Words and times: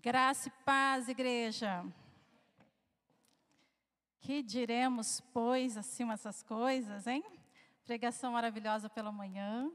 Graça 0.00 0.46
e 0.46 0.52
paz, 0.64 1.08
igreja. 1.08 1.84
Que 4.20 4.44
diremos, 4.44 5.20
pois, 5.32 5.76
acima 5.76 6.12
dessas 6.12 6.40
coisas, 6.40 7.08
hein? 7.08 7.24
Pregação 7.84 8.32
maravilhosa 8.32 8.88
pela 8.88 9.10
manhã. 9.10 9.68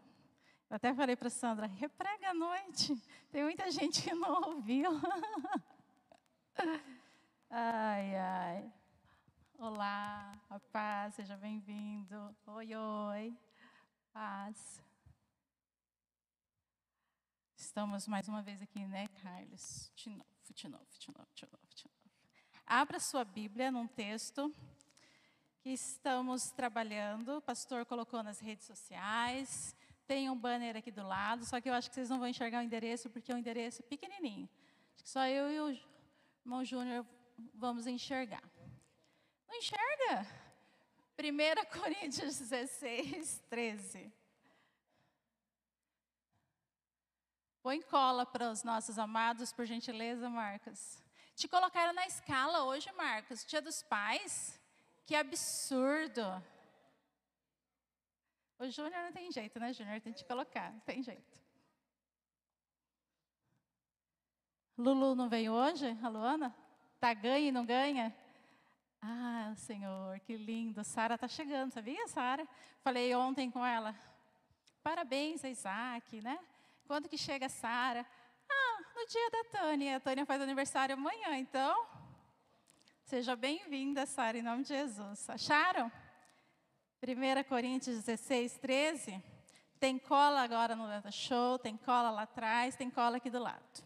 Eu 0.69 0.77
até 0.77 0.93
falei 0.93 1.17
para 1.17 1.29
Sandra, 1.29 1.65
reprega 1.65 2.29
à 2.29 2.33
noite. 2.33 2.95
Tem 3.31 3.43
muita 3.43 3.69
gente 3.69 4.01
que 4.01 4.13
não 4.13 4.53
ouviu. 4.53 4.91
ai, 7.49 8.15
ai. 8.15 8.73
Olá, 9.57 10.31
a 10.49 10.57
paz, 10.57 11.15
seja 11.15 11.35
bem-vindo. 11.35 12.33
Oi, 12.47 12.73
oi. 12.73 13.37
Paz. 14.13 14.81
Estamos 17.73 18.07
mais 18.07 18.27
uma 18.27 18.43
vez 18.43 18.61
aqui, 18.61 18.85
né, 18.85 19.07
Carlos? 19.23 19.91
De 19.95 20.07
novo, 20.11 20.23
de 20.51 20.69
novo, 20.69 20.85
de 20.99 21.07
novo, 21.09 21.27
de 21.33 21.43
novo, 21.47 21.67
de 21.73 21.85
novo. 21.85 22.11
Abra 22.67 22.99
sua 22.99 23.25
Bíblia 23.25 23.71
num 23.71 23.87
texto 23.87 24.53
que 25.59 25.71
estamos 25.71 26.51
trabalhando. 26.51 27.37
O 27.37 27.41
pastor 27.41 27.83
colocou 27.83 28.21
nas 28.21 28.39
redes 28.39 28.67
sociais. 28.67 29.75
Tem 30.05 30.29
um 30.29 30.37
banner 30.37 30.77
aqui 30.77 30.91
do 30.91 31.01
lado, 31.01 31.45
só 31.45 31.59
que 31.59 31.67
eu 31.67 31.73
acho 31.73 31.89
que 31.89 31.95
vocês 31.95 32.11
não 32.11 32.19
vão 32.19 32.27
enxergar 32.27 32.59
o 32.59 32.61
endereço, 32.61 33.09
porque 33.09 33.31
é 33.31 33.35
um 33.35 33.39
endereço 33.39 33.81
pequenininho. 33.81 34.47
Acho 34.93 35.03
que 35.03 35.09
só 35.09 35.25
eu 35.25 35.51
e 35.51 35.59
o 35.59 35.81
irmão 36.45 36.63
Júnior 36.63 37.03
vamos 37.55 37.87
enxergar. 37.87 38.43
Não 39.47 39.55
enxerga? 39.55 40.27
1 41.17 41.65
Coríntios 41.81 42.37
16, 42.37 43.41
13. 43.49 44.13
Põe 47.63 47.81
cola 47.81 48.25
para 48.25 48.51
os 48.51 48.61
nossos 48.61 48.99
amados, 48.99 49.53
por 49.53 49.65
gentileza, 49.65 50.29
Marcos. 50.29 51.01
Te 51.33 51.47
colocaram 51.47 51.93
na 51.93 52.05
escala 52.05 52.65
hoje, 52.65 52.91
Marcos, 52.91 53.45
dia 53.45 53.61
dos 53.61 53.81
pais. 53.81 54.59
Que 55.05 55.15
absurdo. 55.15 56.21
O 58.59 58.69
Júnior 58.69 59.03
não 59.03 59.13
tem 59.13 59.31
jeito, 59.31 59.57
né, 59.61 59.71
Júnior? 59.71 60.01
Tem 60.01 60.11
que 60.11 60.19
te 60.19 60.25
colocar, 60.25 60.73
não 60.73 60.81
tem 60.81 61.01
jeito. 61.01 61.41
Lulu 64.77 65.15
não 65.15 65.29
veio 65.29 65.53
hoje? 65.53 65.97
A 66.03 66.09
Luana? 66.09 66.53
Tá 66.99 67.13
ganha 67.13 67.47
e 67.47 67.51
não 67.51 67.65
ganha? 67.65 68.13
Ah, 69.01 69.53
Senhor, 69.55 70.19
que 70.19 70.35
lindo. 70.35 70.83
Sara 70.83 71.15
está 71.15 71.29
chegando, 71.29 71.71
sabia, 71.71 72.09
Sara? 72.09 72.45
Falei 72.81 73.15
ontem 73.15 73.49
com 73.49 73.65
ela. 73.65 73.95
Parabéns 74.81 75.45
a 75.45 75.49
Isaac, 75.49 76.21
né? 76.21 76.37
Quando 76.85 77.07
que 77.07 77.17
chega 77.17 77.45
a 77.45 77.49
Sara? 77.49 78.05
Ah, 78.49 78.81
no 78.95 79.07
dia 79.07 79.29
da 79.29 79.43
Tânia. 79.45 79.97
A 79.97 79.99
Tânia 79.99 80.25
faz 80.25 80.41
aniversário 80.41 80.93
amanhã, 80.93 81.37
então. 81.37 81.87
Seja 83.05 83.35
bem-vinda, 83.35 84.05
Sara, 84.05 84.37
em 84.37 84.41
nome 84.41 84.63
de 84.63 84.69
Jesus. 84.69 85.29
Acharam? 85.29 85.91
1 87.01 87.43
Coríntios 87.47 88.03
16, 88.03 88.57
13. 88.59 89.23
Tem 89.79 89.97
cola 89.97 90.41
agora 90.41 90.75
no 90.75 91.11
Show, 91.11 91.59
tem 91.59 91.75
cola 91.75 92.09
lá 92.09 92.21
atrás, 92.23 92.75
tem 92.75 92.89
cola 92.89 93.17
aqui 93.17 93.29
do 93.29 93.39
lado. 93.39 93.83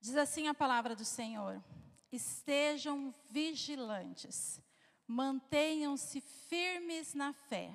Diz 0.00 0.16
assim 0.16 0.46
a 0.46 0.54
palavra 0.54 0.94
do 0.94 1.04
Senhor: 1.04 1.62
Estejam 2.12 3.12
vigilantes, 3.28 4.60
mantenham-se 5.06 6.20
firmes 6.20 7.14
na 7.14 7.32
fé 7.32 7.72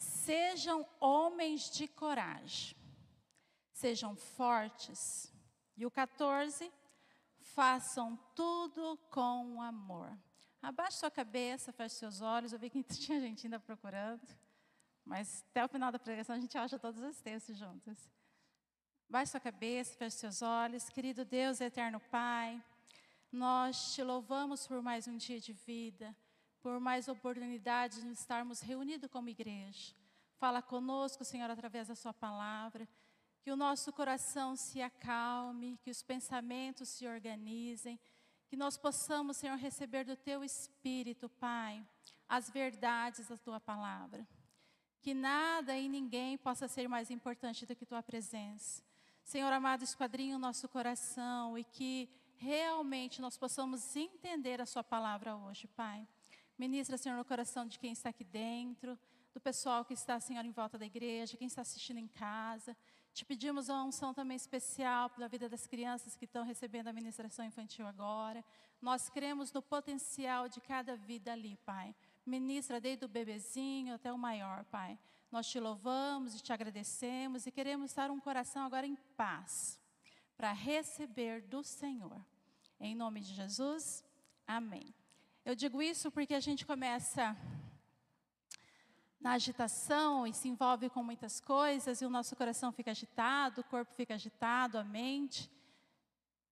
Sejam 0.00 0.88
homens 0.98 1.70
de 1.70 1.86
coragem, 1.86 2.74
sejam 3.70 4.16
fortes. 4.16 5.30
E 5.76 5.84
o 5.84 5.90
14, 5.90 6.72
façam 7.38 8.16
tudo 8.34 8.98
com 9.10 9.60
amor. 9.60 10.10
Abaixe 10.62 10.96
sua 10.96 11.10
cabeça, 11.10 11.70
feche 11.70 11.96
seus 11.96 12.22
olhos. 12.22 12.52
Eu 12.52 12.58
vi 12.58 12.70
que 12.70 12.82
tinha 12.82 13.20
gente 13.20 13.46
ainda 13.46 13.60
procurando, 13.60 14.26
mas 15.04 15.44
até 15.50 15.62
o 15.62 15.68
final 15.68 15.92
da 15.92 15.98
pregação 15.98 16.34
a 16.34 16.40
gente 16.40 16.56
acha 16.56 16.78
todos 16.78 17.02
os 17.02 17.20
textos 17.20 17.58
juntos. 17.58 18.10
Baixe 19.06 19.32
sua 19.32 19.40
cabeça, 19.40 19.98
feche 19.98 20.16
seus 20.16 20.40
olhos. 20.40 20.88
Querido 20.88 21.26
Deus, 21.26 21.60
eterno 21.60 22.00
Pai, 22.00 22.62
nós 23.30 23.94
te 23.94 24.02
louvamos 24.02 24.66
por 24.66 24.80
mais 24.80 25.06
um 25.06 25.18
dia 25.18 25.38
de 25.38 25.52
vida 25.52 26.16
por 26.62 26.78
mais 26.78 27.08
oportunidades 27.08 28.02
de 28.02 28.12
estarmos 28.12 28.60
reunidos 28.60 29.10
como 29.10 29.28
igreja. 29.28 29.94
Fala 30.38 30.62
conosco, 30.62 31.24
Senhor, 31.24 31.50
através 31.50 31.88
da 31.88 31.94
Sua 31.94 32.12
palavra. 32.12 32.88
Que 33.42 33.50
o 33.50 33.56
nosso 33.56 33.92
coração 33.92 34.54
se 34.54 34.82
acalme, 34.82 35.78
que 35.82 35.90
os 35.90 36.02
pensamentos 36.02 36.88
se 36.88 37.06
organizem, 37.06 37.98
que 38.46 38.56
nós 38.56 38.76
possamos, 38.76 39.36
Senhor, 39.38 39.56
receber 39.56 40.04
do 40.04 40.16
Teu 40.16 40.44
Espírito, 40.44 41.28
Pai, 41.28 41.86
as 42.28 42.50
verdades 42.50 43.28
da 43.28 43.36
Tua 43.36 43.58
palavra. 43.58 44.26
Que 45.00 45.14
nada 45.14 45.76
e 45.76 45.88
ninguém 45.88 46.36
possa 46.36 46.68
ser 46.68 46.88
mais 46.88 47.10
importante 47.10 47.64
do 47.64 47.74
que 47.74 47.86
Tua 47.86 48.02
presença. 48.02 48.82
Senhor 49.24 49.52
amado, 49.52 49.84
esquadrinha 49.84 50.36
o 50.36 50.38
nosso 50.38 50.68
coração 50.68 51.56
e 51.56 51.64
que 51.64 52.10
realmente 52.36 53.20
nós 53.20 53.36
possamos 53.36 53.94
entender 53.94 54.60
a 54.60 54.66
Sua 54.66 54.82
palavra 54.82 55.36
hoje, 55.36 55.66
Pai. 55.68 56.06
Ministra, 56.60 56.98
Senhor, 56.98 57.16
no 57.16 57.24
coração 57.24 57.64
de 57.64 57.78
quem 57.78 57.90
está 57.90 58.10
aqui 58.10 58.22
dentro, 58.22 58.98
do 59.32 59.40
pessoal 59.40 59.82
que 59.82 59.94
está, 59.94 60.20
Senhor, 60.20 60.44
em 60.44 60.50
volta 60.50 60.76
da 60.76 60.84
igreja, 60.84 61.34
quem 61.38 61.46
está 61.46 61.62
assistindo 61.62 61.96
em 61.96 62.06
casa. 62.06 62.76
Te 63.14 63.24
pedimos 63.24 63.70
uma 63.70 63.82
unção 63.82 64.12
também 64.12 64.36
especial 64.36 65.08
pela 65.08 65.26
vida 65.26 65.48
das 65.48 65.66
crianças 65.66 66.14
que 66.14 66.26
estão 66.26 66.44
recebendo 66.44 66.88
a 66.88 66.92
ministração 66.92 67.46
infantil 67.46 67.86
agora. 67.86 68.44
Nós 68.78 69.08
cremos 69.08 69.50
no 69.54 69.62
potencial 69.62 70.50
de 70.50 70.60
cada 70.60 70.96
vida 70.96 71.32
ali, 71.32 71.56
Pai. 71.64 71.94
Ministra 72.26 72.78
desde 72.78 73.06
o 73.06 73.08
bebezinho 73.08 73.94
até 73.94 74.12
o 74.12 74.18
maior, 74.18 74.66
Pai. 74.66 74.98
Nós 75.32 75.48
te 75.48 75.58
louvamos 75.58 76.34
e 76.34 76.42
te 76.42 76.52
agradecemos 76.52 77.46
e 77.46 77.50
queremos 77.50 77.90
estar 77.90 78.10
um 78.10 78.20
coração 78.20 78.66
agora 78.66 78.86
em 78.86 78.96
paz 79.16 79.80
para 80.36 80.52
receber 80.52 81.40
do 81.40 81.64
Senhor. 81.64 82.22
Em 82.78 82.94
nome 82.94 83.22
de 83.22 83.32
Jesus, 83.32 84.04
amém. 84.46 84.99
Eu 85.42 85.54
digo 85.54 85.80
isso 85.80 86.10
porque 86.10 86.34
a 86.34 86.40
gente 86.40 86.66
começa 86.66 87.34
na 89.18 89.32
agitação 89.32 90.26
e 90.26 90.34
se 90.34 90.48
envolve 90.48 90.90
com 90.90 91.02
muitas 91.02 91.40
coisas 91.40 92.02
e 92.02 92.04
o 92.04 92.10
nosso 92.10 92.36
coração 92.36 92.70
fica 92.70 92.90
agitado, 92.90 93.62
o 93.62 93.64
corpo 93.64 93.94
fica 93.94 94.14
agitado, 94.14 94.76
a 94.76 94.84
mente. 94.84 95.50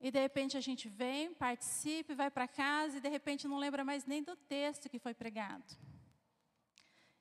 E 0.00 0.10
de 0.10 0.18
repente 0.18 0.56
a 0.56 0.60
gente 0.60 0.88
vem, 0.88 1.34
participa, 1.34 2.14
vai 2.14 2.30
para 2.30 2.48
casa 2.48 2.96
e 2.96 3.00
de 3.00 3.08
repente 3.08 3.46
não 3.46 3.58
lembra 3.58 3.84
mais 3.84 4.06
nem 4.06 4.22
do 4.22 4.34
texto 4.34 4.88
que 4.88 4.98
foi 4.98 5.12
pregado. 5.12 5.76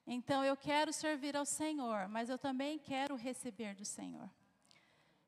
Então 0.05 0.45
eu 0.45 0.55
quero 0.55 0.93
servir 0.93 1.35
ao 1.35 1.45
Senhor, 1.45 2.07
mas 2.07 2.29
eu 2.29 2.37
também 2.37 2.79
quero 2.79 3.15
receber 3.15 3.75
do 3.75 3.83
Senhor. 3.83 4.29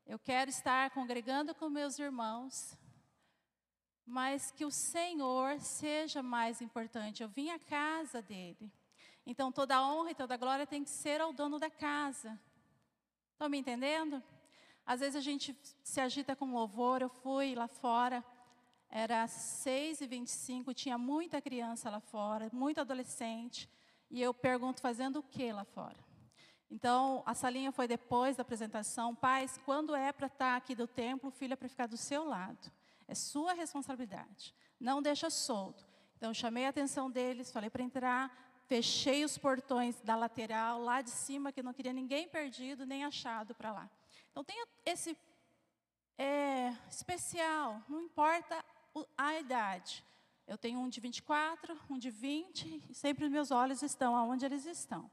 Eu 0.05 0.17
quero 0.17 0.49
estar 0.49 0.89
congregando 0.91 1.53
com 1.53 1.69
meus 1.69 1.99
irmãos, 1.99 2.77
mas 4.09 4.49
que 4.49 4.65
o 4.65 4.71
Senhor 4.71 5.59
seja 5.59 6.23
mais 6.23 6.61
importante. 6.61 7.21
Eu 7.21 7.29
vim 7.29 7.51
à 7.51 7.59
casa 7.59 8.21
dele. 8.23 8.71
Então 9.23 9.51
toda 9.51 9.75
a 9.75 9.87
honra 9.87 10.11
e 10.11 10.15
toda 10.15 10.33
a 10.33 10.37
glória 10.37 10.65
tem 10.65 10.83
que 10.83 10.89
ser 10.89 11.21
ao 11.21 11.31
dono 11.31 11.59
da 11.59 11.69
casa. 11.69 12.39
Estão 13.31 13.47
me 13.47 13.59
entendendo? 13.59 14.21
Às 14.83 15.01
vezes 15.01 15.15
a 15.15 15.21
gente 15.21 15.55
se 15.83 16.01
agita 16.01 16.35
com 16.35 16.51
louvor. 16.51 17.03
Eu 17.03 17.09
fui 17.09 17.53
lá 17.53 17.67
fora, 17.67 18.25
era 18.89 19.27
6 19.27 20.01
e 20.01 20.07
25 20.07 20.73
tinha 20.73 20.97
muita 20.97 21.39
criança 21.39 21.91
lá 21.91 21.99
fora, 21.99 22.49
muito 22.51 22.81
adolescente. 22.81 23.69
E 24.09 24.19
eu 24.19 24.33
pergunto, 24.33 24.81
fazendo 24.81 25.19
o 25.19 25.23
que 25.23 25.51
lá 25.51 25.63
fora? 25.63 26.03
Então, 26.71 27.21
a 27.27 27.35
salinha 27.35 27.71
foi 27.71 27.87
depois 27.87 28.35
da 28.35 28.41
apresentação. 28.41 29.13
Pais, 29.13 29.59
quando 29.65 29.95
é 29.95 30.11
para 30.11 30.25
estar 30.25 30.55
aqui 30.55 30.73
do 30.73 30.87
templo, 30.87 31.29
o 31.29 31.31
filho 31.31 31.53
é 31.53 31.55
para 31.55 31.69
ficar 31.69 31.87
do 31.87 31.97
seu 31.97 32.23
lado. 32.23 32.71
É 33.09 33.15
sua 33.15 33.53
responsabilidade. 33.53 34.53
Não 34.79 35.01
deixa 35.01 35.29
solto. 35.31 35.83
Então, 36.15 36.31
chamei 36.33 36.65
a 36.65 36.69
atenção 36.69 37.09
deles, 37.09 37.51
falei 37.51 37.69
para 37.69 37.81
entrar, 37.81 38.61
fechei 38.67 39.25
os 39.25 39.35
portões 39.35 39.99
da 40.01 40.15
lateral, 40.15 40.79
lá 40.79 41.01
de 41.01 41.09
cima, 41.09 41.51
que 41.51 41.63
não 41.63 41.73
queria 41.73 41.91
ninguém 41.91 42.27
perdido, 42.27 42.85
nem 42.85 43.03
achado 43.03 43.55
para 43.55 43.71
lá. 43.71 43.89
Então, 44.29 44.43
tem 44.43 44.63
esse 44.85 45.17
é, 46.19 46.71
especial, 46.87 47.81
não 47.89 48.01
importa 48.01 48.63
a 49.17 49.39
idade. 49.39 50.05
Eu 50.45 50.57
tenho 50.57 50.79
um 50.79 50.89
de 50.89 50.99
24, 50.99 51.79
um 51.89 51.97
de 51.97 52.11
20, 52.11 52.83
e 52.89 52.93
sempre 52.93 53.25
os 53.25 53.31
meus 53.31 53.49
olhos 53.49 53.81
estão 53.81 54.15
aonde 54.15 54.45
eles 54.45 54.65
estão. 54.65 55.09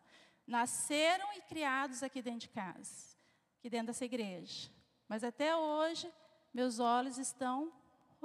Nasceram 0.46 1.32
e 1.34 1.40
criados 1.43 2.02
aqui 2.02 2.20
dentro 2.20 2.40
de 2.40 2.48
casa, 2.50 3.16
aqui 3.58 3.70
dentro 3.70 3.87
dessa 3.88 4.04
igreja. 4.04 4.70
Mas 5.08 5.25
até 5.25 5.56
hoje, 5.56 6.12
meus 6.52 6.78
olhos 6.78 7.16
estão 7.16 7.72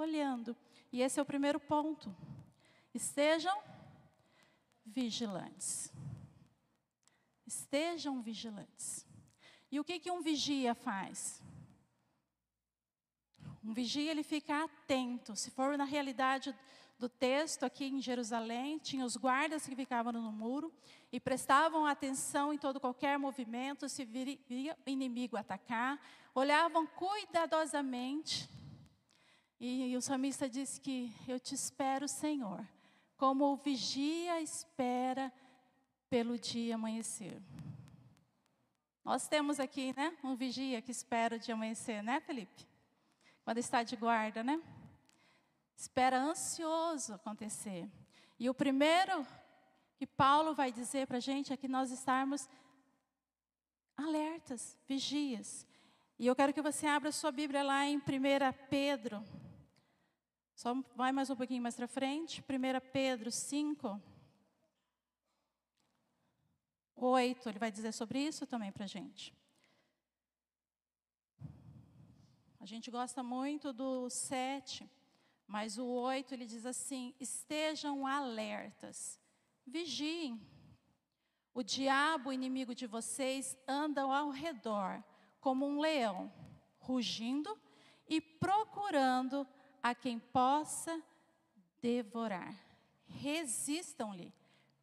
olhando. 0.02 0.56
E 0.92 1.00
esse 1.00 1.18
é 1.18 1.22
o 1.22 1.26
primeiro 1.26 1.58
ponto. 1.58 2.14
Estejam 2.92 3.56
vigilantes. 4.84 5.92
Estejam 7.46 8.20
vigilantes. 8.20 9.06
E 9.70 9.80
o 9.80 9.84
que, 9.84 9.98
que 9.98 10.10
um 10.10 10.20
vigia 10.20 10.74
faz? 10.74 11.42
Um 13.64 13.72
vigia, 13.72 14.10
ele 14.10 14.22
fica 14.22 14.64
atento. 14.64 15.34
Se 15.36 15.50
for 15.50 15.78
na 15.78 15.84
realidade 15.84 16.54
do 16.98 17.08
texto 17.08 17.64
aqui 17.64 17.86
em 17.86 18.00
Jerusalém, 18.00 18.78
tinha 18.78 19.04
os 19.04 19.16
guardas 19.16 19.66
que 19.66 19.74
ficavam 19.74 20.12
no 20.12 20.30
muro 20.30 20.72
e 21.10 21.18
prestavam 21.18 21.86
atenção 21.86 22.52
em 22.52 22.58
todo 22.58 22.78
qualquer 22.78 23.18
movimento, 23.18 23.88
se 23.88 24.04
viria 24.04 24.76
inimigo 24.86 25.36
atacar, 25.36 26.00
olhavam 26.34 26.86
cuidadosamente. 26.86 28.48
E, 29.62 29.92
e 29.92 29.96
o 29.96 30.02
salmista 30.02 30.48
diz 30.48 30.80
que 30.80 31.14
eu 31.28 31.38
te 31.38 31.54
espero, 31.54 32.08
Senhor, 32.08 32.66
como 33.16 33.44
o 33.44 33.56
vigia 33.56 34.40
espera 34.40 35.32
pelo 36.10 36.36
dia 36.36 36.74
amanhecer. 36.74 37.40
Nós 39.04 39.28
temos 39.28 39.60
aqui, 39.60 39.94
né, 39.96 40.18
um 40.24 40.34
vigia 40.34 40.82
que 40.82 40.90
espera 40.90 41.36
o 41.36 41.38
dia 41.38 41.54
amanhecer, 41.54 42.02
né, 42.02 42.18
Felipe? 42.18 42.66
Quando 43.44 43.58
está 43.58 43.84
de 43.84 43.94
guarda, 43.94 44.42
né? 44.42 44.60
espera 45.76 46.18
ansioso 46.18 47.14
acontecer. 47.14 47.88
E 48.40 48.50
o 48.50 48.54
primeiro 48.54 49.24
que 49.96 50.08
Paulo 50.08 50.54
vai 50.54 50.72
dizer 50.72 51.06
para 51.06 51.18
a 51.18 51.20
gente 51.20 51.52
é 51.52 51.56
que 51.56 51.68
nós 51.68 51.92
estarmos 51.92 52.48
alertas, 53.96 54.76
vigias. 54.88 55.64
E 56.18 56.26
eu 56.26 56.34
quero 56.34 56.52
que 56.52 56.62
você 56.62 56.84
abra 56.88 57.12
sua 57.12 57.30
Bíblia 57.30 57.62
lá 57.62 57.86
em 57.86 57.98
1 57.98 58.02
Pedro. 58.68 59.24
Só 60.62 60.76
vai 60.94 61.10
mais 61.10 61.28
um 61.28 61.34
pouquinho 61.34 61.60
mais 61.60 61.74
para 61.74 61.88
frente. 61.88 62.40
1 62.40 62.92
Pedro 62.92 63.32
5. 63.32 64.00
8, 66.94 67.48
ele 67.48 67.58
vai 67.58 67.72
dizer 67.72 67.90
sobre 67.90 68.20
isso 68.20 68.46
também 68.46 68.70
para 68.70 68.84
a 68.84 68.86
gente. 68.86 69.34
A 72.60 72.64
gente 72.64 72.92
gosta 72.92 73.24
muito 73.24 73.72
do 73.72 74.08
7. 74.08 74.88
Mas 75.48 75.78
o 75.78 75.84
8 75.84 76.32
ele 76.32 76.46
diz 76.46 76.64
assim: 76.64 77.12
estejam 77.18 78.06
alertas, 78.06 79.18
vigiem. 79.66 80.40
O 81.52 81.64
diabo, 81.64 82.32
inimigo 82.32 82.72
de 82.72 82.86
vocês, 82.86 83.58
anda 83.66 84.02
ao 84.02 84.30
redor 84.30 85.02
como 85.40 85.66
um 85.66 85.80
leão, 85.80 86.32
rugindo 86.78 87.58
e 88.06 88.20
procurando 88.20 89.44
a 89.82 89.94
quem 89.94 90.18
possa 90.18 91.02
devorar. 91.80 92.54
Resistam-lhe, 93.06 94.32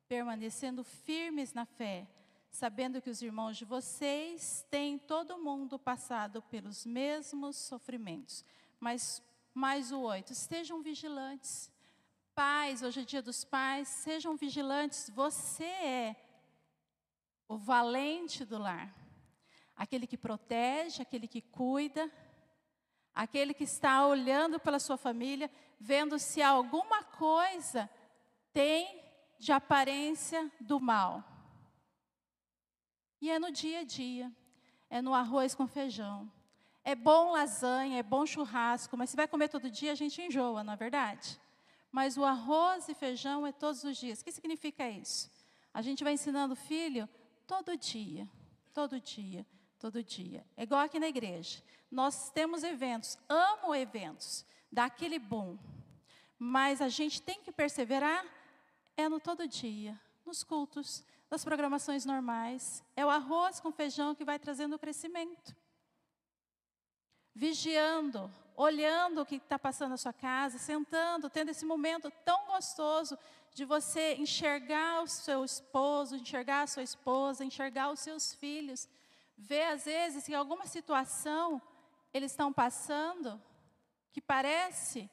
permanecendo 0.08 0.84
firmes 0.84 1.54
na 1.54 1.66
fé, 1.66 2.08
sabendo 2.52 3.02
que 3.02 3.10
os 3.10 3.22
irmãos 3.22 3.58
de 3.58 3.66
vocês 3.66 4.66
têm 4.70 4.98
todo 4.98 5.38
mundo 5.38 5.80
passado 5.80 6.42
pelos 6.42 6.86
mesmos 6.86 7.56
sofrimentos, 7.56 8.44
mas 8.80 9.24
mais 9.54 9.92
o 9.92 10.02
oito, 10.02 10.34
estejam 10.34 10.82
vigilantes. 10.82 11.72
Pais, 12.36 12.82
hoje 12.82 13.02
é 13.02 13.06
dia 13.06 13.22
dos 13.22 13.44
pais, 13.44 13.88
sejam 13.88 14.36
vigilantes. 14.36 15.10
Você 15.10 15.66
é 15.66 16.16
o 17.48 17.58
valente 17.58 18.46
do 18.46 18.58
lar, 18.58 18.94
aquele 19.76 20.08
que 20.08 20.18
protege, 20.18 21.02
aquele 21.02 21.28
que 21.28 21.42
cuida, 21.42 22.12
aquele 23.14 23.54
que 23.54 23.64
está 23.64 24.06
olhando 24.06 24.60
pela 24.60 24.80
sua 24.80 24.98
família, 24.98 25.50
vendo 25.80 26.18
se 26.20 26.42
alguma 26.42 27.04
coisa 27.04 27.90
tem 28.54 29.04
de 29.38 29.52
aparência 29.52 30.52
do 30.60 30.80
mal. 30.80 31.24
E 33.22 33.30
é 33.30 33.40
no 33.40 33.52
dia 33.52 33.80
a 33.80 33.84
dia, 33.84 34.32
é 34.90 35.02
no 35.02 35.14
arroz 35.14 35.54
com 35.54 35.68
feijão, 35.68 36.32
é 36.84 36.96
bom 36.96 37.32
lasanha, 37.32 38.00
é 38.00 38.04
bom 38.04 38.26
churrasco, 38.26 38.98
mas 38.98 39.10
se 39.10 39.16
vai 39.16 39.28
comer 39.28 39.50
todo 39.50 39.70
dia, 39.70 39.92
a 39.92 39.96
gente 39.96 40.22
enjoa, 40.22 40.64
não 40.64 40.74
é 40.74 40.78
verdade? 40.78 41.40
Mas 41.92 42.18
o 42.18 42.24
arroz 42.24 42.88
e 42.88 42.94
feijão 42.94 43.46
é 43.46 43.52
todos 43.52 43.84
os 43.84 43.98
dias. 43.98 44.22
O 44.22 44.24
que 44.24 44.32
significa 44.32 44.90
isso? 44.90 45.30
A 45.74 45.82
gente 45.82 46.04
vai 46.04 46.14
ensinando 46.14 46.54
o 46.54 46.58
filho 46.58 47.08
todo 47.46 47.78
dia, 47.78 48.30
todo 48.74 49.00
dia, 49.00 49.46
todo 49.80 50.04
dia. 50.04 50.46
É 50.56 50.64
igual 50.64 50.82
aqui 50.82 51.00
na 51.00 51.08
igreja. 51.08 51.64
Nós 51.90 52.30
temos 52.30 52.64
eventos, 52.64 53.18
amo 53.28 53.74
eventos, 53.74 54.46
dá 54.72 54.86
aquele. 54.86 55.20
Mas 56.38 56.82
a 56.82 56.90
gente 56.90 57.22
tem 57.22 57.42
que 57.42 57.52
perseverar 57.52 58.26
é 58.96 59.08
no 59.08 59.20
todo 59.20 59.48
dia, 59.48 60.00
nos 60.26 60.44
cultos, 60.44 61.04
nas 61.32 61.44
programações 61.44 62.06
normais. 62.06 62.84
É 62.96 63.06
o 63.06 63.10
arroz 63.10 63.60
com 63.60 63.72
feijão 63.72 64.14
que 64.14 64.26
vai 64.26 64.38
trazendo 64.38 64.76
o 64.76 64.80
crescimento 64.80 65.56
vigiando, 67.40 68.30
olhando 68.54 69.22
o 69.22 69.26
que 69.26 69.36
está 69.36 69.58
passando 69.58 69.92
na 69.92 69.98
sua 69.98 70.12
casa, 70.12 70.58
sentando, 70.58 71.30
tendo 71.30 71.52
esse 71.52 71.66
momento 71.66 72.12
tão 72.26 72.48
gostoso 72.48 73.18
de 73.54 73.64
você 73.64 74.16
enxergar 74.16 75.02
o 75.02 75.08
seu 75.08 75.46
esposo, 75.46 76.18
enxergar 76.18 76.64
a 76.64 76.68
sua 76.68 76.84
esposa, 76.84 77.46
enxergar 77.46 77.92
os 77.92 78.02
seus 78.02 78.34
filhos, 78.34 78.90
ver 79.40 79.64
às 79.64 79.86
vezes 79.86 80.26
que 80.26 80.34
alguma 80.36 80.68
situação 80.68 81.62
eles 82.14 82.32
estão 82.32 82.52
passando 82.52 83.42
que 84.12 84.22
parece 84.22 85.10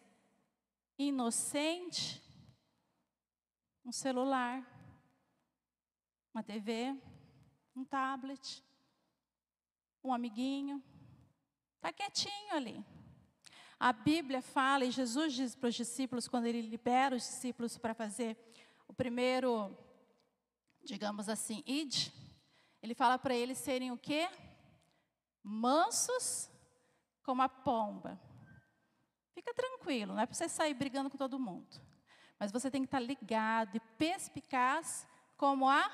inocente, 0.99 2.23
um 3.85 3.93
celular, 3.93 4.63
uma 6.35 6.43
TV, 6.43 6.95
um 7.75 7.85
tablet, 7.85 8.65
um 10.03 10.13
amiguinho, 10.13 10.83
Está 11.77 11.93
quietinho 11.93 12.53
ali. 12.53 12.85
A 13.79 13.93
Bíblia 13.93 14.43
fala, 14.43 14.85
e 14.85 14.91
Jesus 14.91 15.35
diz 15.35 15.55
para 15.55 15.69
os 15.69 15.75
discípulos, 15.77 16.27
quando 16.27 16.47
ele 16.47 16.61
libera 16.61 17.15
os 17.15 17.23
discípulos 17.23 17.79
para 17.79 17.95
fazer 17.95 18.37
o 18.89 18.93
primeiro, 18.93 19.77
digamos 20.83 21.29
assim, 21.29 21.63
id, 21.65 22.11
ele 22.87 22.95
fala 22.95 23.19
para 23.19 23.35
eles 23.35 23.59
serem 23.59 23.91
o 23.91 23.99
quê? 23.99 24.29
Mansos 25.43 26.49
como 27.23 27.43
a 27.43 27.49
pomba. 27.49 28.21
Fica 29.35 29.53
tranquilo, 29.53 30.15
não 30.15 30.23
é 30.23 30.27
para 30.27 30.35
você 30.35 30.49
sair 30.49 30.73
brigando 30.73 31.11
com 31.11 31.19
todo 31.19 31.39
mundo. 31.39 31.81
Mas 32.39 32.53
você 32.53 32.71
tem 32.71 32.83
que 32.83 32.87
estar 32.87 33.01
ligado 33.01 33.77
e 33.77 33.81
perspicaz 33.99 35.07
como 35.37 35.69
a 35.69 35.91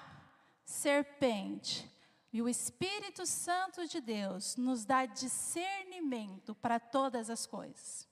serpente. 0.64 1.90
E 2.32 2.42
o 2.42 2.48
Espírito 2.48 3.24
Santo 3.26 3.86
de 3.86 4.00
Deus 4.00 4.56
nos 4.56 4.84
dá 4.84 5.06
discernimento 5.06 6.54
para 6.54 6.78
todas 6.78 7.30
as 7.30 7.46
coisas. 7.46 8.08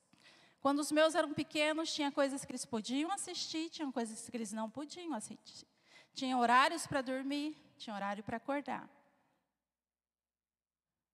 Quando 0.60 0.80
os 0.80 0.90
meus 0.90 1.14
eram 1.14 1.32
pequenos, 1.32 1.92
tinha 1.92 2.10
coisas 2.10 2.44
que 2.44 2.52
eles 2.52 2.64
podiam 2.64 3.10
assistir, 3.12 3.70
tinha 3.70 3.90
coisas 3.92 4.28
que 4.28 4.36
eles 4.36 4.52
não 4.52 4.70
podiam 4.70 5.14
assistir. 5.14 5.69
Tinha 6.14 6.36
horários 6.36 6.86
para 6.86 7.02
dormir, 7.02 7.56
tinha 7.76 7.94
horário 7.94 8.22
para 8.22 8.36
acordar. 8.36 8.88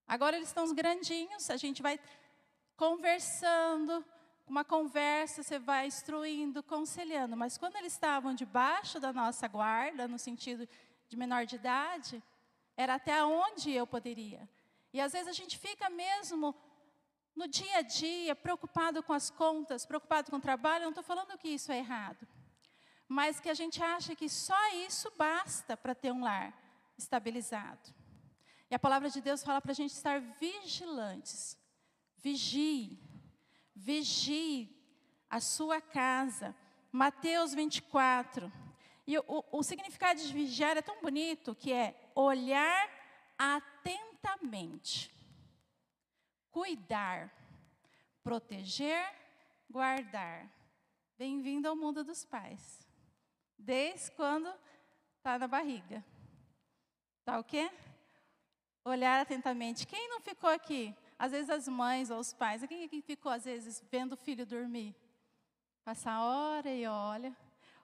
Agora 0.06 0.36
eles 0.36 0.48
estão 0.48 0.72
grandinhos, 0.74 1.50
a 1.50 1.56
gente 1.56 1.82
vai 1.82 1.98
conversando, 2.76 4.04
uma 4.46 4.64
conversa, 4.64 5.42
você 5.42 5.58
vai 5.58 5.86
instruindo, 5.86 6.62
conselhando. 6.62 7.36
Mas 7.36 7.58
quando 7.58 7.76
eles 7.76 7.92
estavam 7.92 8.34
debaixo 8.34 9.00
da 9.00 9.12
nossa 9.12 9.48
guarda, 9.48 10.06
no 10.06 10.18
sentido 10.18 10.68
de 11.08 11.16
menor 11.16 11.44
de 11.46 11.56
idade, 11.56 12.22
era 12.76 12.94
até 12.94 13.24
onde 13.24 13.72
eu 13.72 13.86
poderia. 13.86 14.48
E 14.92 15.00
às 15.00 15.12
vezes 15.12 15.28
a 15.28 15.32
gente 15.32 15.58
fica 15.58 15.90
mesmo 15.90 16.54
no 17.34 17.48
dia 17.48 17.78
a 17.78 17.82
dia 17.82 18.34
preocupado 18.36 19.02
com 19.02 19.12
as 19.12 19.30
contas, 19.30 19.84
preocupado 19.84 20.30
com 20.30 20.36
o 20.36 20.40
trabalho. 20.40 20.82
Eu 20.82 20.86
não 20.86 20.90
estou 20.90 21.04
falando 21.04 21.36
que 21.36 21.48
isso 21.48 21.72
é 21.72 21.78
errado, 21.78 22.26
mas 23.08 23.40
que 23.40 23.48
a 23.48 23.54
gente 23.54 23.82
acha 23.82 24.14
que 24.16 24.28
só 24.28 24.74
isso 24.74 25.12
basta 25.16 25.76
para 25.76 25.94
ter 25.94 26.12
um 26.12 26.22
lar 26.22 26.52
estabilizado. 26.98 27.94
E 28.70 28.74
a 28.74 28.78
palavra 28.78 29.08
de 29.08 29.20
Deus 29.20 29.44
fala 29.44 29.60
para 29.60 29.70
a 29.70 29.74
gente 29.74 29.92
estar 29.92 30.20
vigilantes. 30.20 31.56
Vigie, 32.16 32.98
vigie 33.74 34.74
a 35.30 35.40
sua 35.40 35.80
casa. 35.80 36.54
Mateus 36.90 37.54
24. 37.54 38.52
E 39.06 39.18
o, 39.18 39.44
o 39.52 39.62
significado 39.62 40.20
de 40.20 40.32
vigiar 40.32 40.76
é 40.76 40.82
tão 40.82 41.00
bonito 41.00 41.54
que 41.54 41.72
é 41.72 42.10
olhar 42.14 42.90
atentamente, 43.38 45.14
cuidar, 46.50 47.32
proteger, 48.24 49.06
guardar. 49.70 50.50
Bem-vindo 51.16 51.68
ao 51.68 51.76
mundo 51.76 52.02
dos 52.02 52.24
pais. 52.24 52.85
Desde 53.58 54.10
quando 54.12 54.52
está 55.16 55.38
na 55.38 55.48
barriga. 55.48 56.04
Tá 57.24 57.38
o 57.38 57.44
quê? 57.44 57.70
Olhar 58.84 59.20
atentamente. 59.20 59.86
Quem 59.86 60.08
não 60.08 60.20
ficou 60.20 60.48
aqui? 60.48 60.94
Às 61.18 61.32
vezes 61.32 61.50
as 61.50 61.66
mães 61.66 62.10
ou 62.10 62.18
os 62.18 62.32
pais. 62.32 62.64
Quem 62.66 62.84
aqui 62.84 63.02
ficou, 63.02 63.32
às 63.32 63.44
vezes, 63.44 63.82
vendo 63.90 64.12
o 64.12 64.16
filho 64.16 64.46
dormir? 64.46 64.94
Passa 65.84 66.20
hora 66.20 66.70
e 66.70 66.86
olha. 66.86 67.36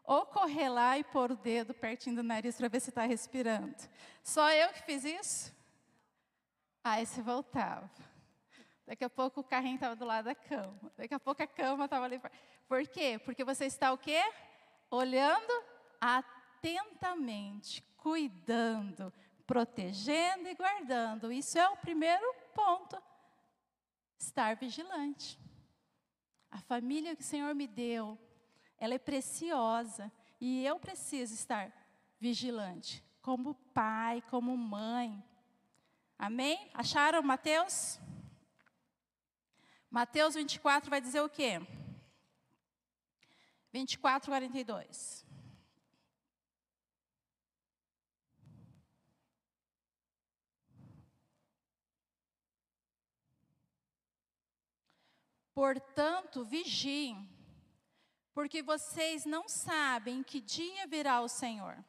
Ou 0.04 0.26
correr 0.26 0.68
lá 0.68 0.98
e 0.98 1.04
pôr 1.04 1.32
o 1.32 1.36
dedo 1.36 1.72
pertinho 1.72 2.16
do 2.16 2.22
nariz 2.22 2.56
para 2.56 2.68
ver 2.68 2.80
se 2.80 2.90
está 2.90 3.04
respirando. 3.04 3.74
Só 4.22 4.50
eu 4.50 4.68
que 4.70 4.82
fiz 4.82 5.04
isso? 5.04 5.54
Aí 6.84 7.06
você 7.06 7.22
voltava. 7.22 7.90
Daqui 8.86 9.04
a 9.04 9.10
pouco 9.10 9.40
o 9.40 9.44
carrinho 9.44 9.76
estava 9.76 9.94
do 9.94 10.04
lado 10.04 10.26
da 10.26 10.34
cama. 10.34 10.92
Daqui 10.96 11.14
a 11.14 11.20
pouco 11.20 11.42
a 11.42 11.46
cama 11.46 11.84
estava 11.84 12.04
ali. 12.04 12.20
Por 12.68 12.86
quê? 12.88 13.20
Porque 13.24 13.44
você 13.44 13.66
está 13.66 13.92
o 13.92 13.98
quê? 13.98 14.20
Olhando 14.92 15.50
atentamente, 15.98 17.82
cuidando, 17.96 19.10
protegendo 19.46 20.46
e 20.50 20.54
guardando. 20.54 21.32
Isso 21.32 21.58
é 21.58 21.66
o 21.66 21.78
primeiro 21.78 22.22
ponto. 22.54 23.02
Estar 24.18 24.54
vigilante. 24.54 25.40
A 26.50 26.60
família 26.60 27.16
que 27.16 27.22
o 27.22 27.26
Senhor 27.26 27.54
me 27.54 27.66
deu, 27.66 28.18
ela 28.76 28.92
é 28.92 28.98
preciosa 28.98 30.12
e 30.38 30.62
eu 30.66 30.78
preciso 30.78 31.32
estar 31.32 31.72
vigilante, 32.20 33.02
como 33.22 33.54
pai, 33.72 34.22
como 34.28 34.54
mãe. 34.54 35.24
Amém? 36.18 36.70
Acharam 36.74 37.22
Mateus? 37.22 37.98
Mateus 39.90 40.34
24 40.34 40.90
vai 40.90 41.00
dizer 41.00 41.22
o 41.22 41.30
quê? 41.30 41.60
24, 43.72 44.30
42. 44.30 45.24
Portanto, 55.54 56.44
vigiem, 56.44 57.28
porque 58.34 58.62
vocês 58.62 59.24
não 59.24 59.48
sabem 59.48 60.22
que 60.22 60.40
dia 60.40 60.86
virá 60.86 61.20
o 61.20 61.28
Senhor. 61.28 61.82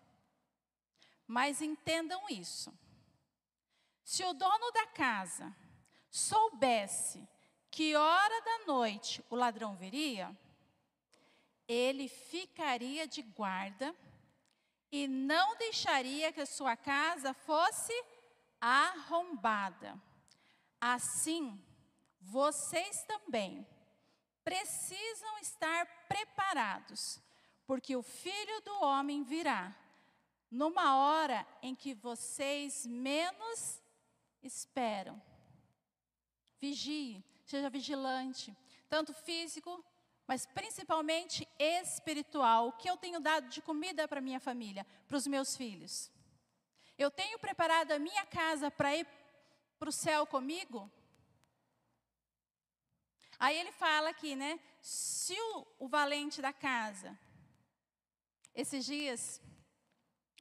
Mas 1.26 1.62
entendam 1.62 2.30
isso. 2.30 2.72
Se 4.04 4.24
o 4.24 4.34
dono 4.34 4.72
da 4.72 4.88
casa 4.88 5.56
soubesse 6.10 7.28
que 7.72 7.96
hora 7.96 8.42
da 8.42 8.66
noite 8.68 9.24
o 9.30 9.36
ladrão 9.36 9.76
viria, 9.76 10.38
ele 11.68 12.08
ficaria 12.08 13.08
de 13.08 13.22
guarda 13.22 13.96
e 14.92 15.08
não 15.08 15.56
deixaria 15.58 16.32
que 16.32 16.42
a 16.42 16.46
sua 16.46 16.76
casa 16.76 17.34
fosse 17.34 17.94
arrombada. 18.60 20.00
Assim, 20.80 21.60
vocês 22.20 23.04
também 23.06 23.66
precisam 24.44 25.38
estar 25.40 25.86
preparados, 26.08 27.20
porque 27.66 27.96
o 27.96 28.04
filho 28.04 28.62
do 28.62 28.84
homem 28.84 29.24
virá 29.24 29.76
numa 30.52 30.98
hora 30.98 31.48
em 31.62 31.74
que 31.74 31.96
vocês 31.96 32.86
menos 32.86 33.82
esperam. 34.44 35.20
Vigie, 36.60 37.26
seja 37.44 37.70
vigilante, 37.70 38.56
tanto 38.88 39.14
físico, 39.14 39.84
mas 40.28 40.46
principalmente 40.46 41.48
espiritual. 41.60 42.68
O 42.68 42.72
que 42.74 42.90
eu 42.90 42.98
tenho 42.98 43.20
dado 43.20 43.50
de 43.50 43.62
comida 43.62 44.08
para 44.08 44.22
minha 44.22 44.40
família, 44.40 44.86
para 45.08 45.18
os 45.18 45.28
meus 45.28 45.56
filhos? 45.56 46.12
Eu 46.98 47.12
tenho 47.12 47.40
preparado 47.40 47.92
a 47.92 48.00
minha 48.00 48.26
casa 48.26 48.72
para 48.72 48.96
ir 48.96 49.08
para 49.78 49.90
o 49.90 49.92
céu 49.92 50.26
comigo? 50.26 50.90
Aí 53.38 53.58
ele 53.58 53.72
fala 53.72 54.10
aqui, 54.10 54.36
né? 54.36 54.60
Se 54.82 55.36
o, 55.38 55.68
o 55.80 55.88
valente 55.88 56.42
da 56.42 56.54
casa, 56.54 57.18
esses 58.54 58.86
dias, 58.86 59.42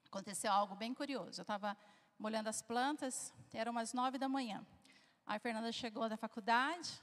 aconteceu 0.06 0.52
algo 0.52 0.76
bem 0.76 0.94
curioso. 0.94 1.40
Eu 1.40 1.42
estava 1.42 1.76
molhando 2.18 2.48
as 2.48 2.62
plantas, 2.62 3.34
eram 3.52 3.72
umas 3.72 3.92
nove 3.92 4.18
da 4.18 4.28
manhã. 4.28 4.64
Aí 5.26 5.36
a 5.36 5.40
Fernanda 5.40 5.72
chegou 5.72 6.08
da 6.08 6.16
faculdade 6.16 7.00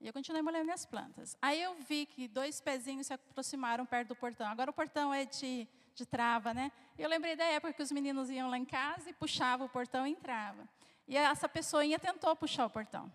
e 0.00 0.06
eu 0.06 0.12
continuei 0.12 0.40
molhando 0.42 0.64
minhas 0.64 0.86
plantas. 0.86 1.36
Aí 1.42 1.60
eu 1.60 1.74
vi 1.74 2.06
que 2.06 2.26
dois 2.26 2.60
pezinhos 2.60 3.06
se 3.06 3.12
aproximaram 3.12 3.84
perto 3.84 4.08
do 4.08 4.16
portão. 4.16 4.46
Agora 4.46 4.70
o 4.70 4.72
portão 4.72 5.12
é 5.12 5.26
de, 5.26 5.68
de 5.94 6.06
trava, 6.06 6.54
né? 6.54 6.72
Eu 6.98 7.08
lembrei 7.08 7.36
da 7.36 7.44
época 7.44 7.74
que 7.74 7.82
os 7.82 7.92
meninos 7.92 8.30
iam 8.30 8.48
lá 8.48 8.56
em 8.56 8.64
casa 8.64 9.10
e 9.10 9.12
puxavam 9.12 9.66
o 9.66 9.70
portão 9.70 10.06
e 10.06 10.12
entrava. 10.12 10.66
E 11.06 11.16
essa 11.16 11.48
pessoinha 11.48 11.98
tentou 11.98 12.34
puxar 12.34 12.66
o 12.66 12.70
portão. 12.70 13.12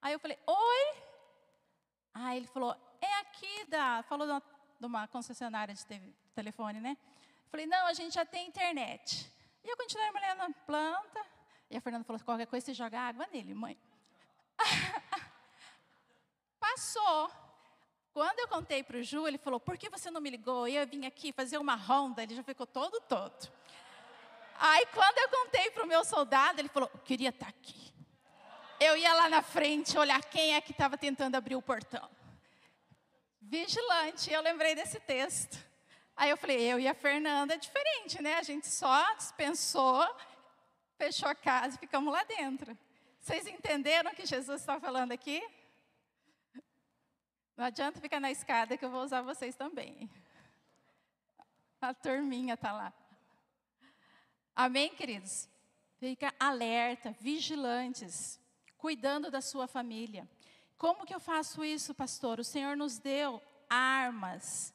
Aí 0.00 0.12
eu 0.12 0.18
falei, 0.18 0.38
oi? 0.46 1.02
Aí 2.14 2.38
ele 2.38 2.46
falou, 2.46 2.74
é 3.00 3.20
aqui 3.20 3.64
da. 3.68 4.02
Falou 4.04 4.26
de 4.80 4.86
uma, 4.86 5.06
concessionária 5.08 5.74
de 5.74 5.84
telefone, 6.34 6.80
né? 6.80 6.96
Eu 7.44 7.50
falei, 7.50 7.66
não, 7.66 7.86
a 7.86 7.92
gente 7.92 8.14
já 8.14 8.24
tem 8.24 8.48
internet. 8.48 9.30
E 9.62 9.68
eu 9.68 9.76
continuei 9.76 10.10
molhando 10.12 10.42
a 10.42 10.50
planta. 10.64 11.26
E 11.68 11.76
a 11.76 11.80
Fernanda 11.80 12.04
falou: 12.04 12.22
qualquer 12.22 12.46
coisa 12.46 12.66
você 12.66 12.74
joga 12.74 13.00
água 13.00 13.26
nele, 13.32 13.52
mãe. 13.52 13.76
Passou. 16.76 17.30
Quando 18.12 18.38
eu 18.38 18.48
contei 18.48 18.82
para 18.82 18.98
o 18.98 19.02
Ju, 19.02 19.26
ele 19.26 19.38
falou: 19.38 19.58
por 19.58 19.76
que 19.76 19.88
você 19.88 20.10
não 20.10 20.20
me 20.20 20.30
ligou? 20.30 20.68
Eu 20.68 20.86
vim 20.86 21.06
aqui 21.06 21.32
fazer 21.32 21.58
uma 21.58 21.74
ronda. 21.74 22.22
Ele 22.22 22.34
já 22.34 22.42
ficou 22.42 22.66
todo 22.66 23.00
todo. 23.00 23.48
Aí, 24.58 24.86
quando 24.86 25.18
eu 25.18 25.28
contei 25.28 25.70
para 25.70 25.84
o 25.84 25.86
meu 25.86 26.04
soldado, 26.04 26.60
ele 26.60 26.68
falou: 26.68 26.88
queria 27.04 27.30
estar 27.30 27.46
tá 27.46 27.50
aqui 27.50 27.86
eu 28.78 28.96
ia 28.96 29.12
lá 29.14 29.28
na 29.28 29.42
frente 29.42 29.98
olhar 29.98 30.22
quem 30.24 30.54
é 30.54 30.60
que 30.60 30.72
estava 30.72 30.98
tentando 30.98 31.34
abrir 31.34 31.56
o 31.56 31.62
portão. 31.62 32.08
Vigilante, 33.40 34.32
eu 34.32 34.42
lembrei 34.42 34.74
desse 34.74 35.00
texto. 35.00 35.58
Aí 36.16 36.30
eu 36.30 36.36
falei, 36.36 36.60
eu 36.60 36.78
e 36.78 36.88
a 36.88 36.94
Fernanda 36.94 37.54
é 37.54 37.58
diferente, 37.58 38.22
né? 38.22 38.34
A 38.34 38.42
gente 38.42 38.66
só 38.66 39.14
dispensou, 39.14 40.04
fechou 40.96 41.28
a 41.28 41.34
casa 41.34 41.76
e 41.76 41.78
ficamos 41.78 42.12
lá 42.12 42.24
dentro. 42.24 42.76
Vocês 43.20 43.46
entenderam 43.46 44.10
o 44.10 44.14
que 44.14 44.26
Jesus 44.26 44.60
está 44.60 44.80
falando 44.80 45.12
aqui? 45.12 45.42
Não 47.56 47.64
adianta 47.64 48.00
ficar 48.00 48.20
na 48.20 48.30
escada 48.30 48.76
que 48.76 48.84
eu 48.84 48.90
vou 48.90 49.02
usar 49.02 49.22
vocês 49.22 49.56
também. 49.56 50.10
A 51.80 51.94
turminha 51.94 52.54
está 52.54 52.70
lá. 52.70 52.92
Amém, 54.54 54.94
queridos? 54.94 55.48
Fica 55.98 56.34
alerta, 56.38 57.16
vigilantes 57.18 58.38
cuidando 58.76 59.30
da 59.30 59.40
sua 59.40 59.66
família. 59.66 60.28
Como 60.76 61.06
que 61.06 61.14
eu 61.14 61.20
faço 61.20 61.64
isso, 61.64 61.94
pastor? 61.94 62.38
O 62.38 62.44
Senhor 62.44 62.76
nos 62.76 62.98
deu 62.98 63.42
armas 63.70 64.74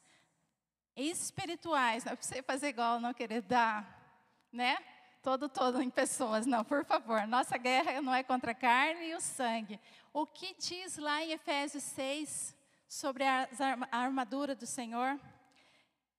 espirituais, 0.96 2.04
não 2.04 2.12
é 2.12 2.16
para 2.16 2.26
você 2.26 2.42
fazer 2.42 2.68
igual, 2.68 3.00
não 3.00 3.14
querer 3.14 3.42
dar, 3.42 4.20
né? 4.52 4.76
Todo, 5.22 5.48
todo 5.48 5.80
em 5.80 5.88
pessoas, 5.88 6.46
não, 6.46 6.64
por 6.64 6.84
favor. 6.84 7.28
Nossa 7.28 7.56
guerra 7.56 8.02
não 8.02 8.12
é 8.12 8.24
contra 8.24 8.50
a 8.50 8.54
carne 8.56 9.10
e 9.10 9.14
o 9.14 9.20
sangue. 9.20 9.78
O 10.12 10.26
que 10.26 10.54
diz 10.58 10.98
lá 10.98 11.22
em 11.22 11.30
Efésios 11.30 11.84
6 11.84 12.56
sobre 12.92 13.24
a, 13.24 13.48
armadura 13.90 14.54
do 14.54 14.66
Senhor? 14.66 15.18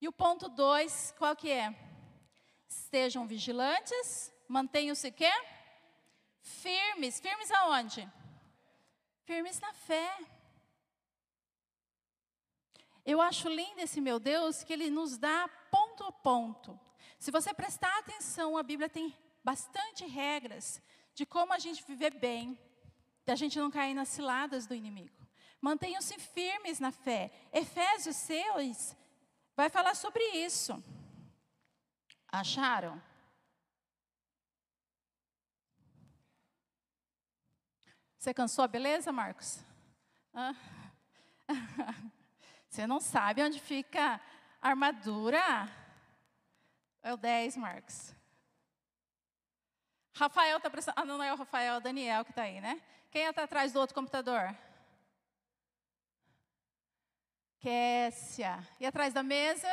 E 0.01 0.07
o 0.07 0.11
ponto 0.11 0.49
2, 0.49 1.13
qual 1.19 1.35
que 1.35 1.51
é? 1.51 1.73
Estejam 2.67 3.27
vigilantes, 3.27 4.33
mantenham-se 4.47 5.11
quê? 5.11 5.31
Firmes. 6.41 7.19
Firmes 7.19 7.51
aonde? 7.51 8.11
Firmes 9.23 9.59
na 9.59 9.71
fé. 9.71 10.17
Eu 13.05 13.21
acho 13.21 13.47
lindo 13.49 13.79
esse 13.79 14.01
meu 14.01 14.19
Deus 14.19 14.63
que 14.63 14.73
ele 14.73 14.89
nos 14.89 15.15
dá 15.15 15.47
ponto 15.69 16.03
a 16.05 16.11
ponto. 16.11 16.79
Se 17.19 17.29
você 17.29 17.53
prestar 17.53 17.95
atenção, 17.99 18.57
a 18.57 18.63
Bíblia 18.63 18.89
tem 18.89 19.15
bastante 19.43 20.07
regras 20.07 20.81
de 21.13 21.23
como 21.23 21.53
a 21.53 21.59
gente 21.59 21.85
viver 21.85 22.15
bem, 22.15 22.57
da 23.23 23.35
gente 23.35 23.59
não 23.59 23.69
cair 23.69 23.93
nas 23.93 24.09
ciladas 24.09 24.65
do 24.65 24.73
inimigo. 24.73 25.22
Mantenham-se 25.63 26.19
firmes 26.19 26.77
na 26.81 26.91
fé. 26.91 27.31
Efésios 27.53 28.17
6 28.17 28.97
vai 29.55 29.69
falar 29.69 29.95
sobre 29.95 30.21
isso. 30.21 30.83
Acharam? 32.27 33.01
Você 38.17 38.33
cansou 38.33 38.65
a 38.65 38.67
beleza, 38.67 39.13
Marcos? 39.13 39.63
Ah. 40.33 40.53
Você 42.67 42.85
não 42.85 42.99
sabe 42.99 43.41
onde 43.41 43.57
fica 43.61 44.19
a 44.61 44.67
armadura? 44.67 45.39
É 47.01 47.13
o 47.13 47.17
10, 47.17 47.55
Marcos. 47.55 48.13
Rafael 50.13 50.57
está 50.57 50.69
prestando. 50.69 50.99
Ah, 50.99 51.05
não, 51.05 51.17
não 51.17 51.23
é 51.23 51.31
o 51.31 51.37
Rafael, 51.37 51.75
é 51.75 51.77
o 51.77 51.81
Daniel 51.81 52.25
que 52.25 52.31
está 52.31 52.41
aí, 52.41 52.59
né? 52.59 52.81
Quem 53.09 53.23
está 53.23 53.43
atrás 53.43 53.71
do 53.71 53.79
outro 53.79 53.95
computador? 53.95 54.53
Kessia. 57.63 58.59
E 58.77 58.85
atrás 58.85 59.13
da 59.13 59.23
mesa? 59.23 59.69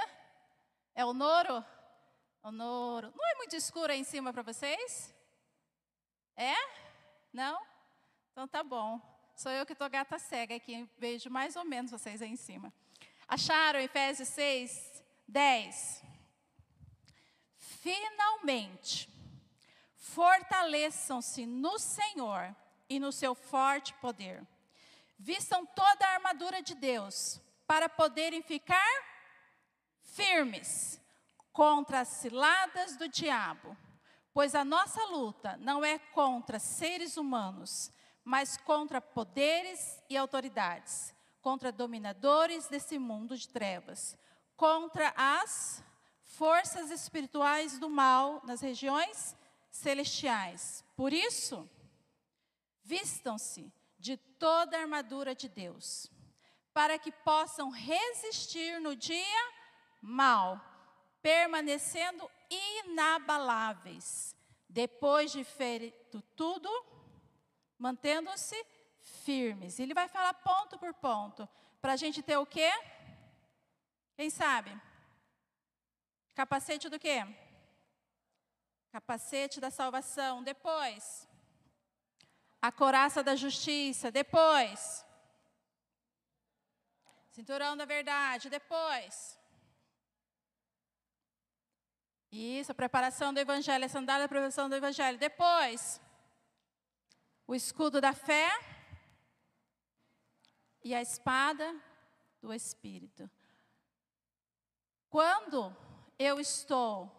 É 0.95 1.05
o 1.05 1.13
Noro? 1.13 1.65
O 2.41 2.53
Noro. 2.53 3.13
Não 3.17 3.29
é 3.29 3.35
muito 3.35 3.57
escuro 3.57 3.91
aí 3.91 3.99
em 3.99 4.05
cima 4.05 4.33
para 4.33 4.43
vocês? 4.43 5.13
É? 6.37 6.55
Não? 7.33 7.61
Então 8.31 8.47
tá 8.47 8.63
bom. 8.63 9.01
Sou 9.35 9.51
eu 9.51 9.67
que 9.67 9.73
estou 9.73 9.91
gata 9.91 10.21
cega 10.21 10.55
aqui, 10.55 10.89
vejo 10.99 11.29
mais 11.31 11.57
ou 11.57 11.65
menos 11.65 11.91
vocês 11.91 12.23
aí 12.23 12.31
em 12.31 12.37
cima. 12.37 12.73
Acharam 13.27 13.81
Efésios 13.81 14.29
6, 14.29 15.03
10? 15.27 16.05
Finalmente, 17.57 19.11
fortaleçam-se 19.97 21.45
no 21.45 21.77
Senhor 21.77 22.55
e 22.89 23.01
no 23.01 23.11
seu 23.11 23.35
forte 23.35 23.93
poder. 23.95 24.47
Vistam 25.19 25.67
toda 25.67 26.07
a 26.07 26.15
armadura 26.15 26.63
de 26.63 26.77
Deus 26.77 27.41
para 27.71 27.89
poderem 27.89 28.43
ficar 28.43 28.91
firmes 30.03 31.01
contra 31.53 32.01
as 32.01 32.09
ciladas 32.09 32.97
do 32.97 33.07
diabo, 33.07 33.77
pois 34.35 34.57
a 34.57 34.65
nossa 34.65 35.01
luta 35.05 35.57
não 35.59 35.85
é 35.85 35.97
contra 35.97 36.59
seres 36.59 37.17
humanos, 37.17 37.93
mas 38.25 38.57
contra 38.57 39.01
poderes 39.01 40.03
e 40.11 40.17
autoridades, 40.17 41.15
contra 41.41 41.71
dominadores 41.71 42.67
desse 42.67 42.99
mundo 42.99 43.37
de 43.37 43.47
trevas, 43.47 44.19
contra 44.57 45.15
as 45.17 45.81
forças 46.25 46.91
espirituais 46.91 47.79
do 47.79 47.89
mal 47.89 48.41
nas 48.45 48.61
regiões 48.61 49.37
celestiais. 49.71 50.85
Por 50.97 51.13
isso, 51.13 51.71
vistam-se 52.83 53.73
de 53.97 54.17
toda 54.17 54.77
a 54.77 54.81
armadura 54.81 55.37
de 55.37 55.49
Deus, 55.49 56.11
para 56.73 56.99
que 56.99 57.11
possam 57.11 57.71
resistir 57.71 58.81
no 58.81 58.95
dia 58.95 59.53
mal, 60.01 60.61
permanecendo 61.21 62.31
inabaláveis, 62.49 64.35
depois 64.69 65.33
de 65.33 65.45
feito 65.45 66.23
tudo, 66.37 66.71
mantendo-se 67.79 68.57
firmes. 69.25 69.79
Ele 69.79 69.95
vai 69.95 70.09
falar 70.09 70.35
ponto 70.35 70.79
por 70.79 70.95
ponto, 70.95 71.49
para 71.81 71.95
a 71.95 71.97
gente 71.97 72.23
ter 72.23 72.37
o 72.37 72.47
quê? 72.47 72.71
Quem 74.15 74.31
sabe? 74.31 74.71
Capacete 76.35 76.89
do 76.89 76.99
quê? 76.99 77.27
Capacete 78.93 79.61
da 79.61 79.71
salvação. 79.71 80.43
Depois, 80.43 81.29
a 82.61 82.71
coraça 82.71 83.23
da 83.23 83.35
justiça. 83.35 84.11
Depois, 84.11 85.05
cinturão 87.41 87.75
da 87.77 87.87
verdade. 87.87 88.51
Depois, 88.51 89.39
isso, 92.31 92.71
a 92.71 92.75
preparação 92.75 93.33
do 93.33 93.41
evangelho, 93.41 93.85
a 93.87 93.89
sandália 93.89 94.25
da 94.25 94.29
preparação 94.29 94.69
do 94.69 94.77
evangelho. 94.77 95.19
Depois, 95.19 96.01
o 97.47 97.55
escudo 97.55 98.01
da 98.01 98.13
fé 98.13 98.49
e 100.85 100.95
a 100.95 101.01
espada 101.01 101.67
do 102.43 102.53
espírito. 102.53 103.29
Quando 105.09 105.75
eu 106.19 106.39
estou 106.39 107.11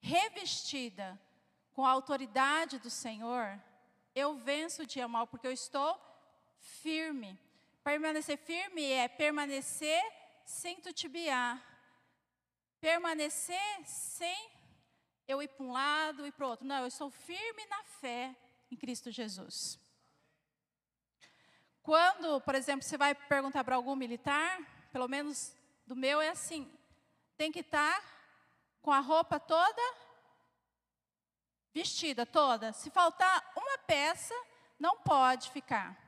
revestida 0.00 1.18
com 1.72 1.84
a 1.84 1.90
autoridade 1.90 2.78
do 2.78 2.90
Senhor, 2.90 3.60
eu 4.14 4.36
venço 4.36 4.82
o 4.82 4.86
dia 4.86 5.08
mal, 5.08 5.26
porque 5.26 5.46
eu 5.46 5.52
estou 5.52 5.98
firme. 6.58 7.38
Permanecer 7.88 8.36
firme 8.36 8.84
é 8.92 9.08
permanecer 9.08 10.02
sem 10.44 10.78
tutibiar. 10.78 11.58
Permanecer 12.78 13.82
sem 13.86 14.50
eu 15.26 15.40
ir 15.40 15.48
para 15.48 15.64
um 15.64 15.72
lado 15.72 16.26
e 16.26 16.30
para 16.30 16.44
o 16.44 16.50
outro. 16.50 16.66
Não, 16.66 16.80
eu 16.80 16.88
estou 16.88 17.08
firme 17.08 17.64
na 17.64 17.82
fé 17.84 18.36
em 18.70 18.76
Cristo 18.76 19.10
Jesus. 19.10 19.80
Quando, 21.82 22.42
por 22.42 22.54
exemplo, 22.54 22.82
você 22.82 22.98
vai 22.98 23.14
perguntar 23.14 23.64
para 23.64 23.76
algum 23.76 23.96
militar, 23.96 24.60
pelo 24.92 25.08
menos 25.08 25.56
do 25.86 25.96
meu 25.96 26.20
é 26.20 26.28
assim, 26.28 26.70
tem 27.38 27.50
que 27.50 27.60
estar 27.60 28.04
com 28.82 28.92
a 28.92 29.00
roupa 29.00 29.40
toda 29.40 29.82
vestida, 31.72 32.26
toda. 32.26 32.70
Se 32.74 32.90
faltar 32.90 33.50
uma 33.56 33.78
peça, 33.78 34.34
não 34.78 34.98
pode 34.98 35.50
ficar. 35.50 36.07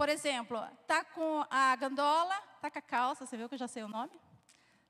Por 0.00 0.08
exemplo, 0.08 0.58
tá 0.86 1.04
com 1.04 1.44
a 1.50 1.76
gandola, 1.76 2.34
tá 2.58 2.70
com 2.70 2.78
a 2.78 2.80
calça, 2.80 3.26
você 3.26 3.36
viu 3.36 3.50
que 3.50 3.54
eu 3.56 3.58
já 3.58 3.68
sei 3.68 3.82
o 3.82 3.88
nome? 3.88 4.18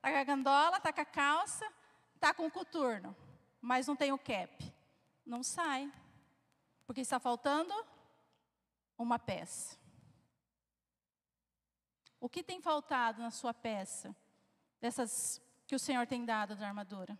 Tá 0.01 0.09
com 0.09 0.17
a 0.17 0.23
gandola, 0.23 0.79
tá 0.79 0.93
com 0.93 1.01
a 1.01 1.05
calça, 1.05 1.69
tá 2.17 2.33
com 2.33 2.45
o 2.45 2.49
coturno, 2.49 3.13
mas 3.59 3.87
não 3.87 3.93
tem 3.93 4.13
o 4.13 4.17
cap. 4.17 4.73
Não 5.25 5.43
sai. 5.43 5.91
Porque 6.87 7.01
está 7.01 7.19
faltando 7.19 7.73
uma 8.97 9.19
peça. 9.19 9.77
O 12.17 12.29
que 12.29 12.41
tem 12.41 12.61
faltado 12.61 13.21
na 13.21 13.31
sua 13.31 13.53
peça? 13.53 14.15
Dessas 14.79 15.41
que 15.67 15.75
o 15.75 15.79
Senhor 15.79 16.07
tem 16.07 16.23
dado 16.23 16.55
da 16.55 16.65
armadura. 16.69 17.19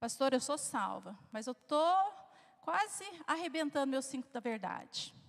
Pastor, 0.00 0.32
eu 0.32 0.40
sou 0.40 0.58
salva, 0.58 1.16
mas 1.30 1.46
eu 1.46 1.52
estou 1.52 2.12
quase 2.60 3.04
arrebentando 3.24 3.92
meu 3.92 4.02
cinto 4.02 4.32
da 4.32 4.40
verdade. 4.40 5.21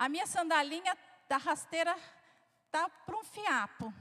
A 0.00 0.08
minha 0.08 0.26
sandalinha 0.26 0.96
da 1.28 1.36
rasteira 1.36 1.94
está 2.64 2.88
para 2.88 3.18
um 3.18 3.22
fiapo. 3.22 3.92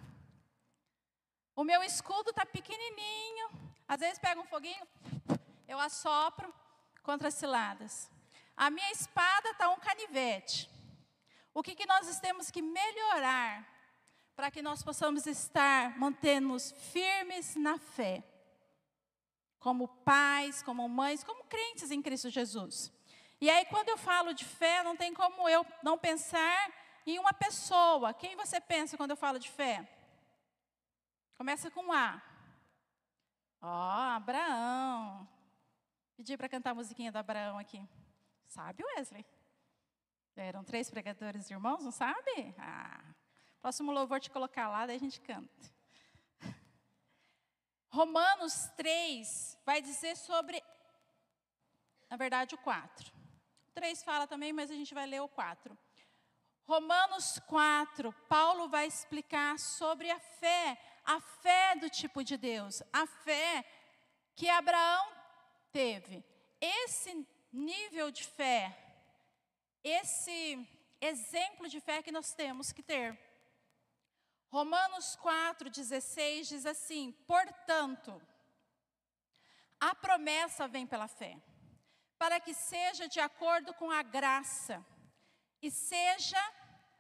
O 1.53 1.65
meu 1.65 1.83
escudo 1.83 2.29
está 2.29 2.45
pequenininho. 2.45 3.49
Às 3.85 3.99
vezes 3.99 4.17
pega 4.17 4.39
um 4.39 4.45
foguinho, 4.45 4.88
eu 5.67 5.77
assopro 5.77 6.55
contra 7.03 7.27
as 7.27 7.33
ciladas. 7.33 8.09
A 8.55 8.69
minha 8.69 8.89
espada 8.93 9.49
está 9.49 9.69
um 9.69 9.75
canivete. 9.75 10.69
O 11.53 11.62
que, 11.62 11.75
que 11.75 11.85
nós 11.85 12.17
temos 12.21 12.49
que 12.49 12.62
melhorar 12.62 13.67
para 14.38 14.49
que 14.49 14.62
nós 14.62 14.81
possamos 14.81 15.27
estar, 15.27 15.99
mantendo-nos 15.99 16.71
firmes 16.93 17.57
na 17.57 17.77
fé, 17.77 18.23
como 19.59 19.85
pais, 19.85 20.63
como 20.63 20.88
mães, 20.88 21.25
como 21.25 21.43
crentes 21.43 21.91
em 21.91 22.01
Cristo 22.01 22.29
Jesus. 22.29 22.89
E 23.41 23.49
aí, 23.49 23.65
quando 23.65 23.89
eu 23.89 23.97
falo 23.97 24.34
de 24.34 24.43
fé, 24.43 24.84
não 24.84 24.95
tem 24.95 25.13
como 25.13 25.47
eu 25.47 25.65
não 25.82 25.97
pensar 25.97 26.71
em 27.06 27.17
uma 27.19 27.34
pessoa. 27.34 28.13
Quem 28.13 28.36
você 28.36 28.60
pensa 28.60 28.97
quando 28.97 29.12
eu 29.12 29.17
falo 29.17 29.39
de 29.39 29.49
fé? 29.49 29.88
Começa 31.38 31.71
com 31.71 31.91
A. 31.91 32.21
Ó, 33.62 33.67
oh, 33.67 34.15
Abraão. 34.15 35.28
Pedi 36.17 36.36
para 36.36 36.49
cantar 36.49 36.71
a 36.71 36.75
musiquinha 36.75 37.12
do 37.12 37.17
Abraão 37.17 37.58
aqui. 37.58 37.82
Sabe, 38.47 38.84
Wesley? 38.84 39.25
Eram 40.36 40.63
três 40.63 40.89
pregadores 40.89 41.49
irmãos, 41.49 41.84
não 41.84 41.91
sabe? 41.91 42.56
Ah, 42.58 43.02
Próximo 43.62 43.91
louvor 43.91 44.21
te 44.21 44.30
colocar 44.30 44.69
lá, 44.69 44.86
daí 44.86 44.95
a 44.95 44.99
gente 44.99 45.19
canta. 45.19 45.73
Romanos 47.91 48.69
3 48.78 49.58
vai 49.65 49.82
dizer 49.82 50.15
sobre, 50.15 50.63
na 52.10 52.15
verdade, 52.15 52.56
o 52.56 52.58
4. 52.60 53.18
O 53.69 53.71
3 53.71 54.03
fala 54.03 54.25
também, 54.25 54.51
mas 54.51 54.71
a 54.71 54.73
gente 54.73 54.95
vai 54.95 55.05
ler 55.05 55.21
o 55.21 55.29
4. 55.29 55.77
Romanos 56.63 57.39
4, 57.47 58.12
Paulo 58.27 58.67
vai 58.67 58.88
explicar 58.88 59.60
sobre 59.60 60.10
a 60.10 60.19
fé, 60.19 60.77
a 61.05 61.19
fé 61.19 61.75
do 61.75 61.88
tipo 61.88 62.23
de 62.23 62.36
Deus, 62.36 62.82
a 62.91 63.05
fé 63.05 63.63
que 64.36 64.49
Abraão 64.49 65.08
teve. 65.71 66.23
Esse 66.60 67.27
nível 67.53 68.10
de 68.10 68.23
fé, 68.23 68.75
esse 69.84 70.67
exemplo 70.99 71.69
de 71.69 71.79
fé 71.79 72.01
que 72.01 72.12
nós 72.12 72.34
temos 72.34 72.71
que 72.71 72.82
ter. 72.82 73.17
Romanos 74.49 75.15
4,16 75.17 76.47
diz 76.47 76.65
assim: 76.65 77.12
portanto, 77.27 78.19
a 79.79 79.93
promessa 79.93 80.67
vem 80.67 80.88
pela 80.88 81.08
fé, 81.08 81.38
para 82.19 82.39
que 82.39 82.53
seja 82.53 83.08
de 83.08 83.21
acordo 83.21 83.73
com 83.73 83.89
a 83.89 84.03
graça, 84.03 84.86
e 85.62 85.71
seja 85.71 86.38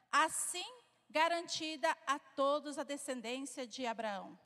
assim 0.09 0.65
garantida 1.09 1.95
a 2.07 2.17
todos 2.17 2.79
a 2.79 2.83
descendência 2.83 3.67
de 3.67 3.85
Abraão. 3.85 4.39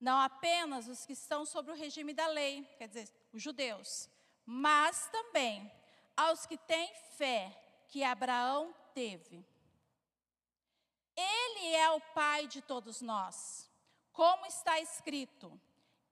Não 0.00 0.18
apenas 0.18 0.88
os 0.88 1.06
que 1.06 1.12
estão 1.12 1.46
sobre 1.46 1.70
o 1.70 1.76
regime 1.76 2.12
da 2.12 2.26
lei, 2.26 2.64
quer 2.76 2.88
dizer, 2.88 3.08
os 3.32 3.40
judeus, 3.40 4.10
mas 4.44 5.08
também 5.10 5.70
aos 6.16 6.44
que 6.44 6.58
têm 6.58 6.92
fé 7.16 7.56
que 7.86 8.02
Abraão 8.02 8.74
teve. 8.92 9.46
Ele 11.16 11.74
é 11.74 11.90
o 11.90 12.00
Pai 12.00 12.48
de 12.48 12.62
todos 12.62 13.00
nós. 13.00 13.70
Como 14.12 14.46
está 14.46 14.80
escrito: 14.80 15.60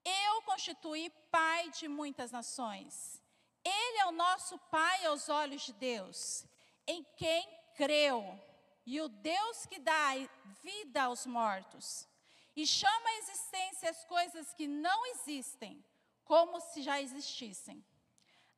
Eu 0.05 0.41
constituí 0.43 1.09
Pai 1.31 1.69
de 1.71 1.87
muitas 1.87 2.31
nações. 2.31 3.18
Ele 3.63 3.97
é 3.99 4.05
o 4.07 4.11
nosso 4.11 4.57
Pai 4.69 5.05
aos 5.05 5.29
olhos 5.29 5.61
de 5.63 5.73
Deus, 5.73 6.45
em 6.87 7.03
quem 7.15 7.47
creu, 7.75 8.39
e 8.85 8.99
o 9.01 9.07
Deus 9.07 9.65
que 9.65 9.79
dá 9.79 10.13
vida 10.61 11.03
aos 11.03 11.25
mortos, 11.25 12.07
e 12.55 12.65
chama 12.65 13.09
à 13.09 13.17
existência 13.17 13.89
as 13.89 14.03
coisas 14.05 14.53
que 14.53 14.67
não 14.67 15.05
existem, 15.07 15.83
como 16.23 16.59
se 16.59 16.81
já 16.81 17.01
existissem. 17.01 17.85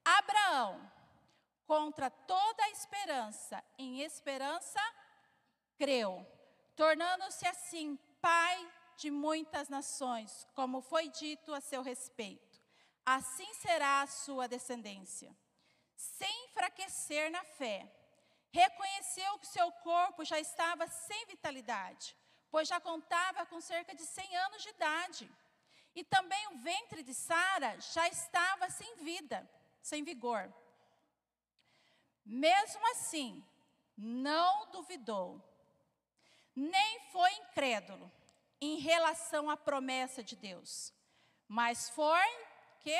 Abraão, 0.03 0.91
contra 1.65 2.09
toda 2.09 2.63
a 2.63 2.69
esperança, 2.69 3.63
em 3.77 4.01
esperança, 4.01 4.79
creu 5.77 6.25
tornando-se 6.81 7.47
assim 7.47 7.95
pai 8.19 8.73
de 8.97 9.11
muitas 9.11 9.69
nações, 9.69 10.47
como 10.55 10.81
foi 10.81 11.09
dito 11.09 11.53
a 11.53 11.61
seu 11.61 11.83
respeito. 11.83 12.50
Assim 13.05 13.53
será 13.55 14.01
a 14.01 14.07
sua 14.07 14.47
descendência. 14.47 15.35
sem 15.95 16.45
enfraquecer 16.45 17.29
na 17.31 17.43
fé. 17.43 17.87
Reconheceu 18.51 19.37
que 19.39 19.45
seu 19.45 19.71
corpo 19.71 20.25
já 20.25 20.39
estava 20.39 20.87
sem 20.87 21.25
vitalidade, 21.27 22.15
pois 22.49 22.67
já 22.67 22.79
contava 22.79 23.45
com 23.45 23.61
cerca 23.61 23.93
de 23.95 24.03
100 24.03 24.35
anos 24.37 24.63
de 24.63 24.69
idade. 24.69 25.31
E 25.93 26.03
também 26.03 26.47
o 26.47 26.57
ventre 26.57 27.03
de 27.03 27.13
Sara 27.13 27.79
já 27.79 28.07
estava 28.07 28.69
sem 28.69 28.95
vida, 28.95 29.47
sem 29.81 30.03
vigor. 30.03 30.51
Mesmo 32.25 32.85
assim, 32.91 33.43
não 33.97 34.71
duvidou, 34.71 35.41
nem 36.55 36.99
foi 37.11 37.31
incrédulo 37.33 38.11
em 38.59 38.79
relação 38.79 39.49
à 39.49 39.57
promessa 39.57 40.23
de 40.23 40.35
Deus, 40.35 40.93
mas 41.47 41.89
foi 41.89 42.47
que 42.83 42.99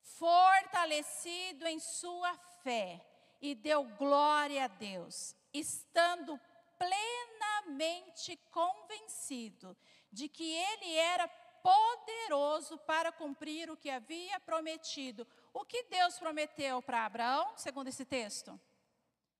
fortalecido 0.00 1.66
em 1.66 1.78
sua 1.78 2.36
fé 2.62 3.04
e 3.40 3.54
deu 3.54 3.84
glória 3.96 4.64
a 4.64 4.68
Deus, 4.68 5.34
estando 5.52 6.40
plenamente 6.78 8.36
convencido 8.50 9.76
de 10.10 10.28
que 10.28 10.50
ele 10.52 10.94
era 10.94 11.28
poderoso 11.62 12.78
para 12.78 13.10
cumprir 13.10 13.70
o 13.70 13.76
que 13.76 13.90
havia 13.90 14.38
prometido. 14.40 15.26
O 15.52 15.64
que 15.64 15.82
Deus 15.84 16.18
prometeu 16.18 16.80
para 16.80 17.04
Abraão, 17.04 17.56
segundo 17.56 17.88
esse 17.88 18.04
texto? 18.04 18.58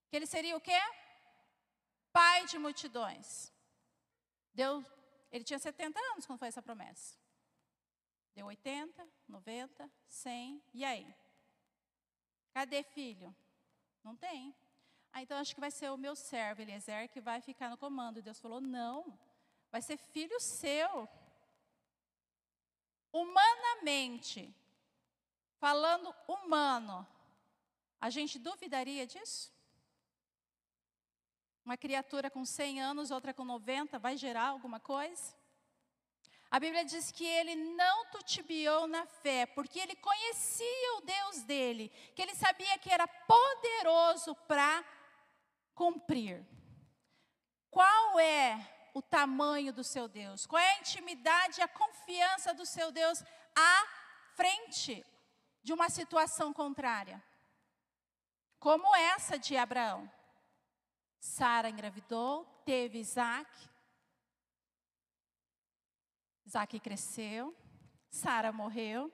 Que 0.09 0.17
ele 0.17 0.27
seria 0.27 0.57
o 0.57 0.61
quê? 0.61 0.81
Pai 2.13 2.47
de 2.47 2.59
multidões. 2.59 3.53
Deu, 4.53 4.85
ele 5.31 5.45
tinha 5.45 5.59
70 5.59 5.99
anos 6.13 6.27
quando 6.27 6.39
foi 6.39 6.49
essa 6.49 6.63
promessa. 6.63 7.17
Deu 8.37 8.47
80, 8.47 9.09
90, 9.27 9.91
100, 10.09 10.63
e 10.75 10.85
aí? 10.85 11.17
Cadê 12.53 12.83
filho? 12.83 13.35
Não 14.05 14.15
tem. 14.15 14.55
Ah, 15.11 15.23
então 15.23 15.39
acho 15.39 15.55
que 15.55 15.61
vai 15.61 15.71
ser 15.71 15.91
o 15.91 15.97
meu 15.97 16.15
servo, 16.15 16.61
Eliezer, 16.61 17.09
que 17.09 17.19
vai 17.19 17.41
ficar 17.41 17.71
no 17.71 17.79
comando. 17.79 18.21
Deus 18.21 18.39
falou: 18.39 18.61
não, 18.61 19.19
vai 19.73 19.81
ser 19.81 19.97
filho 19.97 20.39
seu. 20.39 21.09
Humanamente, 23.11 24.55
falando 25.59 26.15
humano, 26.29 27.07
a 27.99 28.11
gente 28.11 28.39
duvidaria 28.39 29.07
disso? 29.07 29.51
Uma 31.65 31.79
criatura 31.79 32.31
com 32.31 32.45
100 32.45 32.83
anos, 32.83 33.11
outra 33.11 33.33
com 33.33 33.47
90, 33.47 33.99
vai 33.99 34.19
gerar 34.19 34.49
alguma 34.49 34.79
coisa? 34.79 35.35
A 36.57 36.59
Bíblia 36.59 36.87
diz 36.87 37.13
que 37.13 37.23
ele 37.23 37.55
não 37.55 38.07
tutibiou 38.07 38.87
na 38.87 39.05
fé, 39.05 39.45
porque 39.45 39.79
ele 39.79 39.95
conhecia 39.97 40.97
o 40.97 41.03
Deus 41.03 41.43
dele, 41.43 41.91
que 42.15 42.23
ele 42.23 42.35
sabia 42.35 42.79
que 42.79 42.91
era 42.91 43.07
poderoso 43.07 44.35
para 44.49 44.83
cumprir. 45.75 46.43
Qual 47.71 48.19
é 48.19 48.59
o 48.95 49.03
tamanho 49.03 49.71
do 49.71 49.85
seu 49.85 50.09
Deus? 50.09 50.47
Qual 50.47 50.59
é 50.59 50.71
a 50.71 50.79
intimidade 50.79 51.61
e 51.61 51.63
a 51.63 51.69
confiança 51.69 52.55
do 52.55 52.65
seu 52.65 52.91
Deus 52.91 53.23
à 53.55 53.87
frente 54.35 55.05
de 55.63 55.75
uma 55.75 55.91
situação 55.91 56.55
contrária? 56.55 57.23
Como 58.59 58.97
essa 58.97 59.39
de 59.39 59.59
Abraão. 59.59 60.11
Sara 61.21 61.69
engravidou, 61.69 62.47
teve 62.65 62.99
Isaac, 62.99 63.47
Isaac 66.47 66.79
cresceu, 66.79 67.55
Sara 68.09 68.53
morreu. 68.53 69.13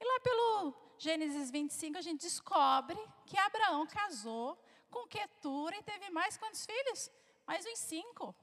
E 0.00 0.04
lá 0.04 0.20
pelo 0.20 0.74
Gênesis 0.98 1.50
25 1.50 1.96
a 1.96 2.02
gente 2.02 2.22
descobre 2.22 2.98
que 3.24 3.38
Abraão 3.38 3.86
casou 3.86 4.60
com 4.90 5.06
Ketura 5.06 5.76
e 5.76 5.82
teve 5.82 6.10
mais 6.10 6.36
quantos 6.36 6.66
filhos? 6.66 7.10
Mais 7.46 7.64
uns 7.64 7.78
cinco. 7.78 8.34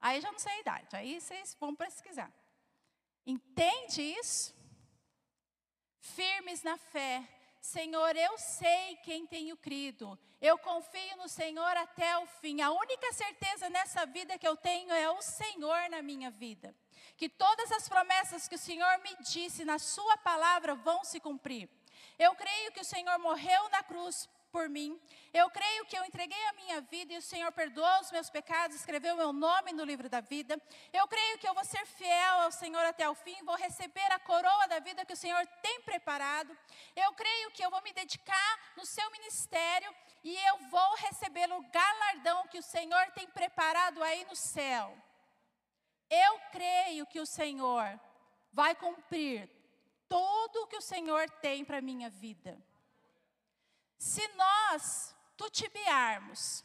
Aí 0.00 0.20
já 0.22 0.32
não 0.32 0.38
sei 0.38 0.52
a 0.52 0.60
idade, 0.60 0.96
aí 0.96 1.20
vocês 1.20 1.54
vão 1.60 1.74
pesquisar. 1.74 2.32
Entende 3.26 4.00
isso? 4.02 4.54
Firmes 6.00 6.62
na 6.62 6.78
fé. 6.78 7.28
Senhor, 7.60 8.16
eu 8.16 8.38
sei 8.38 8.96
quem 9.02 9.26
tenho 9.26 9.56
crido. 9.56 10.18
Eu 10.40 10.56
confio 10.58 11.16
no 11.16 11.28
Senhor 11.28 11.76
até 11.76 12.16
o 12.18 12.26
fim. 12.26 12.60
A 12.60 12.70
única 12.70 13.12
certeza 13.12 13.68
nessa 13.68 14.06
vida 14.06 14.38
que 14.38 14.46
eu 14.46 14.56
tenho 14.56 14.92
é 14.92 15.10
o 15.10 15.20
Senhor 15.20 15.90
na 15.90 16.00
minha 16.00 16.30
vida 16.30 16.74
que 17.16 17.28
todas 17.28 17.70
as 17.72 17.88
promessas 17.88 18.46
que 18.46 18.54
o 18.54 18.58
Senhor 18.58 18.98
me 18.98 19.16
disse 19.20 19.64
na 19.64 19.78
Sua 19.78 20.16
palavra 20.18 20.74
vão 20.74 21.02
se 21.04 21.18
cumprir. 21.20 21.68
Eu 22.18 22.34
creio 22.34 22.72
que 22.72 22.80
o 22.80 22.84
Senhor 22.84 23.18
morreu 23.18 23.68
na 23.70 23.82
cruz 23.82 24.28
por 24.56 24.68
mim. 24.70 24.98
Eu 25.34 25.50
creio 25.50 25.84
que 25.84 25.98
eu 25.98 26.04
entreguei 26.04 26.42
a 26.46 26.52
minha 26.54 26.80
vida 26.80 27.12
e 27.12 27.18
o 27.18 27.22
Senhor 27.22 27.52
perdoou 27.52 28.00
os 28.00 28.10
meus 28.10 28.30
pecados, 28.30 28.76
escreveu 28.76 29.14
meu 29.14 29.30
nome 29.30 29.72
no 29.72 29.84
livro 29.84 30.08
da 30.08 30.20
vida. 30.20 30.60
Eu 30.92 31.06
creio 31.06 31.38
que 31.38 31.46
eu 31.46 31.52
vou 31.52 31.64
ser 31.64 31.84
fiel 31.86 32.40
ao 32.40 32.50
Senhor 32.50 32.84
até 32.86 33.06
o 33.06 33.14
fim, 33.14 33.36
vou 33.44 33.56
receber 33.56 34.10
a 34.12 34.18
coroa 34.18 34.66
da 34.66 34.78
vida 34.78 35.04
que 35.04 35.12
o 35.12 35.16
Senhor 35.24 35.46
tem 35.60 35.82
preparado. 35.82 36.56
Eu 36.94 37.12
creio 37.12 37.50
que 37.50 37.62
eu 37.62 37.70
vou 37.70 37.82
me 37.82 37.92
dedicar 37.92 38.58
no 38.76 38.86
seu 38.86 39.10
ministério 39.10 39.94
e 40.24 40.34
eu 40.34 40.58
vou 40.70 40.94
receber 40.96 41.52
o 41.52 41.62
galardão 41.70 42.46
que 42.48 42.58
o 42.58 42.62
Senhor 42.62 43.06
tem 43.12 43.26
preparado 43.26 44.02
aí 44.02 44.24
no 44.24 44.34
céu. 44.34 44.96
Eu 46.08 46.38
creio 46.52 47.06
que 47.06 47.20
o 47.20 47.26
Senhor 47.26 48.00
vai 48.52 48.74
cumprir 48.74 49.50
tudo 50.08 50.62
o 50.62 50.66
que 50.66 50.76
o 50.76 50.82
Senhor 50.82 51.28
tem 51.28 51.64
para 51.64 51.78
a 51.78 51.82
minha 51.82 52.08
vida. 52.08 52.58
Se 53.98 54.26
nós 54.28 55.14
tutibiarmos, 55.36 56.64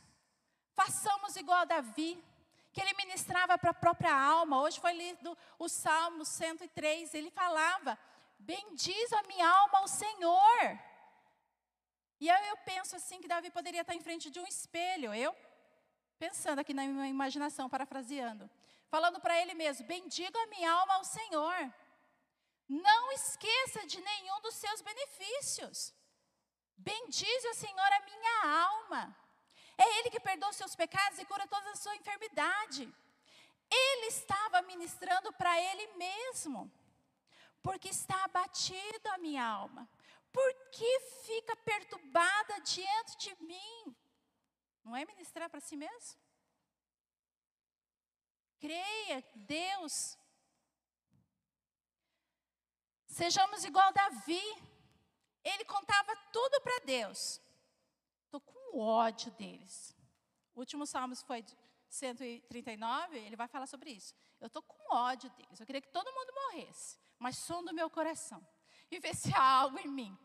façamos 0.73 1.35
igual 1.35 1.59
a 1.59 1.65
Davi, 1.65 2.23
que 2.71 2.81
ele 2.81 2.93
ministrava 2.93 3.57
para 3.57 3.71
a 3.71 3.73
própria 3.73 4.13
alma. 4.13 4.61
Hoje 4.61 4.79
foi 4.79 4.93
lido 4.93 5.37
o 5.57 5.67
Salmo 5.67 6.23
103, 6.23 7.13
ele 7.13 7.31
falava: 7.31 7.97
Bendiz 8.37 9.13
a 9.13 9.23
minha 9.23 9.47
alma 9.47 9.79
ao 9.79 9.87
Senhor. 9.87 10.79
E 12.19 12.29
aí 12.29 12.49
eu 12.49 12.57
penso 12.57 12.95
assim 12.95 13.19
que 13.19 13.27
Davi 13.27 13.49
poderia 13.49 13.81
estar 13.81 13.95
em 13.95 14.01
frente 14.01 14.29
de 14.29 14.39
um 14.39 14.45
espelho. 14.45 15.13
Eu 15.13 15.35
pensando 16.19 16.59
aqui 16.59 16.73
na 16.73 16.85
minha 16.85 17.07
imaginação, 17.07 17.67
parafraseando 17.67 18.47
falando 18.93 19.19
para 19.25 19.39
ele 19.41 19.53
mesmo: 19.63 19.87
Bendiga 19.95 20.37
a 20.41 20.51
minha 20.53 20.71
alma 20.79 20.95
ao 20.95 21.05
Senhor. 21.17 21.59
Não 22.67 23.11
esqueça 23.19 23.81
de 23.91 23.99
nenhum 24.09 24.39
dos 24.41 24.55
seus 24.63 24.81
benefícios. 24.81 25.93
Bendize 26.89 27.47
o 27.49 27.59
Senhor 27.63 27.91
a 27.93 28.05
minha 28.11 28.35
alma. 28.69 29.01
É 29.77 29.85
Ele 29.97 30.09
que 30.13 30.19
perdoa 30.19 30.49
os 30.49 30.59
seus 30.61 30.75
pecados 30.75 31.19
e 31.19 31.25
cura 31.25 31.47
toda 31.47 31.69
a 31.71 31.75
sua 31.75 31.95
enfermidade. 31.95 32.83
Ele 33.69 34.07
estava 34.07 34.61
ministrando 34.63 35.31
para 35.33 35.53
Ele 35.69 35.87
mesmo. 36.05 36.71
Porque 37.61 37.89
está 37.89 38.23
abatido 38.23 39.07
a 39.09 39.17
minha 39.17 39.45
alma. 39.45 39.87
Por 40.31 40.49
que 40.71 40.99
fica 41.25 41.55
perturbada 41.57 42.59
diante 42.61 43.17
de 43.17 43.43
mim? 43.43 43.95
Não 44.83 44.95
é 44.95 45.05
ministrar 45.05 45.49
para 45.49 45.59
si 45.59 45.75
mesmo? 45.75 46.19
Creia, 48.61 49.23
Deus. 49.33 50.17
Sejamos 53.07 53.65
igual 53.65 53.91
Davi. 53.91 54.41
Ele 55.43 55.65
contava 55.65 56.15
tudo 56.31 56.61
para 56.61 56.85
Deus. 56.85 57.41
Estou 58.25 58.39
com 58.39 58.79
ódio 58.79 59.31
deles. 59.31 59.97
O 60.53 60.59
último 60.59 60.85
salmo 60.85 61.15
foi 61.15 61.43
139, 61.89 63.17
ele 63.17 63.35
vai 63.35 63.47
falar 63.47 63.65
sobre 63.65 63.89
isso. 63.89 64.13
Eu 64.39 64.47
estou 64.47 64.61
com 64.61 64.95
ódio 64.95 65.29
deles. 65.31 65.59
Eu 65.59 65.65
queria 65.65 65.81
que 65.81 65.89
todo 65.89 66.13
mundo 66.13 66.31
morresse, 66.33 66.99
mas 67.17 67.37
som 67.37 67.63
do 67.63 67.73
meu 67.73 67.89
coração. 67.89 68.45
E 68.91 68.99
ver 68.99 69.15
se 69.15 69.33
há 69.33 69.43
algo 69.43 69.79
em 69.79 69.87
mim. 69.87 70.17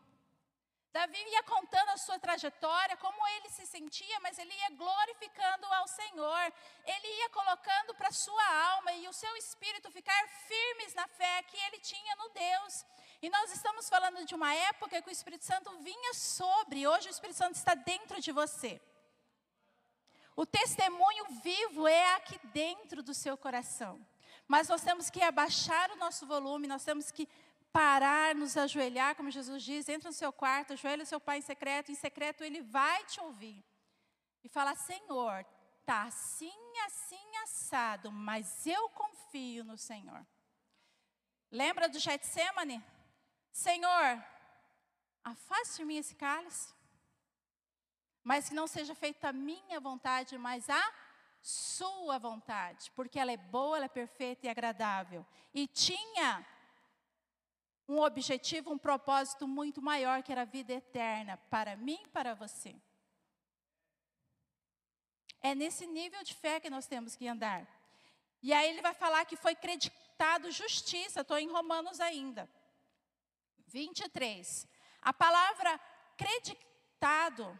Davi 0.97 1.23
ia 1.29 1.43
contando 1.43 1.89
a 1.89 1.97
sua 1.97 2.17
trajetória, 2.17 2.97
como 2.97 3.27
ele 3.35 3.49
se 3.49 3.67
sentia, 3.67 4.19
mas 4.19 4.39
ele 4.39 4.51
ia 4.61 4.69
glorificando 4.71 5.67
ao 5.77 5.87
Senhor. 5.87 6.45
Ele 6.93 7.07
ia 7.19 7.29
colocando 7.29 7.93
para 7.93 8.11
sua 8.11 8.47
alma 8.73 8.91
e 8.93 9.07
o 9.07 9.13
seu 9.13 9.35
espírito 9.37 9.91
ficar 9.91 10.21
firmes 10.47 10.95
na 10.95 11.07
fé 11.07 11.43
que 11.43 11.57
ele 11.65 11.79
tinha 11.81 12.15
no 12.15 12.29
Deus. 12.29 12.83
E 13.21 13.29
nós 13.29 13.51
estamos 13.51 13.87
falando 13.87 14.25
de 14.25 14.33
uma 14.33 14.51
época 14.55 14.99
que 14.99 15.09
o 15.09 15.11
Espírito 15.11 15.45
Santo 15.45 15.69
vinha 15.89 16.15
sobre, 16.15 16.87
hoje 16.87 17.09
o 17.09 17.15
Espírito 17.15 17.37
Santo 17.37 17.53
está 17.53 17.75
dentro 17.75 18.19
de 18.19 18.31
você. 18.31 18.81
O 20.35 20.47
testemunho 20.47 21.25
vivo 21.43 21.87
é 21.87 22.15
aqui 22.15 22.39
dentro 22.47 23.03
do 23.03 23.13
seu 23.13 23.37
coração. 23.37 24.03
Mas 24.47 24.67
nós 24.69 24.81
temos 24.81 25.09
que 25.11 25.21
abaixar 25.21 25.91
o 25.91 25.97
nosso 25.97 26.25
volume, 26.25 26.67
nós 26.67 26.83
temos 26.83 27.11
que 27.11 27.27
parar, 27.77 28.33
nos 28.33 28.57
ajoelhar, 28.57 29.15
como 29.15 29.29
Jesus 29.29 29.61
diz, 29.61 29.87
entra 29.87 30.09
no 30.09 30.13
seu 30.13 30.33
quarto, 30.33 30.73
ajoelha 30.73 31.05
seu 31.05 31.19
pai 31.19 31.37
em 31.37 31.41
secreto, 31.41 31.91
em 31.91 31.95
secreto 31.95 32.43
ele 32.43 32.59
vai 32.63 33.03
te 33.05 33.21
ouvir. 33.21 33.63
E 34.43 34.49
falar, 34.49 34.75
Senhor, 34.75 35.45
tá 35.85 36.01
assim, 36.05 36.59
assim, 36.87 37.27
assado, 37.43 38.11
mas 38.11 38.65
eu 38.65 38.89
confio 38.89 39.63
no 39.63 39.77
Senhor. 39.77 40.25
Lembra 41.51 41.87
do 41.87 41.99
Getsemane? 41.99 42.83
Senhor, 43.51 44.25
afaste 45.23 45.77
de 45.77 45.85
mim 45.85 45.97
esse 45.97 46.15
cálice. 46.15 46.73
mas 48.23 48.49
que 48.49 48.55
não 48.55 48.67
seja 48.67 48.95
feita 48.95 49.29
a 49.29 49.33
minha 49.33 49.79
vontade, 49.79 50.35
mas 50.37 50.67
a 50.67 50.93
sua 51.41 52.17
vontade, 52.17 52.91
porque 52.95 53.19
ela 53.19 53.31
é 53.31 53.37
boa, 53.37 53.77
ela 53.77 53.85
é 53.85 53.99
perfeita 54.01 54.47
e 54.47 54.49
agradável. 54.49 55.23
E 55.53 55.67
tinha 55.67 56.45
um 57.87 58.01
objetivo, 58.01 58.71
um 58.71 58.77
propósito 58.77 59.47
muito 59.47 59.81
maior, 59.81 60.21
que 60.21 60.31
era 60.31 60.41
a 60.41 60.45
vida 60.45 60.73
eterna, 60.73 61.37
para 61.49 61.75
mim 61.75 61.99
e 62.03 62.07
para 62.09 62.33
você. 62.33 62.75
É 65.41 65.55
nesse 65.55 65.87
nível 65.87 66.21
de 66.23 66.33
fé 66.33 66.59
que 66.59 66.69
nós 66.69 66.87
temos 66.87 67.15
que 67.15 67.27
andar. 67.27 67.65
E 68.41 68.51
aí 68.51 68.69
ele 68.69 68.81
vai 68.81 68.93
falar 68.93 69.25
que 69.25 69.37
foi 69.37 69.55
creditado 69.55 70.51
justiça, 70.51 71.21
estou 71.21 71.37
em 71.37 71.49
Romanos 71.49 71.99
ainda. 71.99 72.49
23. 73.67 74.67
A 75.01 75.13
palavra 75.13 75.79
creditado 76.17 77.57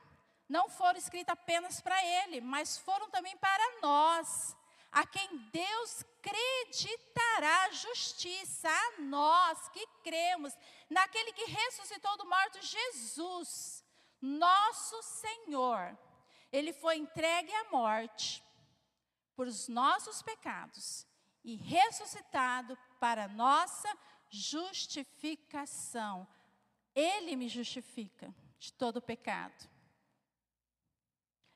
não 0.49 0.67
foram 0.67 0.97
escritas 0.97 1.33
apenas 1.33 1.79
para 1.79 2.03
ele, 2.03 2.41
mas 2.41 2.77
foram 2.77 3.09
também 3.09 3.37
para 3.37 3.81
nós, 3.81 4.56
a 4.91 5.05
quem 5.05 5.37
Deus 5.51 6.03
creditará 6.21 7.71
justiça, 7.71 8.69
a 8.69 9.01
nós 9.01 9.69
que 9.69 9.85
cremos 10.03 10.53
naquele 10.89 11.33
que 11.33 11.45
ressuscitou 11.45 12.17
do 12.17 12.25
morto, 12.27 12.61
Jesus, 12.61 13.83
nosso 14.21 15.01
Senhor. 15.03 15.97
Ele 16.51 16.73
foi 16.73 16.97
entregue 16.97 17.53
à 17.53 17.69
morte 17.69 18.43
por 19.35 19.47
os 19.47 19.67
nossos 19.67 20.21
pecados 20.21 21.05
e 21.43 21.55
ressuscitado 21.55 22.77
para 22.99 23.27
nossa 23.27 23.87
justificação. 24.29 26.27
Ele 26.95 27.35
me 27.35 27.47
justifica 27.47 28.33
de 28.57 28.73
todo 28.73 29.01
pecado. 29.01 29.69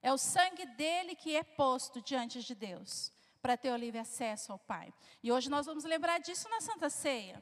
É 0.02 0.12
o 0.12 0.18
sangue 0.18 0.66
dele 0.66 1.16
que 1.16 1.36
é 1.36 1.44
posto 1.44 2.02
diante 2.02 2.42
de 2.42 2.56
Deus, 2.56 3.12
para 3.42 3.58
ter 3.58 3.72
o 3.72 3.76
livre 3.76 4.00
acesso 4.00 4.52
ao 4.52 4.60
Pai. 4.60 4.94
E 5.24 5.32
hoje 5.32 5.50
nós 5.50 5.66
vamos 5.66 5.84
lembrar 5.84 6.20
disso 6.20 6.48
na 6.50 6.62
Santa 6.62 6.90
Ceia. 6.90 7.42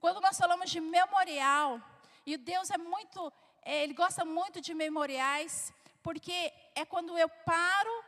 Quando 0.00 0.20
nós 0.20 0.36
falamos 0.36 0.70
de 0.70 0.80
memorial, 0.80 1.80
e 2.26 2.36
Deus 2.36 2.70
é 2.70 2.78
muito, 2.78 3.32
é, 3.62 3.82
Ele 3.84 3.94
gosta 3.94 4.24
muito 4.24 4.60
de 4.60 4.74
memoriais, 4.74 5.72
porque 6.02 6.52
é 6.74 6.84
quando 6.84 7.16
eu 7.16 7.28
paro 7.28 8.04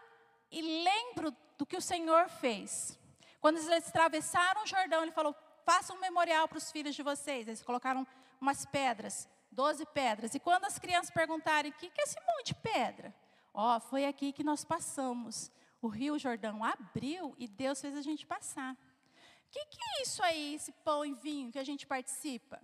e 0.50 0.60
lembro 0.60 1.34
do 1.56 1.64
que 1.64 1.76
o 1.76 1.80
Senhor 1.80 2.28
fez. 2.28 2.98
Quando 3.40 3.58
eles 3.58 3.88
atravessaram 3.88 4.62
o 4.62 4.66
Jordão, 4.66 5.02
Ele 5.02 5.12
falou: 5.12 5.34
faça 5.64 5.92
um 5.92 6.00
memorial 6.00 6.48
para 6.48 6.58
os 6.58 6.70
filhos 6.70 6.94
de 6.94 7.02
vocês. 7.02 7.46
Eles 7.46 7.62
colocaram 7.62 8.06
umas 8.40 8.66
pedras, 8.66 9.28
doze 9.50 9.86
pedras. 9.86 10.34
E 10.34 10.40
quando 10.40 10.64
as 10.64 10.78
crianças 10.78 11.10
perguntarem: 11.10 11.70
o 11.70 11.74
que 11.74 11.86
é 11.86 12.02
esse 12.02 12.16
monte 12.20 12.46
de 12.46 12.54
pedra? 12.54 13.14
Ó, 13.52 13.76
oh, 13.76 13.80
foi 13.80 14.04
aqui 14.04 14.32
que 14.32 14.44
nós 14.44 14.64
passamos. 14.64 15.50
O 15.80 15.88
Rio 15.88 16.18
Jordão 16.18 16.62
abriu 16.62 17.34
e 17.38 17.48
Deus 17.48 17.80
fez 17.80 17.96
a 17.96 18.02
gente 18.02 18.26
passar. 18.26 18.74
O 18.74 19.50
que, 19.50 19.64
que 19.66 19.78
é 19.82 20.02
isso 20.02 20.22
aí, 20.22 20.54
esse 20.54 20.72
pão 20.72 21.04
e 21.04 21.14
vinho 21.14 21.50
que 21.50 21.58
a 21.58 21.64
gente 21.64 21.86
participa? 21.86 22.60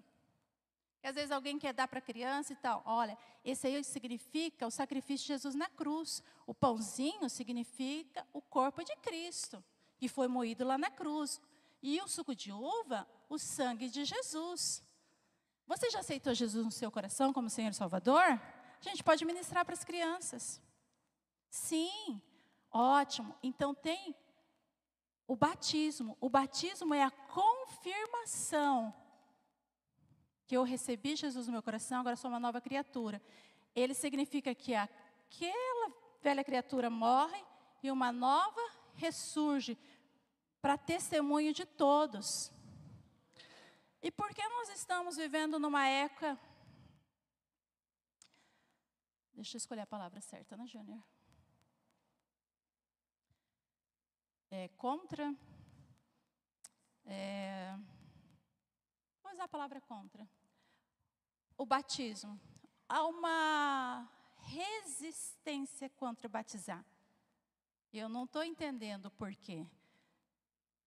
Que 1.01 1.09
às 1.09 1.15
vezes 1.15 1.31
alguém 1.31 1.59
quer 1.59 1.73
dar 1.73 1.89
para 1.89 2.01
criança 2.01 2.53
e 2.53 2.57
tal. 2.57 2.83
Olha, 2.85 3.17
esse 3.45 3.67
aí 3.67 3.83
significa 3.83 4.67
o 4.67 4.71
sacrifício 4.71 5.27
de 5.27 5.33
Jesus 5.33 5.55
na 5.55 5.69
cruz. 5.69 6.23
O 6.47 6.55
pãozinho 6.55 7.29
significa 7.29 8.27
o 8.33 8.41
corpo 8.41 8.85
de 8.85 8.95
Cristo, 8.97 9.65
que 9.99 10.09
foi 10.09 10.29
moído 10.29 10.65
lá 10.65 10.77
na 10.77 10.91
cruz. 10.91 11.41
E 11.83 12.01
o 12.01 12.09
suco 12.09 12.35
de 12.35 12.53
uva, 12.53 13.07
o 13.29 13.39
sangue 13.39 13.89
de 13.89 14.05
Jesus. 14.05 14.83
Você 15.67 15.91
já 15.91 16.01
aceitou 16.01 16.35
Jesus 16.35 16.65
no 16.65 16.71
seu 16.71 16.91
coração 16.91 17.33
como 17.33 17.51
Senhor 17.51 17.71
e 17.71 17.75
Salvador? 17.75 18.23
A 18.23 18.83
gente 18.83 19.03
pode 19.03 19.25
ministrar 19.25 19.65
para 19.65 19.75
as 19.75 19.85
crianças. 19.85 20.61
Sim, 21.51 22.21
ótimo. 22.71 23.35
Então 23.43 23.75
tem 23.75 24.15
o 25.27 25.35
batismo. 25.37 26.17
O 26.21 26.29
batismo 26.29 26.95
é 26.95 27.03
a 27.03 27.11
confirmação 27.11 28.95
que 30.47 30.57
eu 30.57 30.63
recebi 30.63 31.17
Jesus 31.17 31.47
no 31.47 31.53
meu 31.53 31.63
coração, 31.63 32.01
agora 32.01 32.15
sou 32.15 32.31
uma 32.31 32.39
nova 32.39 32.61
criatura. 32.61 33.21
Ele 33.75 33.95
significa 33.95 34.55
que 34.55 34.75
aquela 34.75 35.93
velha 36.23 36.45
criatura 36.45 36.89
morre 36.89 37.45
e 37.83 37.91
uma 37.91 38.13
nova 38.13 38.61
ressurge 38.95 39.77
para 40.63 40.79
testemunho 40.79 41.53
de 41.53 41.67
todos. 41.67 42.53
E 44.01 44.11
por 44.11 44.33
que 44.33 44.49
nós 44.49 44.69
estamos 44.71 45.17
vivendo 45.17 45.59
numa 45.59 45.87
época. 45.87 46.39
Deixa 49.35 49.57
eu 49.57 49.59
escolher 49.59 49.83
a 49.83 49.87
palavra 49.87 50.21
certa, 50.21 50.57
né, 50.57 50.67
Júnior? 50.67 51.03
É, 54.57 54.69
contra. 54.69 55.35
É, 57.05 57.77
vou 59.23 59.33
usar 59.33 59.45
a 59.45 59.49
palavra 59.49 59.81
contra. 59.83 60.27
O 61.59 61.67
batismo. 61.67 62.41
Há 62.89 63.05
uma 63.05 64.09
resistência 64.39 65.91
contra 65.91 66.29
batizar. 66.29 66.85
Eu 67.93 68.09
não 68.09 68.25
estou 68.25 68.43
entendendo 68.43 69.11
por 69.11 69.35
quê. 69.35 69.67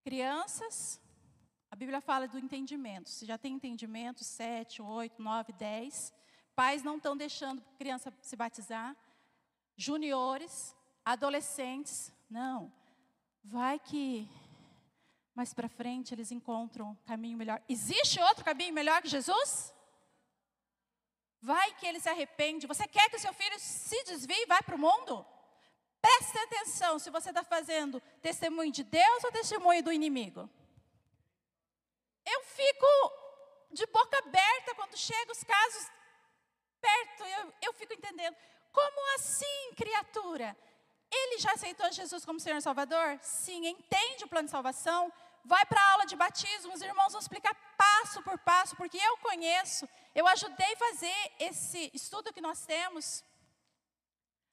Crianças, 0.04 1.00
a 1.70 1.76
Bíblia 1.76 2.02
fala 2.02 2.28
do 2.28 2.40
entendimento. 2.40 3.10
Se 3.10 3.26
já 3.26 3.38
tem 3.38 3.54
entendimento, 3.54 4.24
sete, 4.24 4.82
oito, 4.82 5.22
nove, 5.22 5.54
dez. 5.54 6.12
Pais 6.56 6.82
não 6.82 6.98
estão 6.98 7.16
deixando 7.16 7.62
criança 7.78 8.12
se 8.22 8.36
batizar. 8.36 8.96
Juniores, 9.78 10.76
adolescentes, 11.06 12.12
não. 12.30 12.79
Vai 13.44 13.80
que 13.80 14.30
mais 15.34 15.54
para 15.54 15.70
frente 15.70 16.14
eles 16.14 16.32
encontram 16.32 16.92
um 16.92 16.96
caminho 17.06 17.38
melhor. 17.38 17.62
Existe 17.68 18.20
outro 18.22 18.44
caminho 18.44 18.74
melhor 18.74 19.02
que 19.02 19.08
Jesus? 19.08 19.74
Vai 21.42 21.74
que 21.76 21.86
ele 21.86 22.00
se 22.00 22.10
arrepende. 22.10 22.68
Você 22.68 22.88
quer 22.88 23.10
que 23.10 23.16
o 23.16 23.20
seu 23.20 23.34
filho 23.34 23.58
se 23.60 24.04
desvie 24.04 24.44
e 24.44 24.46
vá 24.46 24.62
para 24.62 24.76
o 24.76 24.80
mundo? 24.80 25.26
Preste 26.02 26.38
atenção 26.38 27.00
se 27.00 27.10
você 27.10 27.30
está 27.30 27.44
fazendo 27.44 28.02
testemunho 28.22 28.72
de 28.72 28.84
Deus 28.84 29.24
ou 29.24 29.32
testemunho 29.32 29.84
do 29.84 29.92
inimigo. 29.92 30.50
Eu 32.26 32.44
fico 32.44 32.88
de 33.72 33.86
boca 33.88 34.18
aberta 34.18 34.76
quando 34.76 34.98
chegam 34.98 35.32
os 35.32 35.44
casos 35.44 35.92
perto, 36.82 37.24
eu, 37.24 37.54
eu 37.62 37.74
fico 37.74 37.94
entendendo. 37.94 38.36
Como 38.72 39.16
assim, 39.16 39.74
criatura? 39.76 40.56
Ele 41.12 41.40
já 41.40 41.54
aceitou 41.54 41.92
Jesus 41.92 42.24
como 42.24 42.40
Senhor 42.40 42.58
e 42.58 42.62
Salvador? 42.62 43.20
Sim, 43.22 43.68
entende 43.68 44.24
o 44.24 44.28
plano 44.28 44.46
de 44.46 44.52
salvação? 44.52 45.12
Vai 45.44 45.66
para 45.66 45.82
a 45.82 45.92
aula 45.94 46.06
de 46.06 46.16
batismo, 46.16 46.74
os 46.74 46.82
irmãos 46.82 47.12
vão 47.12 47.22
explicar 47.22 47.56
passo 47.78 48.22
por 48.22 48.38
passo, 48.40 48.76
porque 48.76 48.98
eu 48.98 49.18
conheço, 49.18 49.88
eu 50.14 50.28
ajudei 50.28 50.74
a 50.74 50.78
fazer 50.78 51.34
esse 51.40 51.90
estudo 51.94 52.34
que 52.34 52.42
nós 52.42 52.66
temos. 52.66 53.24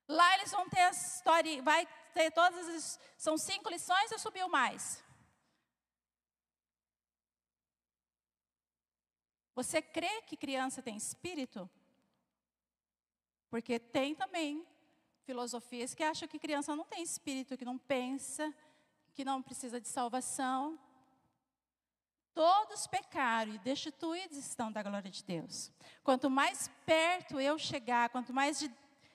Lá 0.09 0.35
eles 0.35 0.53
vão 0.53 0.69
ter 0.69 0.81
a 0.81 0.91
história, 0.91 1.63
vai 1.63 1.87
ter 2.15 2.31
todas 2.31 2.69
as. 2.69 3.01
São 3.19 3.37
cinco 3.37 3.69
lições, 3.69 4.11
eu 4.11 4.19
subiu 4.19 4.49
mais. 4.49 5.05
Você 9.55 9.83
crê 9.83 10.23
que 10.23 10.37
criança 10.37 10.83
tem 10.83 10.97
espírito? 10.97 11.69
Porque 13.51 13.79
tem 13.79 14.15
também 14.15 14.67
filosofias 15.27 15.93
que 15.93 16.05
acham 16.05 16.29
que 16.29 16.39
criança 16.39 16.75
não 16.75 16.85
tem 16.85 17.03
espírito, 17.03 17.57
que 17.57 17.65
não 17.65 17.77
pensa, 17.77 18.55
que 19.13 19.25
não 19.25 19.43
precisa 19.43 19.81
de 19.81 19.89
salvação. 19.89 20.79
Todos 22.33 22.87
pecaram 22.87 23.53
e 23.53 23.59
destituídos 23.59 24.39
estão 24.39 24.71
da 24.71 24.83
glória 24.83 25.11
de 25.11 25.25
Deus. 25.25 25.73
Quanto 26.05 26.31
mais 26.31 26.71
perto 26.87 27.41
eu 27.41 27.59
chegar, 27.59 28.09
quanto 28.11 28.33
mais 28.33 28.59
de 28.59 28.71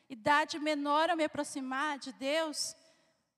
idade 0.09 0.59
menor 0.59 1.09
eu 1.09 1.15
me 1.15 1.23
aproximar 1.23 1.97
de 1.97 2.11
Deus, 2.13 2.75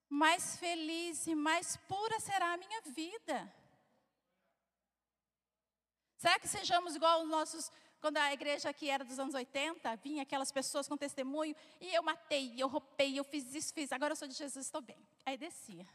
mais 0.10 0.58
feliz 0.58 1.28
e 1.28 1.36
mais 1.36 1.78
pura 1.88 2.20
será 2.20 2.54
a 2.54 2.58
minha 2.58 2.82
vida. 2.82 3.54
Será 6.18 6.40
que 6.40 6.48
sejamos 6.48 6.96
igual 6.96 7.22
os 7.22 7.30
nossos 7.30 7.72
quando 8.04 8.18
a 8.18 8.34
igreja 8.34 8.70
aqui 8.70 8.90
era 8.90 9.06
dos 9.06 9.18
anos 9.18 9.34
80, 9.34 9.96
vinha 9.96 10.24
aquelas 10.24 10.52
pessoas 10.52 10.90
com 10.90 10.98
testemunho, 10.98 11.56
e 11.80 11.96
eu 11.96 12.04
matei, 12.04 12.54
eu 12.58 12.68
roubei, 12.68 13.18
eu 13.18 13.24
fiz 13.24 13.56
isso, 13.56 13.74
fiz, 13.74 13.94
agora 13.94 14.12
eu 14.12 14.18
sou 14.18 14.28
de 14.28 14.34
Jesus, 14.34 14.66
estou 14.66 14.82
bem. 14.82 15.02
Aí 15.26 15.38
descia. 15.38 15.88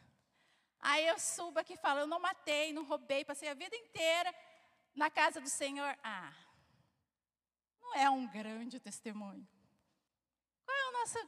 Aí 0.81 1.07
eu 1.07 1.18
subo 1.18 1.59
aqui 1.59 1.75
e 1.75 1.77
falo, 1.77 2.01
eu 2.01 2.07
não 2.07 2.18
matei, 2.18 2.73
não 2.73 2.83
roubei, 2.83 3.27
passei 3.27 3.51
a 3.51 3.53
vida 3.53 3.77
inteira 3.77 4.35
na 4.94 5.11
casa 5.11 5.38
do 5.38 5.51
Senhor. 5.51 5.99
Ah, 6.03 6.33
não 7.79 7.94
é 7.94 8.09
um 8.09 8.27
grande 8.27 8.81
testemunho. 8.81 9.47
Qual 10.64 10.79
é 10.79 10.88
o 10.88 10.92
nosso 10.92 11.18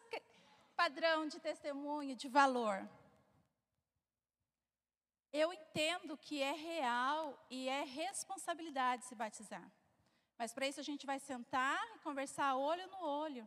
padrão 0.74 1.28
de 1.28 1.38
testemunho, 1.40 2.16
de 2.16 2.26
valor? 2.26 2.88
Eu 5.30 5.52
entendo 5.52 6.16
que 6.16 6.40
é 6.40 6.52
real 6.52 7.38
e 7.50 7.68
é 7.68 7.84
responsabilidade 7.84 9.04
se 9.04 9.14
batizar. 9.14 9.70
Mas 10.40 10.54
para 10.54 10.66
isso 10.66 10.80
a 10.80 10.82
gente 10.82 11.04
vai 11.04 11.18
sentar 11.18 11.78
e 11.94 11.98
conversar 11.98 12.56
olho 12.56 12.86
no 12.86 13.04
olho. 13.04 13.46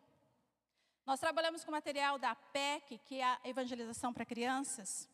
Nós 1.07 1.19
trabalhamos 1.19 1.65
com 1.65 1.71
material 1.71 2.19
da 2.19 2.35
PEC, 2.35 2.99
que 2.99 3.15
é 3.19 3.23
a 3.23 3.39
evangelização 3.43 4.13
para 4.13 4.23
crianças, 4.23 5.09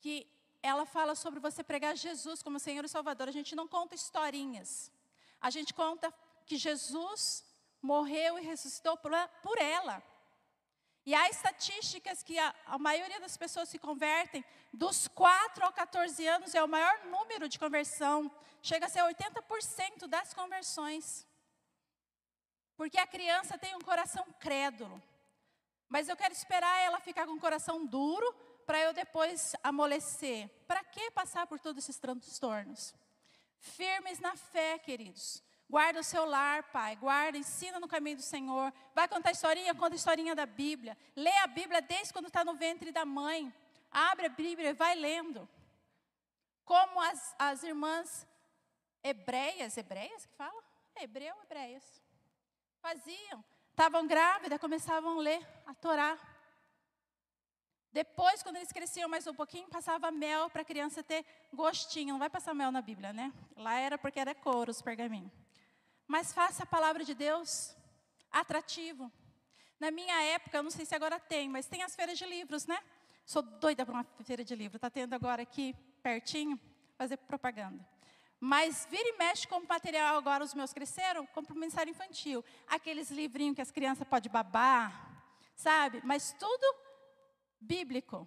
que 0.00 0.26
ela 0.60 0.84
fala 0.84 1.14
sobre 1.14 1.38
você 1.38 1.62
pregar 1.62 1.96
Jesus 1.96 2.42
como 2.42 2.58
Senhor 2.58 2.84
e 2.84 2.88
Salvador. 2.88 3.28
A 3.28 3.30
gente 3.30 3.54
não 3.54 3.68
conta 3.68 3.94
historinhas. 3.94 4.90
A 5.40 5.48
gente 5.48 5.72
conta 5.72 6.12
que 6.44 6.56
Jesus 6.56 7.44
morreu 7.80 8.36
e 8.36 8.42
ressuscitou 8.42 8.96
por, 8.96 9.12
por 9.44 9.58
ela. 9.58 10.02
E 11.04 11.14
há 11.14 11.28
estatísticas 11.28 12.22
que 12.22 12.38
a, 12.38 12.54
a, 12.66 12.78
maioria 12.78 13.18
das 13.20 13.36
pessoas 13.36 13.68
se 13.68 13.78
convertem, 13.78 14.44
dos 14.72 15.08
4 15.08 15.64
ao 15.64 15.72
14 15.72 16.26
anos 16.26 16.54
é 16.54 16.62
o 16.62 16.68
maior 16.68 17.04
número 17.06 17.48
de 17.48 17.58
conversão, 17.58 18.30
chega 18.62 18.86
a 18.86 18.88
ser 18.88 19.00
80% 19.00 20.06
das 20.06 20.34
conversões. 20.34 21.26
Porque 22.76 22.98
a 22.98 23.06
criança 23.06 23.58
tem 23.58 23.74
um 23.74 23.80
coração 23.80 24.24
crédulo. 24.38 25.02
Mas 25.88 26.08
eu 26.08 26.16
quero 26.16 26.32
esperar 26.32 26.78
ela 26.80 27.00
ficar 27.00 27.26
com 27.26 27.32
o 27.32 27.40
coração 27.40 27.84
duro 27.84 28.32
para 28.64 28.78
eu 28.78 28.92
depois 28.92 29.54
amolecer. 29.62 30.48
Para 30.66 30.84
que 30.84 31.10
passar 31.10 31.46
por 31.46 31.58
todos 31.58 31.82
esses 31.82 31.98
transtornos? 31.98 32.94
Firmes 33.58 34.20
na 34.20 34.36
fé, 34.36 34.78
queridos. 34.78 35.42
Guarda 35.70 36.00
o 36.00 36.04
seu 36.04 36.24
lar, 36.24 36.64
pai. 36.64 36.96
Guarda, 36.96 37.38
ensina 37.38 37.78
no 37.78 37.86
caminho 37.86 38.16
do 38.16 38.22
Senhor. 38.22 38.72
Vai 38.92 39.06
contar 39.06 39.30
historinha, 39.30 39.72
conta 39.72 39.94
historinha 39.94 40.34
da 40.34 40.44
Bíblia. 40.44 40.98
Lê 41.14 41.34
a 41.36 41.46
Bíblia 41.46 41.80
desde 41.80 42.12
quando 42.12 42.26
está 42.26 42.44
no 42.44 42.54
ventre 42.54 42.90
da 42.90 43.04
mãe. 43.04 43.54
Abre 43.88 44.26
a 44.26 44.30
Bíblia 44.30 44.70
e 44.70 44.72
vai 44.72 44.96
lendo. 44.96 45.48
Como 46.64 47.00
as, 47.00 47.36
as 47.38 47.62
irmãs 47.62 48.26
hebreias, 49.00 49.76
hebreias 49.76 50.26
que 50.26 50.34
fala? 50.34 50.60
É, 50.96 51.04
hebreu, 51.04 51.36
hebreias 51.44 52.02
faziam. 52.80 53.44
Estavam 53.70 54.08
grávidas, 54.08 54.58
começavam 54.58 55.20
a 55.20 55.22
ler 55.22 55.46
a 55.66 55.72
Torá. 55.72 56.18
Depois, 57.92 58.42
quando 58.42 58.56
eles 58.56 58.72
cresciam 58.72 59.08
mais 59.08 59.24
um 59.28 59.34
pouquinho, 59.34 59.68
passava 59.68 60.10
mel 60.10 60.50
para 60.50 60.62
a 60.62 60.64
criança 60.64 61.00
ter 61.00 61.24
gostinho. 61.52 62.14
Não 62.14 62.18
vai 62.18 62.30
passar 62.30 62.54
mel 62.54 62.72
na 62.72 62.82
Bíblia, 62.82 63.12
né? 63.12 63.32
Lá 63.56 63.78
era 63.78 63.96
porque 63.96 64.18
era 64.18 64.34
couro 64.34 64.72
os 64.72 64.82
pergaminhos. 64.82 65.39
Mas 66.10 66.32
faça 66.32 66.64
a 66.64 66.66
palavra 66.66 67.04
de 67.04 67.14
Deus 67.14 67.72
atrativo. 68.32 69.12
Na 69.78 69.92
minha 69.92 70.20
época, 70.22 70.56
eu 70.56 70.62
não 70.64 70.70
sei 70.70 70.84
se 70.84 70.92
agora 70.92 71.20
tem, 71.20 71.48
mas 71.48 71.68
tem 71.68 71.84
as 71.84 71.94
feiras 71.94 72.18
de 72.18 72.26
livros, 72.26 72.66
né? 72.66 72.82
Sou 73.24 73.42
doida 73.42 73.86
para 73.86 73.94
uma 73.94 74.04
feira 74.24 74.42
de 74.42 74.56
livro. 74.56 74.76
Está 74.76 74.90
tendo 74.90 75.14
agora 75.14 75.42
aqui 75.42 75.72
pertinho, 76.02 76.58
fazer 76.98 77.16
propaganda. 77.16 77.88
Mas 78.40 78.88
vira 78.90 79.08
e 79.08 79.18
mexe 79.18 79.46
como 79.46 79.68
material 79.68 80.16
agora 80.16 80.42
os 80.42 80.52
meus 80.52 80.72
cresceram, 80.72 81.24
compro 81.26 81.54
mensário 81.54 81.92
infantil. 81.92 82.44
Aqueles 82.66 83.08
livrinhos 83.12 83.54
que 83.54 83.62
as 83.62 83.70
crianças 83.70 84.08
podem 84.08 84.32
babar, 84.32 85.24
sabe? 85.54 86.02
Mas 86.02 86.34
tudo 86.40 86.74
bíblico. 87.60 88.26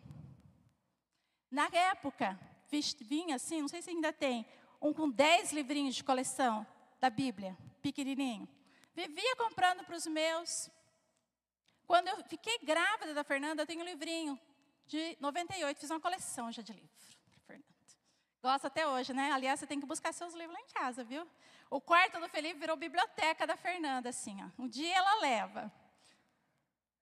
Na 1.52 1.67
época, 1.91 2.39
vinha 3.02 3.36
assim, 3.36 3.60
não 3.60 3.67
sei 3.67 3.82
se 3.82 3.89
ainda 3.89 4.13
tem, 4.13 4.46
um 4.82 4.93
com 4.93 5.10
dez 5.10 5.52
livrinhos 5.52 5.96
de 5.96 6.04
coleção 6.06 6.65
da 7.02 7.10
Bíblia, 7.10 7.58
pequenininho. 7.84 8.48
Vivia 8.96 9.36
comprando 9.36 9.84
para 9.84 9.96
os 9.96 10.08
meus. 10.08 10.69
Quando 11.86 12.08
eu 12.08 12.24
fiquei 12.24 12.58
grávida 12.60 13.13
da 13.13 13.24
Fernanda, 13.24 13.62
eu 13.62 13.67
tenho 13.67 13.82
um 13.82 13.86
livrinho 13.86 14.39
de 14.88 15.17
98, 15.19 15.80
fiz 15.80 15.89
uma 15.91 16.00
coleção 16.00 16.52
já 16.52 16.62
de 16.62 16.74
livro. 16.74 17.04
Gosta 18.41 18.67
até 18.67 18.86
hoje, 18.86 19.13
né? 19.13 19.32
Aliás, 19.32 19.60
você 19.60 19.67
tem 19.67 19.80
que 19.80 19.86
buscar 19.86 20.13
seus 20.13 20.34
livros 20.34 20.54
lá 20.54 20.60
em 20.60 20.74
casa, 20.74 21.04
viu? 21.04 21.26
O 21.69 21.80
quarto 21.80 22.19
do 22.19 22.28
Felipe 22.28 22.60
virou 22.60 22.76
biblioteca 22.76 23.48
da 23.48 23.56
Fernanda, 23.56 24.10
assim, 24.10 24.38
ó. 24.43 24.62
Um 24.62 24.67
dia 24.67 24.93
ela 24.96 25.22
leva. 25.22 25.72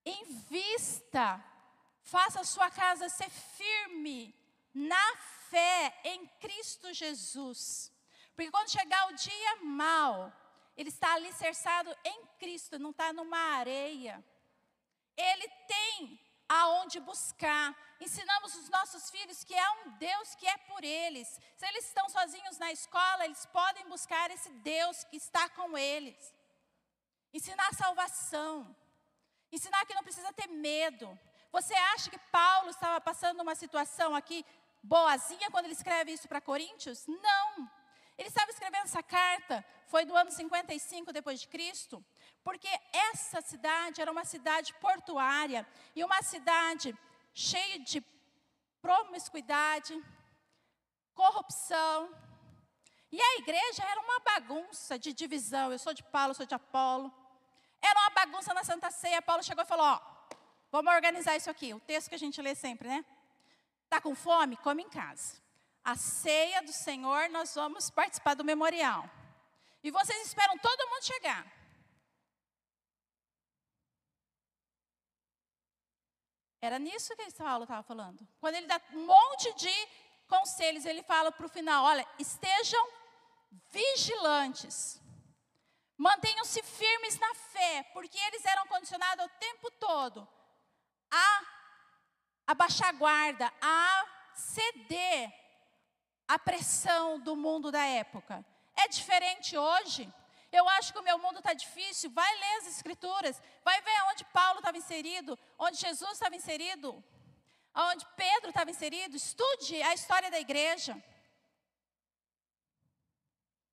Invista. 0.06 1.44
Faça 2.04 2.42
a 2.42 2.44
sua 2.44 2.70
casa 2.70 3.10
ser 3.10 3.30
firme 3.30 4.36
na 4.74 5.16
fé 5.50 6.00
em 6.04 6.28
Cristo 6.40 6.94
Jesus. 6.94 7.92
Porque 8.36 8.52
quando 8.52 8.70
chegar 8.70 9.10
o 9.10 9.16
dia 9.16 9.56
mal, 9.64 10.32
ele 10.76 10.90
está 10.90 11.14
alicerçado 11.14 11.96
em 12.04 12.26
Cristo, 12.40 12.80
não 12.80 12.92
está 12.92 13.12
numa 13.14 13.38
areia. 13.58 14.24
Ele 15.16 15.48
tem 15.68 16.20
aonde 16.48 17.00
buscar. 17.00 17.76
Ensinamos 18.00 18.56
os 18.56 18.70
nossos 18.70 19.10
filhos 19.10 19.44
que 19.44 19.58
há 19.58 19.72
um 19.84 19.92
Deus 19.98 20.36
que 20.36 20.48
é 20.48 20.58
por 20.58 20.84
eles. 20.84 21.28
Se 21.56 21.66
eles 21.68 21.86
estão 21.86 22.10
sozinhos 22.10 22.58
na 22.58 22.72
escola, 22.72 23.26
eles 23.26 23.46
podem 23.48 23.88
buscar 23.88 24.30
esse 24.32 24.50
Deus 24.50 25.04
que 25.06 25.18
está 25.18 25.48
com 25.50 25.78
eles. 25.78 26.34
Ensinar 27.34 27.74
salvação. 27.74 28.76
Ensinar 29.52 29.86
que 29.86 29.94
não 29.94 30.04
precisa 30.04 30.34
ter 30.34 30.48
medo. 30.48 31.18
Você 31.52 31.74
acha 31.74 32.10
que 32.10 32.20
Paulo 32.32 32.70
estava 32.70 33.00
passando 33.00 33.42
uma 33.42 33.56
situação 33.56 34.16
aqui 34.16 34.46
boazinha 34.82 35.52
quando 35.52 35.66
ele 35.66 35.74
escreve 35.74 36.12
isso 36.14 36.28
para 36.28 36.42
Coríntios? 36.42 37.06
Não. 37.08 37.81
Ele 38.22 38.30
estava 38.30 38.52
escrevendo 38.52 38.84
essa 38.84 39.02
carta, 39.02 39.66
foi 39.88 40.06
do 40.06 40.16
ano 40.16 40.30
55 40.30 41.12
depois 41.12 41.42
de 41.42 41.48
Cristo, 41.48 42.06
porque 42.44 42.70
essa 43.10 43.42
cidade 43.42 44.00
era 44.00 44.12
uma 44.12 44.24
cidade 44.24 44.76
portuária 44.76 45.68
e 45.96 46.04
uma 46.04 46.22
cidade 46.22 46.96
cheia 47.34 47.80
de 47.80 48.00
promiscuidade, 48.80 50.00
corrupção. 51.16 52.16
E 53.12 53.20
a 53.20 53.38
igreja 53.40 53.84
era 53.84 54.00
uma 54.00 54.20
bagunça 54.20 55.00
de 55.00 55.14
divisão. 55.14 55.72
Eu 55.72 55.80
sou 55.80 55.92
de 55.92 56.04
Paulo, 56.04 56.30
eu 56.30 56.36
sou 56.36 56.46
de 56.46 56.54
Apolo. 56.54 57.12
Era 57.82 58.00
uma 58.02 58.12
bagunça 58.12 58.54
na 58.54 58.64
Santa 58.64 58.92
Ceia. 58.92 59.20
Paulo 59.20 59.42
chegou 59.42 59.64
e 59.64 59.68
falou: 59.68 59.88
Ó, 59.88 60.00
vamos 60.72 60.94
organizar 60.94 61.36
isso 61.36 61.50
aqui. 61.50 61.74
O 61.74 61.80
texto 61.80 62.10
que 62.10 62.16
a 62.16 62.20
gente 62.20 62.40
lê 62.40 62.54
sempre, 62.54 62.88
né? 62.88 63.04
Está 63.86 64.00
com 64.00 64.14
fome? 64.14 64.58
Come 64.58 64.84
em 64.84 64.90
casa. 64.90 65.41
A 65.84 65.96
ceia 65.96 66.62
do 66.62 66.72
Senhor, 66.72 67.30
nós 67.30 67.56
vamos 67.56 67.90
participar 67.90 68.36
do 68.36 68.44
memorial. 68.44 69.10
E 69.84 69.90
vocês 69.90 70.28
esperam 70.28 70.58
todo 70.60 70.90
mundo 70.90 71.04
chegar. 71.04 71.62
Era 76.62 76.78
nisso 76.78 77.16
que 77.16 77.32
Paulo 77.34 77.64
estava 77.64 77.82
falando. 77.82 78.28
Quando 78.40 78.56
ele 78.56 78.68
dá 78.68 78.80
um 78.94 79.06
monte 79.08 79.52
de 79.56 79.74
conselhos, 80.28 80.86
ele 80.86 81.02
fala 81.02 81.32
para 81.32 81.46
o 81.46 81.50
final: 81.50 81.86
olha, 81.86 82.08
estejam 82.20 82.88
vigilantes. 83.72 85.02
Mantenham-se 85.98 86.62
firmes 86.64 87.20
na 87.20 87.34
fé, 87.36 87.84
porque 87.94 88.18
eles 88.18 88.46
eram 88.46 88.68
condicionados 88.68 89.26
o 89.26 89.30
tempo 89.40 89.72
todo 89.72 90.28
a 91.12 91.46
abaixar 92.48 92.90
a 92.90 92.94
guarda, 92.94 93.54
a 93.62 94.34
ceder 94.34 95.41
à 96.34 96.40
pressão 96.40 97.20
do 97.20 97.36
mundo 97.36 97.72
da 97.72 97.84
época. 97.86 98.46
É 98.74 98.88
diferente 98.88 99.58
hoje. 99.58 100.04
Eu 100.50 100.68
acho 100.70 100.94
que 100.94 101.00
o 101.00 101.04
meu 101.04 101.18
mundo 101.20 101.40
está 101.40 101.54
difícil. 101.54 102.10
Vai 102.10 102.34
ler 102.40 102.58
as 102.60 102.68
Escrituras. 102.68 103.42
Vai 103.66 103.82
ver 103.82 104.04
onde 104.10 104.24
Paulo 104.26 104.60
estava 104.60 104.78
inserido, 104.78 105.38
onde 105.60 105.78
Jesus 105.78 106.14
estava 106.14 106.34
inserido, 106.34 107.04
onde 107.76 108.06
Pedro 108.16 108.50
estava 108.50 108.72
inserido. 108.72 109.14
Estude 109.18 109.82
a 109.84 109.94
história 109.94 110.32
da 110.32 110.40
igreja. 110.40 110.96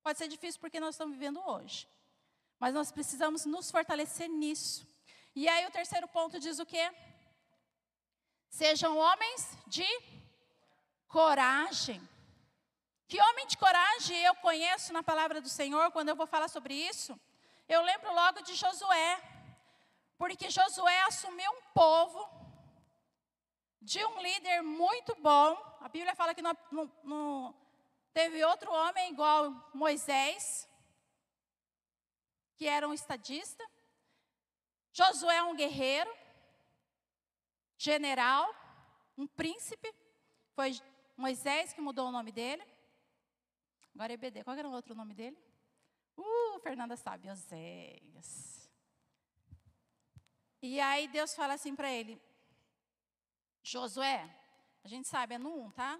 Pode 0.03 0.17
ser 0.17 0.27
difícil 0.27 0.59
porque 0.59 0.81
nós 0.81 0.95
estamos 0.95 1.15
vivendo 1.15 1.39
hoje. 1.39 1.87
Mas 2.59 2.73
nós 2.73 2.91
precisamos 2.91 3.45
nos 3.45 3.71
fortalecer 3.71 4.27
nisso. 4.27 4.85
E 5.33 5.47
aí 5.47 5.65
o 5.65 5.71
terceiro 5.71 6.09
ponto 6.09 6.37
diz 6.41 6.59
o 6.59 6.65
quê? 6.65 6.91
Sejam 8.49 8.97
homens 8.97 9.57
de 9.65 9.87
coragem. 11.07 12.08
Que 13.09 13.19
homem 13.19 13.47
de 13.47 13.57
coragem 13.57 14.23
eu 14.23 14.35
conheço 14.35 14.93
na 14.93 15.01
palavra 15.01 15.41
do 15.41 15.49
Senhor 15.49 15.91
quando 15.91 16.09
eu 16.09 16.15
vou 16.15 16.27
falar 16.27 16.47
sobre 16.47 16.75
isso? 16.75 17.19
Eu 17.67 17.81
lembro 17.81 18.13
logo 18.13 18.41
de 18.41 18.53
Josué, 18.53 19.19
porque 20.15 20.51
Josué 20.51 21.01
assumiu 21.01 21.51
um 21.53 21.61
povo 21.73 22.29
de 23.81 24.05
um 24.05 24.21
líder 24.21 24.61
muito 24.61 25.15
bom. 25.15 25.57
A 25.81 25.89
Bíblia 25.89 26.13
fala 26.13 26.35
que 26.35 26.43
não, 26.43 26.55
não, 26.71 26.91
não 27.03 27.55
teve 28.13 28.43
outro 28.43 28.71
homem 28.71 29.11
igual 29.11 29.71
Moisés, 29.73 30.69
que 32.57 32.67
era 32.67 32.87
um 32.87 32.93
estadista. 32.93 33.67
Josué 34.93 35.37
é 35.37 35.43
um 35.43 35.55
guerreiro, 35.55 36.15
general, 37.75 38.53
um 39.17 39.25
príncipe. 39.25 39.91
Foi 40.53 40.79
Moisés 41.17 41.73
que 41.73 41.81
mudou 41.81 42.09
o 42.09 42.11
nome 42.11 42.31
dele. 42.31 42.63
Agora 43.99 44.13
é 44.13 44.15
EBD. 44.15 44.45
Qual 44.45 44.55
era 44.55 44.65
o 44.65 44.71
outro 44.71 44.95
nome 44.95 45.13
dele? 45.13 45.37
Uh, 46.17 46.57
Fernanda 46.61 46.95
sabe, 46.95 47.29
Oséias. 47.29 48.71
E 50.61 50.79
aí 50.79 51.09
Deus 51.09 51.35
fala 51.35 51.55
assim 51.55 51.75
para 51.75 51.91
ele: 51.91 52.17
Josué, 53.61 54.23
a 54.85 54.87
gente 54.87 55.05
sabe, 55.05 55.35
é 55.35 55.37
no 55.37 55.53
1, 55.65 55.71
tá? 55.71 55.99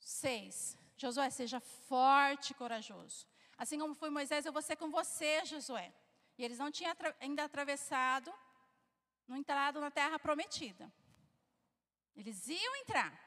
6. 0.00 0.76
Josué, 0.96 1.30
seja 1.30 1.60
forte 1.60 2.50
e 2.50 2.54
corajoso. 2.54 3.28
Assim 3.56 3.78
como 3.78 3.94
foi 3.94 4.10
Moisés, 4.10 4.44
eu 4.44 4.52
vou 4.52 4.60
ser 4.60 4.74
com 4.74 4.90
você, 4.90 5.44
Josué. 5.44 5.94
E 6.36 6.44
eles 6.44 6.58
não 6.58 6.68
tinham 6.68 6.92
ainda 7.20 7.44
atravessado, 7.44 8.34
não 9.28 9.36
entrado 9.36 9.80
na 9.80 9.88
terra 9.88 10.18
prometida. 10.18 10.92
Eles 12.16 12.48
iam 12.48 12.74
entrar. 12.78 13.23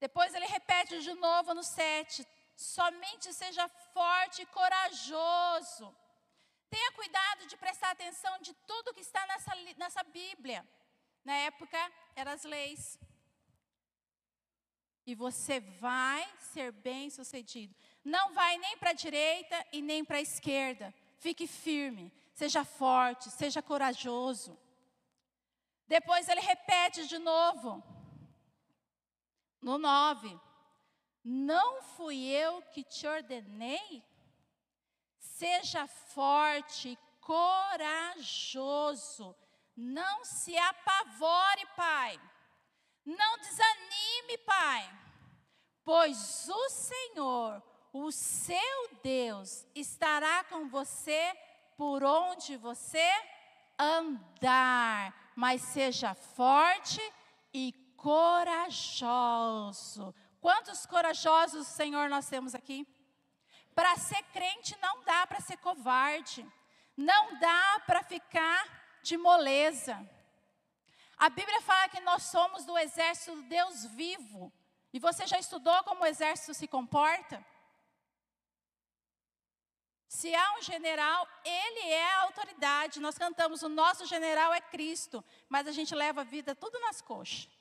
Depois 0.00 0.34
ele 0.34 0.46
repete 0.46 1.00
de 1.00 1.14
novo 1.14 1.54
no 1.54 1.62
7: 1.62 2.26
somente 2.56 3.32
seja 3.32 3.68
forte 3.68 4.42
e 4.42 4.46
corajoso. 4.46 5.94
Tenha 6.70 6.92
cuidado 6.92 7.46
de 7.46 7.56
prestar 7.56 7.90
atenção 7.90 8.38
de 8.40 8.54
tudo 8.66 8.94
que 8.94 9.00
está 9.00 9.26
nessa, 9.26 9.54
nessa 9.76 10.02
Bíblia. 10.04 10.66
Na 11.24 11.34
época, 11.34 11.78
eram 12.16 12.32
as 12.32 12.44
leis. 12.44 12.98
E 15.04 15.14
você 15.14 15.60
vai 15.60 16.26
ser 16.52 16.70
bem 16.72 17.10
sucedido. 17.10 17.74
Não 18.04 18.32
vai 18.32 18.56
nem 18.58 18.78
para 18.78 18.90
a 18.90 18.94
direita 18.94 19.66
e 19.72 19.82
nem 19.82 20.04
para 20.04 20.18
a 20.18 20.22
esquerda. 20.22 20.94
Fique 21.18 21.46
firme, 21.46 22.12
seja 22.32 22.64
forte, 22.64 23.30
seja 23.30 23.60
corajoso. 23.60 24.58
Depois 25.88 26.28
ele 26.28 26.40
repete 26.40 27.06
de 27.06 27.18
novo. 27.18 27.82
No 29.60 29.78
9. 29.78 30.38
Não 31.22 31.82
fui 31.82 32.26
eu 32.28 32.62
que 32.62 32.82
te 32.82 33.06
ordenei? 33.06 34.02
Seja 35.18 35.86
forte, 35.86 36.98
corajoso. 37.20 38.56
Não 39.76 40.24
se 40.24 40.56
apavore, 40.56 41.66
Pai. 41.76 42.20
Não 43.04 43.38
desanime, 43.38 44.38
Pai. 44.44 44.98
Pois 45.84 46.48
o 46.48 46.68
Senhor, 46.70 47.62
o 47.92 48.10
seu 48.12 48.90
Deus, 49.02 49.66
estará 49.74 50.44
com 50.44 50.68
você 50.68 51.34
por 51.76 52.04
onde 52.04 52.56
você 52.56 53.10
andar. 53.78 55.32
Mas 55.34 55.62
seja 55.62 56.14
forte 56.14 57.00
e 57.52 57.72
corajoso. 58.00 58.94
Quantos 60.40 60.86
corajosos, 60.86 61.66
Senhor, 61.66 62.08
nós 62.08 62.26
temos 62.28 62.54
aqui? 62.54 62.86
Para 63.74 63.94
ser 63.96 64.22
crente 64.32 64.74
não 64.80 65.04
dá 65.04 65.26
para 65.26 65.40
ser 65.40 65.58
covarde, 65.58 66.50
não 66.96 67.38
dá 67.38 67.82
para 67.86 68.02
ficar 68.02 68.98
de 69.02 69.18
moleza. 69.18 69.98
A 71.18 71.28
Bíblia 71.28 71.60
fala 71.60 71.90
que 71.90 72.00
nós 72.00 72.22
somos 72.22 72.64
do 72.64 72.78
exército 72.78 73.36
do 73.36 73.42
Deus 73.42 73.84
vivo. 73.84 74.50
E 74.92 74.98
você 74.98 75.26
já 75.26 75.38
estudou 75.38 75.84
como 75.84 76.02
o 76.02 76.06
exército 76.06 76.54
se 76.54 76.66
comporta? 76.66 77.44
Se 80.08 80.34
há 80.34 80.54
um 80.56 80.62
general, 80.62 81.28
ele 81.44 81.90
é 81.90 82.12
a 82.14 82.22
autoridade. 82.22 82.98
Nós 82.98 83.18
cantamos, 83.18 83.62
o 83.62 83.68
nosso 83.68 84.06
general 84.06 84.52
é 84.54 84.60
Cristo, 84.60 85.22
mas 85.48 85.68
a 85.68 85.72
gente 85.72 85.94
leva 85.94 86.22
a 86.22 86.24
vida 86.24 86.54
tudo 86.54 86.80
nas 86.80 87.02
coxas. 87.02 87.59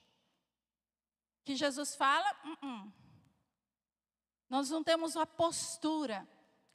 Que 1.49 1.55
Jesus 1.55 1.95
fala, 1.95 2.31
uh 2.45 2.57
-uh. 2.63 2.93
Nós 4.47 4.69
não 4.69 4.83
temos 4.83 5.15
uma 5.15 5.25
postura 5.25 6.29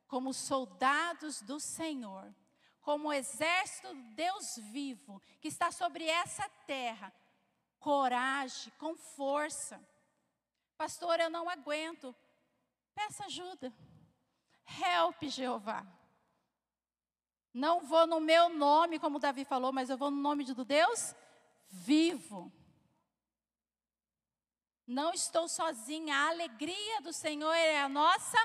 como 0.08 0.34
soldados 0.34 1.40
do 1.42 1.60
Senhor, 1.60 2.34
como 2.80 3.12
exército 3.12 3.94
do 3.94 4.02
Deus 4.16 4.56
vivo 4.72 5.22
que 5.40 5.46
está 5.46 5.70
sobre 5.70 6.06
essa 6.06 6.48
terra. 6.66 7.14
Coragem, 7.78 8.72
com 8.76 8.96
força. 8.96 9.80
Pastor, 10.76 11.20
eu 11.20 11.30
não 11.30 11.48
aguento. 11.48 12.12
Peça 12.96 13.26
ajuda. 13.26 13.72
Help, 14.66 15.22
Jeová. 15.22 15.86
Não 17.52 17.78
vou 17.86 18.08
no 18.08 18.18
meu 18.18 18.48
nome, 18.48 18.98
como 18.98 19.20
Davi 19.20 19.44
falou, 19.44 19.72
mas 19.72 19.88
eu 19.88 19.96
vou 19.96 20.10
no 20.10 20.20
nome 20.20 20.42
do 20.42 20.64
Deus 20.64 21.14
vivo. 21.68 22.52
Não 24.86 25.12
estou 25.12 25.48
sozinha, 25.48 26.14
a 26.14 26.28
alegria 26.28 27.00
do 27.00 27.12
Senhor 27.12 27.52
é 27.52 27.80
a 27.80 27.88
nossa 27.88 28.38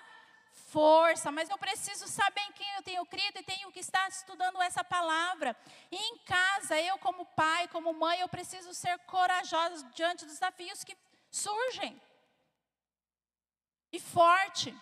força, 0.72 1.32
mas 1.32 1.50
eu 1.50 1.58
preciso 1.58 2.08
saber 2.08 2.42
em 2.42 2.52
quem 2.54 2.76
eu 2.76 2.84
tenho 2.84 3.06
crido 3.06 3.40
e 3.40 3.44
tenho 3.44 3.72
que 3.72 3.80
estar 3.80 4.08
estudando 4.08 4.62
essa 4.62 4.84
palavra. 4.84 5.56
E 5.92 5.96
em 5.96 6.18
casa, 6.20 6.80
eu 6.80 6.98
como 7.00 7.26
pai, 7.26 7.68
como 7.68 7.94
mãe, 7.94 8.20
eu 8.20 8.30
preciso 8.30 8.74
ser 8.74 8.98
corajosa 9.00 9.84
diante 9.94 10.26
dos 10.26 10.36
desafios 10.36 10.84
que 10.84 10.98
surgem. 11.30 12.00
E 13.92 14.00
forte. 14.00 14.76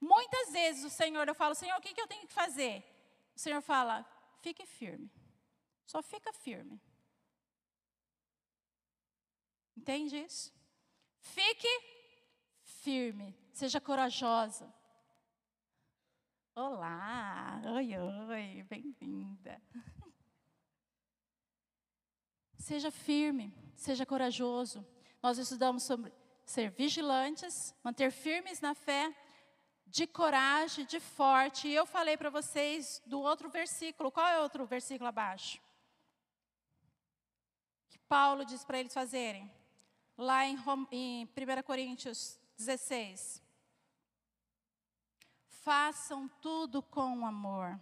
Muitas 0.00 0.52
vezes 0.52 0.84
o 0.84 0.90
Senhor, 0.90 1.26
eu 1.28 1.34
falo, 1.34 1.54
Senhor, 1.54 1.76
o 1.76 1.80
que, 1.80 1.92
que 1.92 2.00
eu 2.00 2.06
tenho 2.06 2.26
que 2.26 2.32
fazer? 2.32 2.84
O 3.34 3.38
Senhor 3.38 3.60
fala, 3.60 4.06
fique 4.40 4.64
firme. 4.64 5.10
Só 5.84 6.02
fica 6.02 6.32
firme. 6.32 6.80
Entende 9.78 10.16
isso? 10.16 10.52
Fique 11.20 11.68
firme, 12.82 13.32
seja 13.52 13.80
corajosa. 13.80 14.74
Olá, 16.52 17.62
oi, 17.76 17.96
oi, 17.96 18.64
bem-vinda. 18.64 19.62
Seja 22.58 22.90
firme, 22.90 23.54
seja 23.76 24.04
corajoso. 24.04 24.84
Nós 25.22 25.38
estudamos 25.38 25.84
sobre 25.84 26.12
ser 26.44 26.70
vigilantes, 26.72 27.72
manter 27.82 28.10
firmes 28.10 28.60
na 28.60 28.74
fé, 28.74 29.16
de 29.86 30.08
coragem, 30.08 30.84
de 30.86 30.98
forte. 30.98 31.68
E 31.68 31.74
eu 31.74 31.86
falei 31.86 32.16
para 32.16 32.30
vocês 32.30 33.00
do 33.06 33.20
outro 33.20 33.48
versículo. 33.48 34.10
Qual 34.10 34.26
é 34.26 34.40
o 34.40 34.42
outro 34.42 34.66
versículo 34.66 35.08
abaixo? 35.08 35.62
Que 37.88 37.98
Paulo 38.00 38.44
diz 38.44 38.64
para 38.64 38.80
eles 38.80 38.92
fazerem 38.92 39.48
lá 40.18 40.44
em, 40.44 40.58
em 40.90 41.24
1 41.24 41.62
Coríntios 41.64 42.40
16. 42.58 43.40
Façam 45.46 46.28
tudo 46.42 46.82
com 46.82 47.24
amor. 47.24 47.80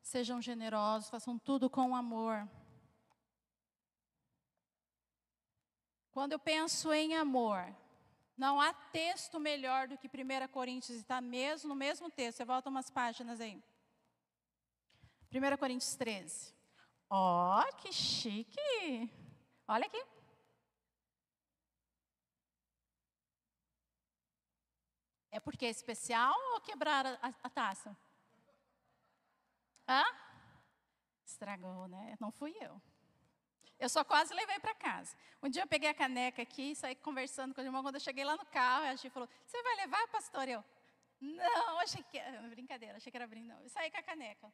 Sejam 0.00 0.40
generosos, 0.40 1.10
façam 1.10 1.36
tudo 1.36 1.68
com 1.68 1.96
amor. 1.96 2.48
Quando 6.12 6.32
eu 6.32 6.38
penso 6.38 6.92
em 6.92 7.16
amor, 7.16 7.66
não 8.36 8.60
há 8.60 8.72
texto 8.72 9.40
melhor 9.40 9.88
do 9.88 9.98
que 9.98 10.06
1 10.06 10.48
Coríntios, 10.48 10.96
está 10.96 11.20
mesmo 11.20 11.68
no 11.68 11.74
mesmo 11.74 12.08
texto. 12.08 12.38
Você 12.38 12.44
volta 12.44 12.70
umas 12.70 12.88
páginas 12.88 13.40
aí. 13.40 13.60
1 15.32 15.56
Coríntios 15.58 15.96
13. 15.96 16.55
Ó, 17.08 17.60
oh, 17.60 17.76
que 17.76 17.92
chique! 17.92 19.10
Olha 19.68 19.86
aqui. 19.86 20.02
É 25.30 25.40
porque 25.40 25.66
é 25.66 25.70
especial 25.70 26.34
ou 26.54 26.60
quebrar 26.60 27.06
a, 27.06 27.28
a 27.42 27.50
taça? 27.50 27.96
Hã? 29.88 30.02
Estragou, 31.24 31.86
né? 31.88 32.16
Não 32.18 32.32
fui 32.32 32.56
eu. 32.60 32.80
Eu 33.78 33.88
só 33.88 34.02
quase 34.02 34.32
levei 34.32 34.58
para 34.58 34.74
casa. 34.74 35.14
Um 35.42 35.48
dia 35.48 35.62
eu 35.62 35.66
peguei 35.66 35.90
a 35.90 35.94
caneca 35.94 36.42
aqui 36.42 36.70
e 36.72 36.76
saí 36.76 36.94
conversando 36.94 37.54
com 37.54 37.60
o 37.60 37.64
irmão. 37.64 37.82
Quando 37.82 37.96
eu 37.96 38.00
cheguei 38.00 38.24
lá 38.24 38.36
no 38.36 38.46
carro, 38.46 38.84
a 38.84 38.94
gente 38.94 39.10
falou: 39.10 39.28
Você 39.44 39.62
vai 39.62 39.76
levar, 39.76 40.08
pastor? 40.08 40.48
Eu, 40.48 40.64
não, 41.20 41.78
achei 41.80 42.02
que 42.04 42.18
brincadeira, 42.50 42.96
achei 42.96 43.10
que 43.10 43.16
era 43.16 43.26
brinde. 43.26 43.48
Não. 43.48 43.60
Eu 43.60 43.68
saí 43.68 43.90
com 43.90 43.98
a 43.98 44.02
caneca. 44.02 44.52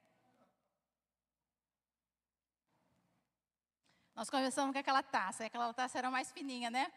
Nós 4.15 4.29
conversamos 4.29 4.73
com 4.73 4.79
aquela 4.79 5.03
taça, 5.03 5.43
e 5.43 5.47
aquela 5.47 5.73
taça 5.73 5.99
era 5.99 6.11
mais 6.11 6.31
fininha, 6.31 6.71
né? 6.71 6.93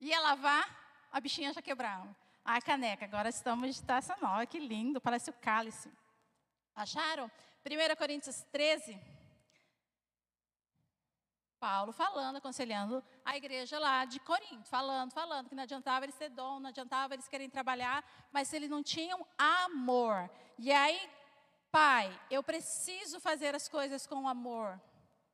Ia 0.00 0.20
lavar, 0.20 0.66
a 1.10 1.20
bichinha 1.20 1.52
já 1.52 1.60
quebrava. 1.60 2.14
A 2.44 2.60
caneca, 2.60 3.04
agora 3.04 3.28
estamos 3.28 3.74
de 3.74 3.82
taça 3.82 4.16
nova, 4.20 4.46
que 4.46 4.58
lindo, 4.58 5.00
parece 5.00 5.30
o 5.30 5.34
cálice. 5.34 5.92
Acharam? 6.74 7.30
1 7.64 7.96
Coríntios 7.96 8.42
13. 8.50 8.98
Paulo 11.60 11.92
falando, 11.92 12.36
aconselhando 12.36 13.04
a 13.24 13.36
igreja 13.36 13.78
lá 13.78 14.04
de 14.04 14.18
Corinto, 14.18 14.68
falando, 14.68 15.12
falando 15.12 15.48
que 15.48 15.54
não 15.54 15.62
adiantava 15.62 16.04
eles 16.04 16.16
ter 16.16 16.28
dom, 16.28 16.58
não 16.58 16.70
adiantava 16.70 17.14
eles 17.14 17.28
querem 17.28 17.48
trabalhar, 17.48 18.04
mas 18.32 18.52
eles 18.52 18.68
não 18.68 18.82
tinham 18.82 19.24
amor. 19.38 20.28
E 20.58 20.72
aí, 20.72 21.08
pai, 21.70 22.20
eu 22.28 22.42
preciso 22.42 23.20
fazer 23.20 23.54
as 23.54 23.68
coisas 23.68 24.08
com 24.08 24.26
amor. 24.26 24.80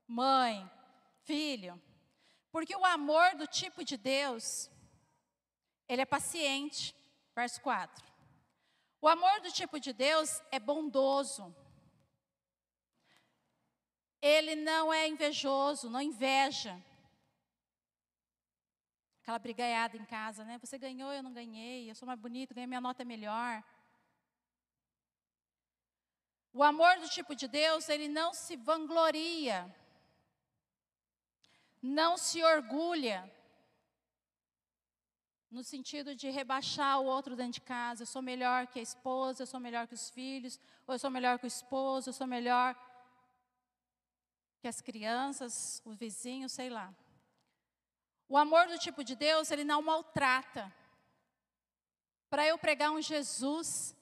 Mãe, 0.07 0.71
filho. 1.29 1.75
Porque 2.55 2.75
o 2.75 2.85
amor 2.99 3.29
do 3.41 3.47
tipo 3.61 3.81
de 3.91 3.97
Deus, 3.97 4.45
ele 5.91 6.03
é 6.03 6.15
paciente. 6.17 6.85
Verso 7.39 7.61
4. 7.61 8.05
O 9.01 9.07
amor 9.07 9.41
do 9.45 9.51
tipo 9.53 9.79
de 9.79 9.93
Deus 9.93 10.29
é 10.51 10.59
bondoso. 10.59 11.45
Ele 14.21 14.55
não 14.57 14.93
é 14.93 15.07
invejoso, 15.07 15.91
não 15.95 16.03
inveja. 16.13 16.75
aquela 19.21 19.39
brigaiada 19.39 19.97
em 19.97 20.07
casa, 20.17 20.43
né? 20.49 20.55
Você 20.65 20.77
ganhou, 20.87 21.13
eu 21.13 21.23
não 21.23 21.35
ganhei, 21.41 21.89
eu 21.89 21.95
sou 21.95 22.07
mais 22.11 22.19
bonito, 22.19 22.55
ganhei 22.55 22.67
minha 22.67 22.87
nota 22.89 23.03
é 23.03 23.05
melhor. 23.15 23.63
O 26.53 26.63
amor 26.63 26.95
do 27.03 27.09
tipo 27.17 27.37
de 27.41 27.47
Deus, 27.47 27.89
ele 27.89 28.09
não 28.09 28.31
se 28.33 28.57
vangloria, 28.57 29.59
não 31.83 32.17
se 32.17 32.43
orgulha, 32.43 33.31
no 35.51 35.65
sentido 35.65 36.15
de 36.15 36.29
rebaixar 36.31 37.01
o 37.01 37.07
outro 37.07 37.35
dentro 37.35 37.53
de 37.53 37.61
casa. 37.61 38.03
Eu 38.03 38.07
sou 38.07 38.21
melhor 38.21 38.67
que 38.67 38.79
a 38.79 38.83
esposa, 38.83 39.43
eu 39.43 39.47
sou 39.47 39.59
melhor 39.59 39.87
que 39.87 39.95
os 39.95 40.11
filhos, 40.11 40.61
ou 40.87 40.95
eu 40.95 40.99
sou 40.99 41.11
melhor 41.11 41.39
que 41.39 41.47
o 41.47 41.49
esposo, 41.49 42.11
eu 42.11 42.13
sou 42.13 42.27
melhor 42.27 42.77
que 44.61 44.69
as 44.69 44.81
crianças, 44.81 45.81
os 45.85 45.97
vizinhos, 45.97 46.53
sei 46.53 46.69
lá. 46.69 46.95
O 48.29 48.37
amor 48.37 48.67
do 48.69 48.79
tipo 48.79 49.03
de 49.03 49.17
Deus, 49.17 49.51
ele 49.51 49.65
não 49.65 49.81
maltrata. 49.81 50.73
Para 52.29 52.47
eu 52.47 52.59
pregar 52.59 52.91
um 52.91 53.01
Jesus, 53.01 53.97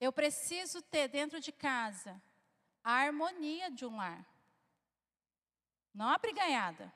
eu 0.00 0.12
preciso 0.12 0.80
ter 0.82 1.08
dentro 1.08 1.40
de 1.40 1.50
casa 1.50 2.22
a 2.82 2.92
harmonia 2.92 3.70
de 3.70 3.84
um 3.84 3.96
lar. 3.96 4.24
Não 5.94 6.08
a 6.08 6.18
briganhada. 6.18 6.92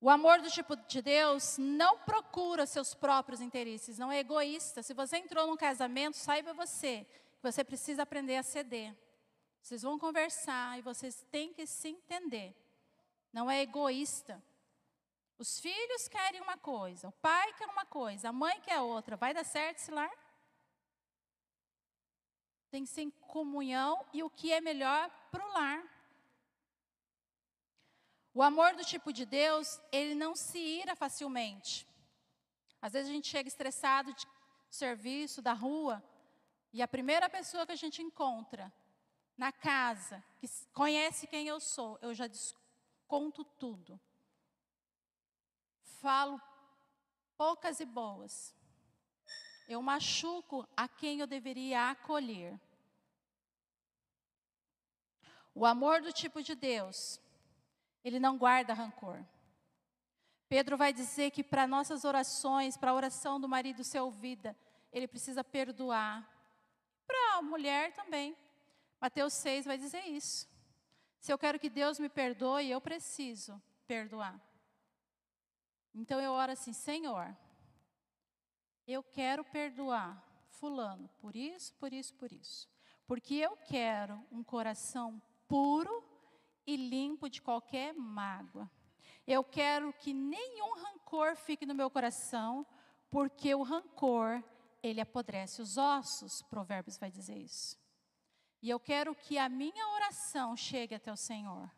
O 0.00 0.10
amor 0.10 0.40
do 0.40 0.50
tipo 0.50 0.74
de 0.74 1.00
Deus 1.00 1.56
não 1.58 1.96
procura 2.00 2.66
seus 2.66 2.92
próprios 2.92 3.40
interesses, 3.40 3.98
não 3.98 4.10
é 4.10 4.18
egoísta. 4.18 4.82
Se 4.82 4.92
você 4.92 5.18
entrou 5.18 5.46
num 5.46 5.56
casamento, 5.56 6.16
saiba 6.16 6.52
você 6.52 7.06
que 7.36 7.42
você 7.42 7.62
precisa 7.62 8.02
aprender 8.02 8.36
a 8.36 8.42
ceder. 8.42 8.92
Vocês 9.62 9.82
vão 9.82 9.96
conversar 9.96 10.76
e 10.76 10.82
vocês 10.82 11.24
têm 11.30 11.52
que 11.52 11.64
se 11.66 11.88
entender. 11.88 12.52
Não 13.32 13.48
é 13.48 13.62
egoísta. 13.62 14.42
Os 15.38 15.60
filhos 15.60 16.08
querem 16.08 16.40
uma 16.40 16.56
coisa, 16.56 17.08
o 17.08 17.12
pai 17.12 17.52
quer 17.54 17.68
uma 17.68 17.86
coisa, 17.86 18.30
a 18.30 18.32
mãe 18.32 18.60
quer 18.60 18.80
outra. 18.80 19.16
Vai 19.16 19.32
dar 19.32 19.44
certo 19.44 19.78
esse 19.78 19.92
lar? 19.92 20.10
Tem 22.72 22.82
que 22.84 22.90
ser 22.90 23.02
em 23.02 23.10
comunhão 23.10 24.04
e 24.12 24.24
o 24.24 24.30
que 24.30 24.52
é 24.52 24.60
melhor 24.60 25.08
para 25.30 25.46
o 25.46 25.52
lar. 25.52 25.91
O 28.34 28.42
amor 28.42 28.74
do 28.74 28.84
tipo 28.84 29.12
de 29.12 29.26
Deus, 29.26 29.80
ele 29.90 30.14
não 30.14 30.34
se 30.34 30.58
ira 30.58 30.96
facilmente. 30.96 31.86
Às 32.80 32.94
vezes 32.94 33.10
a 33.10 33.12
gente 33.12 33.28
chega 33.28 33.48
estressado 33.48 34.12
de 34.14 34.26
serviço, 34.70 35.42
da 35.42 35.52
rua, 35.52 36.02
e 36.72 36.80
a 36.80 36.88
primeira 36.88 37.28
pessoa 37.28 37.66
que 37.66 37.72
a 37.72 37.76
gente 37.76 38.00
encontra 38.02 38.72
na 39.36 39.52
casa, 39.52 40.24
que 40.38 40.48
conhece 40.72 41.26
quem 41.26 41.46
eu 41.46 41.60
sou, 41.60 41.98
eu 42.00 42.14
já 42.14 42.26
desconto 42.26 43.44
tudo. 43.44 44.00
Falo 46.00 46.40
poucas 47.36 47.80
e 47.80 47.84
boas. 47.84 48.54
Eu 49.68 49.82
machuco 49.82 50.66
a 50.76 50.88
quem 50.88 51.20
eu 51.20 51.26
deveria 51.26 51.90
acolher. 51.90 52.58
O 55.54 55.66
amor 55.66 56.00
do 56.00 56.12
tipo 56.12 56.42
de 56.42 56.54
Deus, 56.54 57.20
ele 58.04 58.18
não 58.18 58.36
guarda 58.36 58.74
rancor. 58.74 59.24
Pedro 60.48 60.76
vai 60.76 60.92
dizer 60.92 61.30
que 61.30 61.42
para 61.42 61.66
nossas 61.66 62.04
orações, 62.04 62.76
para 62.76 62.90
a 62.90 62.94
oração 62.94 63.40
do 63.40 63.48
marido 63.48 63.82
ser 63.82 64.00
ouvida, 64.00 64.56
ele 64.92 65.08
precisa 65.08 65.42
perdoar. 65.42 66.28
Para 67.06 67.38
a 67.38 67.42
mulher 67.42 67.92
também. 67.94 68.36
Mateus 69.00 69.32
6 69.34 69.64
vai 69.64 69.78
dizer 69.78 70.04
isso. 70.06 70.46
Se 71.18 71.32
eu 71.32 71.38
quero 71.38 71.58
que 71.58 71.70
Deus 71.70 71.98
me 71.98 72.08
perdoe, 72.08 72.70
eu 72.70 72.80
preciso 72.80 73.60
perdoar. 73.86 74.38
Então 75.94 76.20
eu 76.20 76.32
oro 76.32 76.52
assim, 76.52 76.72
Senhor, 76.72 77.36
eu 78.86 79.02
quero 79.02 79.44
perdoar 79.44 80.22
fulano 80.48 81.08
por 81.20 81.34
isso, 81.34 81.72
por 81.74 81.92
isso, 81.92 82.14
por 82.14 82.32
isso. 82.32 82.68
Porque 83.06 83.34
eu 83.34 83.56
quero 83.56 84.22
um 84.30 84.42
coração 84.42 85.20
puro 85.48 86.04
e 86.66 86.76
limpo 86.76 87.28
de 87.28 87.42
qualquer 87.42 87.94
mágoa. 87.94 88.70
Eu 89.26 89.44
quero 89.44 89.92
que 89.92 90.12
nenhum 90.12 90.74
rancor 90.76 91.36
fique 91.36 91.64
no 91.64 91.74
meu 91.74 91.90
coração, 91.90 92.66
porque 93.10 93.54
o 93.54 93.62
rancor, 93.62 94.42
ele 94.82 95.00
apodrece 95.00 95.62
os 95.62 95.76
ossos, 95.76 96.42
Provérbios 96.42 96.98
vai 96.98 97.10
dizer 97.10 97.36
isso. 97.36 97.78
E 98.60 98.70
eu 98.70 98.78
quero 98.78 99.14
que 99.14 99.38
a 99.38 99.48
minha 99.48 99.88
oração 99.88 100.56
chegue 100.56 100.94
até 100.94 101.12
o 101.12 101.16
Senhor, 101.16 101.70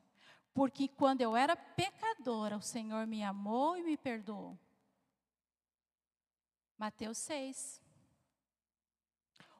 porque 0.53 0.89
quando 0.89 1.20
eu 1.20 1.37
era 1.37 1.57
pecadora, 1.57 2.57
o 2.57 2.62
Senhor 2.62 3.07
me 3.07 3.22
amou 3.22 3.76
e 3.76 3.82
me 3.82 3.97
perdoou. 3.97 4.59
Mateus 6.78 7.18
6. 7.18 7.82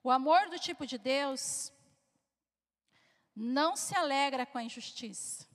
O 0.03 0.11
amor 0.11 0.51
do 0.51 0.59
tipo 0.59 0.87
de 0.87 0.99
Deus 0.99 1.73
não 3.35 3.77
se 3.77 3.95
alegra 3.97 4.47
com 4.47 4.59
a 4.59 4.63
injustiça. 4.63 5.47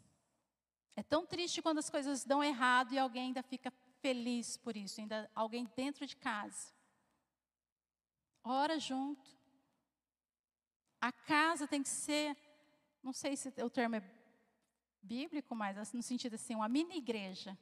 É 0.96 1.04
tão 1.04 1.26
triste 1.26 1.62
quando 1.62 1.78
as 1.78 1.90
coisas 1.90 2.26
dão 2.26 2.44
errado 2.44 2.94
e 2.94 3.00
alguém 3.00 3.28
ainda 3.28 3.42
fica 3.42 3.72
feliz 4.02 4.58
por 4.58 4.76
isso, 4.76 5.00
ainda 5.00 5.30
alguém 5.34 5.70
dentro 5.76 6.06
de 6.06 6.16
casa. 6.16 6.74
Ora 8.44 8.80
junto. 8.80 9.30
A 11.00 11.12
casa 11.12 11.68
tem 11.68 11.82
que 11.82 11.90
ser, 11.90 12.36
não 13.02 13.14
sei 13.14 13.38
se 13.38 13.48
o 13.64 13.70
termo 13.70 13.96
é 13.96 14.04
bíblico, 15.02 15.56
mas 15.56 15.94
no 15.94 16.04
sentido 16.04 16.36
assim, 16.36 16.56
uma 16.56 16.68
mini 16.68 16.98
igreja. 16.98 17.58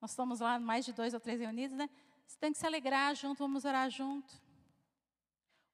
Nós 0.00 0.10
estamos 0.10 0.40
lá 0.40 0.58
mais 0.58 0.84
de 0.84 0.92
dois 0.92 1.14
ou 1.14 1.20
três 1.20 1.40
reunidos, 1.40 1.76
né? 1.76 1.90
Você 2.26 2.38
tem 2.38 2.52
que 2.52 2.58
se 2.58 2.66
alegrar 2.66 3.14
junto, 3.14 3.38
vamos 3.38 3.64
orar 3.64 3.90
junto. 3.90 4.40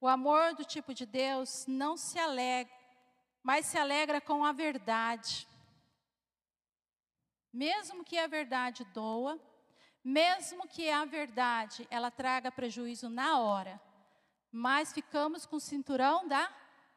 O 0.01 0.09
amor 0.09 0.55
do 0.55 0.65
tipo 0.65 0.95
de 0.95 1.07
Deus 1.07 1.67
não 1.67 1.97
se 1.97 2.19
alegra, 2.19 2.75
mas 3.43 3.67
se 3.67 3.79
alegra 3.79 4.21
com 4.21 4.45
a 4.45 4.53
verdade. 4.53 5.49
Mesmo 7.53 8.05
que 8.05 8.19
a 8.19 8.27
verdade 8.27 8.85
doa, 8.95 9.41
mesmo 10.03 10.67
que 10.67 10.89
a 10.89 11.05
verdade 11.05 11.87
ela 11.91 12.11
traga 12.11 12.51
prejuízo 12.51 13.09
na 13.09 13.39
hora, 13.39 13.81
mas 14.51 14.93
ficamos 14.93 15.45
com 15.47 15.57
o 15.57 15.61
cinturão 15.61 16.27
da 16.27 16.51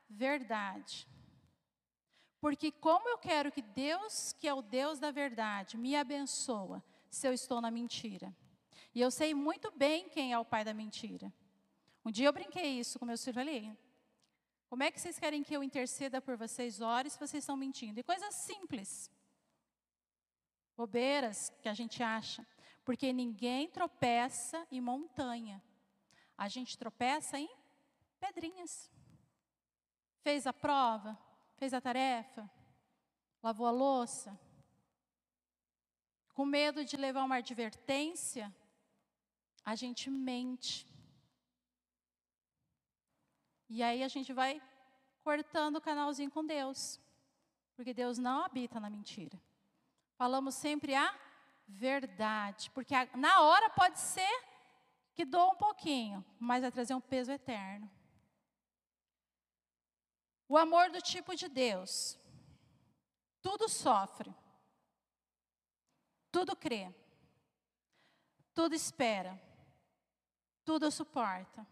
verdade. 0.10 1.08
Porque 2.40 2.72
como 2.72 3.10
eu 3.10 3.18
quero 3.18 3.52
que 3.52 3.62
Deus, 3.62 4.34
que 4.34 4.48
é 4.48 4.54
o 4.54 4.62
Deus 4.62 5.00
da 5.00 5.12
verdade, 5.12 5.78
me 5.78 5.96
abençoa 5.96 6.84
se 7.10 7.28
eu 7.28 7.34
estou 7.34 7.60
na 7.60 7.72
mentira. 7.72 8.36
E 8.94 9.02
eu 9.02 9.10
sei 9.10 9.34
muito 9.34 9.72
bem 9.72 10.08
quem 10.10 10.32
é 10.32 10.40
o 10.40 10.46
pai 10.46 10.64
da 10.64 10.74
mentira. 10.74 11.34
Um 12.06 12.12
dia 12.12 12.28
eu 12.28 12.34
brinquei 12.34 12.80
isso 12.80 13.00
com 13.00 13.06
meu 13.06 13.18
filho 13.18 13.42
ali. 13.42 13.78
Como 14.68 14.84
é 14.84 14.92
que 14.92 15.00
vocês 15.00 15.20
querem 15.20 15.44
que 15.44 15.56
eu 15.56 15.64
interceda 15.64 16.22
por 16.22 16.36
vocês, 16.36 16.82
ore 16.82 17.10
se 17.10 17.20
vocês 17.20 17.44
estão 17.44 17.56
mentindo? 17.56 18.00
E 18.00 18.04
coisas 18.04 18.34
simples. 18.36 19.12
Bobeiras 20.76 21.52
que 21.62 21.70
a 21.70 21.74
gente 21.74 22.02
acha. 22.04 22.46
Porque 22.84 23.12
ninguém 23.14 23.68
tropeça 23.70 24.68
em 24.72 24.82
montanha. 24.82 25.64
A 26.38 26.48
gente 26.48 26.78
tropeça 26.78 27.40
em 27.40 27.50
pedrinhas. 28.20 28.92
Fez 30.22 30.46
a 30.46 30.54
prova, 30.54 31.18
fez 31.56 31.74
a 31.74 31.82
tarefa, 31.82 32.50
lavou 33.42 33.68
a 33.68 33.72
louça. 33.72 34.40
Com 36.34 36.46
medo 36.46 36.84
de 36.84 36.98
levar 36.98 37.24
uma 37.24 37.38
advertência, 37.38 38.54
a 39.64 39.76
gente 39.76 40.10
mente. 40.10 40.86
E 43.70 43.82
aí 43.82 44.04
a 44.04 44.08
gente 44.08 44.32
vai 44.34 44.62
cortando 45.24 45.78
o 45.78 45.82
canalzinho 45.82 46.32
com 46.32 46.46
Deus. 46.46 47.00
Porque 47.76 47.94
Deus 47.94 48.18
não 48.18 48.44
habita 48.44 48.80
na 48.80 48.90
mentira. 48.90 49.42
Falamos 50.18 50.56
sempre 50.56 50.96
a 50.96 51.14
verdade. 51.68 52.70
Porque 52.72 52.94
a, 52.94 53.06
na 53.18 53.42
hora 53.42 53.70
pode 53.70 54.00
ser 54.00 54.44
que 55.14 55.26
doa 55.26 55.52
um 55.54 55.56
pouquinho, 55.56 56.24
mas 56.40 56.62
vai 56.62 56.72
trazer 56.72 56.94
um 56.94 57.02
peso 57.02 57.32
eterno. 57.32 57.90
O 60.48 60.58
amor 60.58 60.92
do 60.92 61.02
tipo 61.02 61.36
de 61.36 61.48
Deus. 61.48 62.20
Tudo 63.42 63.68
sofre. 63.68 64.34
Tudo 66.32 66.56
crê. 66.56 66.94
Tudo 68.54 68.76
espera. 68.76 69.42
Tudo 70.64 70.90
suporta. 70.92 71.66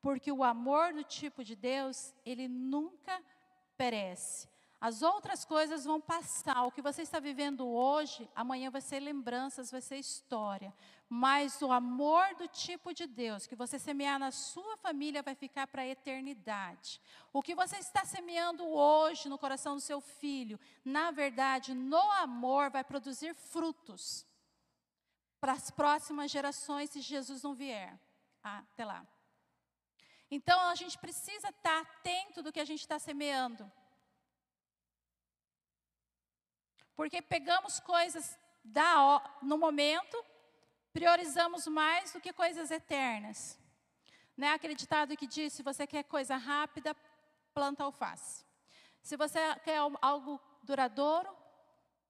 Porque 0.00 0.30
o 0.30 0.44
amor 0.44 0.92
do 0.92 1.02
tipo 1.04 1.42
de 1.42 1.56
Deus, 1.56 2.14
ele 2.24 2.46
nunca 2.48 3.20
perece. 3.76 4.48
As 4.80 5.02
outras 5.02 5.44
coisas 5.44 5.84
vão 5.84 6.00
passar. 6.00 6.62
O 6.62 6.70
que 6.70 6.80
você 6.80 7.02
está 7.02 7.18
vivendo 7.18 7.66
hoje, 7.66 8.30
amanhã 8.32 8.70
vai 8.70 8.80
ser 8.80 9.00
lembranças, 9.00 9.72
vai 9.72 9.80
ser 9.80 9.96
história. 9.96 10.72
Mas 11.08 11.60
o 11.62 11.72
amor 11.72 12.36
do 12.36 12.46
tipo 12.46 12.94
de 12.94 13.04
Deus 13.04 13.44
que 13.44 13.56
você 13.56 13.76
semear 13.76 14.20
na 14.20 14.30
sua 14.30 14.76
família 14.76 15.20
vai 15.20 15.34
ficar 15.34 15.66
para 15.66 15.82
a 15.82 15.86
eternidade. 15.86 17.00
O 17.32 17.42
que 17.42 17.56
você 17.56 17.76
está 17.78 18.04
semeando 18.04 18.64
hoje 18.64 19.28
no 19.28 19.36
coração 19.36 19.74
do 19.74 19.80
seu 19.80 20.00
filho, 20.00 20.60
na 20.84 21.10
verdade, 21.10 21.74
no 21.74 22.10
amor, 22.12 22.70
vai 22.70 22.84
produzir 22.84 23.34
frutos. 23.34 24.24
para 25.40 25.52
as 25.52 25.70
próximas 25.70 26.30
gerações 26.30 26.90
se 26.90 27.00
Jesus 27.00 27.42
não 27.42 27.54
vier 27.54 27.98
até 28.42 28.84
lá. 28.84 29.06
Então 30.30 30.60
a 30.68 30.74
gente 30.74 30.98
precisa 30.98 31.48
estar 31.48 31.80
atento 31.80 32.42
do 32.42 32.52
que 32.52 32.60
a 32.60 32.64
gente 32.64 32.80
está 32.80 32.98
semeando. 32.98 33.70
Porque 36.94 37.22
pegamos 37.22 37.80
coisas 37.80 38.38
da, 38.62 39.22
no 39.40 39.56
momento, 39.56 40.22
priorizamos 40.92 41.66
mais 41.66 42.12
do 42.12 42.20
que 42.20 42.32
coisas 42.32 42.70
eternas. 42.70 43.58
Né? 44.36 44.52
Aquele 44.52 44.74
ditado 44.74 45.16
que 45.16 45.26
diz: 45.26 45.52
se 45.52 45.62
você 45.62 45.86
quer 45.86 46.04
coisa 46.04 46.36
rápida, 46.36 46.94
planta 47.54 47.84
alface. 47.84 48.44
Se 49.02 49.16
você 49.16 49.38
quer 49.64 49.78
algo 50.02 50.40
duradouro, 50.62 51.34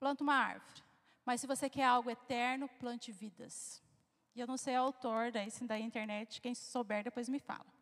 planta 0.00 0.22
uma 0.22 0.34
árvore. 0.34 0.82
Mas 1.24 1.40
se 1.40 1.46
você 1.46 1.68
quer 1.68 1.84
algo 1.84 2.10
eterno, 2.10 2.68
plante 2.80 3.12
vidas. 3.12 3.82
E 4.34 4.40
eu 4.40 4.46
não 4.46 4.56
sei 4.56 4.76
o 4.76 4.82
autor 4.82 5.30
da 5.30 5.78
internet, 5.78 6.40
quem 6.40 6.54
souber 6.54 7.04
depois 7.04 7.28
me 7.28 7.38
fala. 7.38 7.77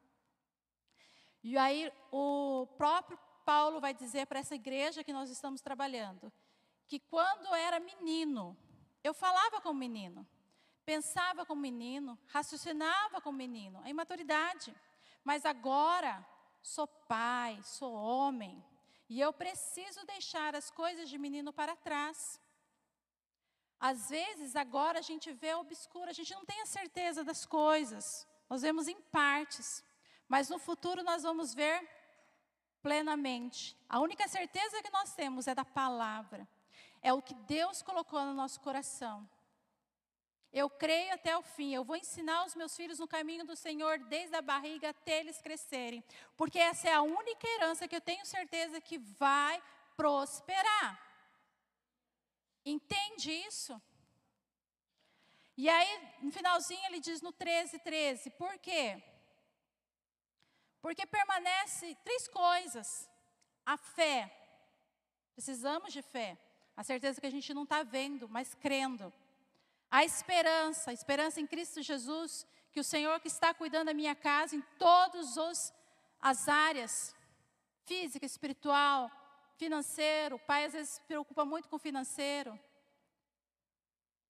E 1.49 1.57
aí 1.57 1.92
o 2.11 2.66
próprio 2.76 3.16
Paulo 3.44 3.80
vai 3.80 3.94
dizer 3.94 4.26
para 4.26 4.40
essa 4.40 4.57
igreja 4.57 5.05
que 5.05 5.12
nós 5.12 5.30
estamos 5.30 5.61
trabalhando, 5.61 6.32
que 6.88 6.99
quando 6.99 7.55
era 7.55 7.78
menino, 7.78 8.57
eu 9.05 9.14
falava 9.14 9.61
como 9.61 9.78
menino, 9.78 10.26
pensava 10.84 11.47
como 11.47 11.62
menino, 11.62 12.18
raciocinava 12.26 13.20
como 13.20 13.38
menino, 13.38 13.80
a 13.84 13.88
imaturidade. 13.88 14.74
Mas 15.22 15.47
agora 15.47 16.26
sou 16.61 16.88
pai, 16.88 17.61
sou 17.62 17.94
homem, 17.94 18.61
e 19.09 19.20
eu 19.20 19.32
preciso 19.32 20.05
deixar 20.05 20.57
as 20.57 20.68
coisas 20.68 21.09
de 21.09 21.16
menino 21.16 21.53
para 21.53 21.76
trás. 21.76 22.40
Às 23.78 24.11
vezes, 24.11 24.57
agora 24.57 24.99
a 24.99 25.09
gente 25.11 25.32
vê 25.32 25.55
obscuro, 25.55 26.11
a 26.11 26.12
gente 26.12 26.34
não 26.34 26.44
tem 26.44 26.61
a 26.62 26.66
certeza 26.66 27.22
das 27.22 27.47
coisas, 27.47 28.26
nós 28.51 28.62
vemos 28.62 28.88
em 28.88 29.01
partes, 29.01 29.84
mas 30.29 30.49
no 30.49 30.59
futuro 30.59 31.03
nós 31.03 31.22
vamos 31.22 31.55
ver 31.55 31.89
plenamente. 32.83 33.77
A 33.89 34.01
única 34.01 34.29
certeza 34.29 34.83
que 34.83 34.91
nós 34.91 35.14
temos 35.14 35.47
é 35.47 35.55
da 35.55 35.64
palavra, 35.64 36.47
é 37.03 37.12
o 37.12 37.22
que 37.22 37.35
Deus 37.35 37.83
colocou 37.83 38.24
no 38.24 38.35
nosso 38.35 38.61
coração. 38.61 39.29
Eu 40.53 40.70
creio 40.70 41.12
até 41.12 41.37
o 41.37 41.43
fim. 41.43 41.74
Eu 41.74 41.85
vou 41.85 41.97
ensinar 41.97 42.45
os 42.47 42.55
meus 42.55 42.74
filhos 42.74 42.99
no 42.99 43.07
caminho 43.07 43.45
do 43.45 43.55
Senhor 43.55 43.99
desde 43.99 44.35
a 44.37 44.41
barriga 44.41 44.89
até 44.89 45.20
eles 45.20 45.41
crescerem. 45.43 46.03
Porque 46.37 46.59
essa 46.59 46.89
é 46.89 46.95
a 46.95 47.03
única 47.03 47.47
herança 47.47 47.87
que 47.87 47.95
eu 47.95 48.01
tenho 48.01 48.24
certeza 48.24 48.81
que 48.81 48.97
vai 48.97 49.62
prosperar. 49.97 50.99
Entende 52.64 53.31
isso? 53.33 53.81
E 55.57 55.68
aí, 55.68 56.01
no 56.22 56.33
finalzinho, 56.33 56.85
ele 56.87 57.01
diz 57.01 57.20
no 57.20 57.33
13, 57.33 57.79
13. 57.79 58.31
Por 58.31 58.59
quê? 58.59 59.03
Porque 60.87 61.05
permanece 61.05 61.97
três 62.05 62.28
coisas: 62.28 63.11
a 63.74 63.76
fé. 63.76 64.32
Precisamos 65.34 65.93
de 65.93 66.01
fé. 66.01 66.39
A 66.76 66.84
certeza 66.84 67.20
que 67.20 67.26
a 67.26 67.30
gente 67.37 67.53
não 67.53 67.64
está 67.64 67.82
vendo, 67.82 68.28
mas 68.28 68.55
crendo. 68.55 69.12
A 69.91 70.05
esperança, 70.05 70.93
a 70.93 70.95
esperança 70.95 71.41
em 71.41 71.47
Cristo 71.47 71.82
Jesus, 71.82 72.47
que 72.70 72.78
o 72.78 72.84
Senhor 72.84 73.18
que 73.18 73.26
está 73.26 73.53
cuidando 73.53 73.87
da 73.87 73.95
minha 73.95 74.14
casa 74.14 74.55
em 74.55 74.61
todas 74.78 75.37
as 76.20 76.49
áreas, 76.49 77.16
física, 77.84 78.24
espiritual, 78.24 79.11
financeiro. 79.57 80.37
O 80.37 80.39
pai 80.51 80.66
às 80.66 80.72
vezes 80.72 80.91
se 80.91 81.01
preocupa 81.01 81.45
muito 81.45 81.68
com 81.68 81.74
o 81.74 81.80
financeiro. 81.80 82.57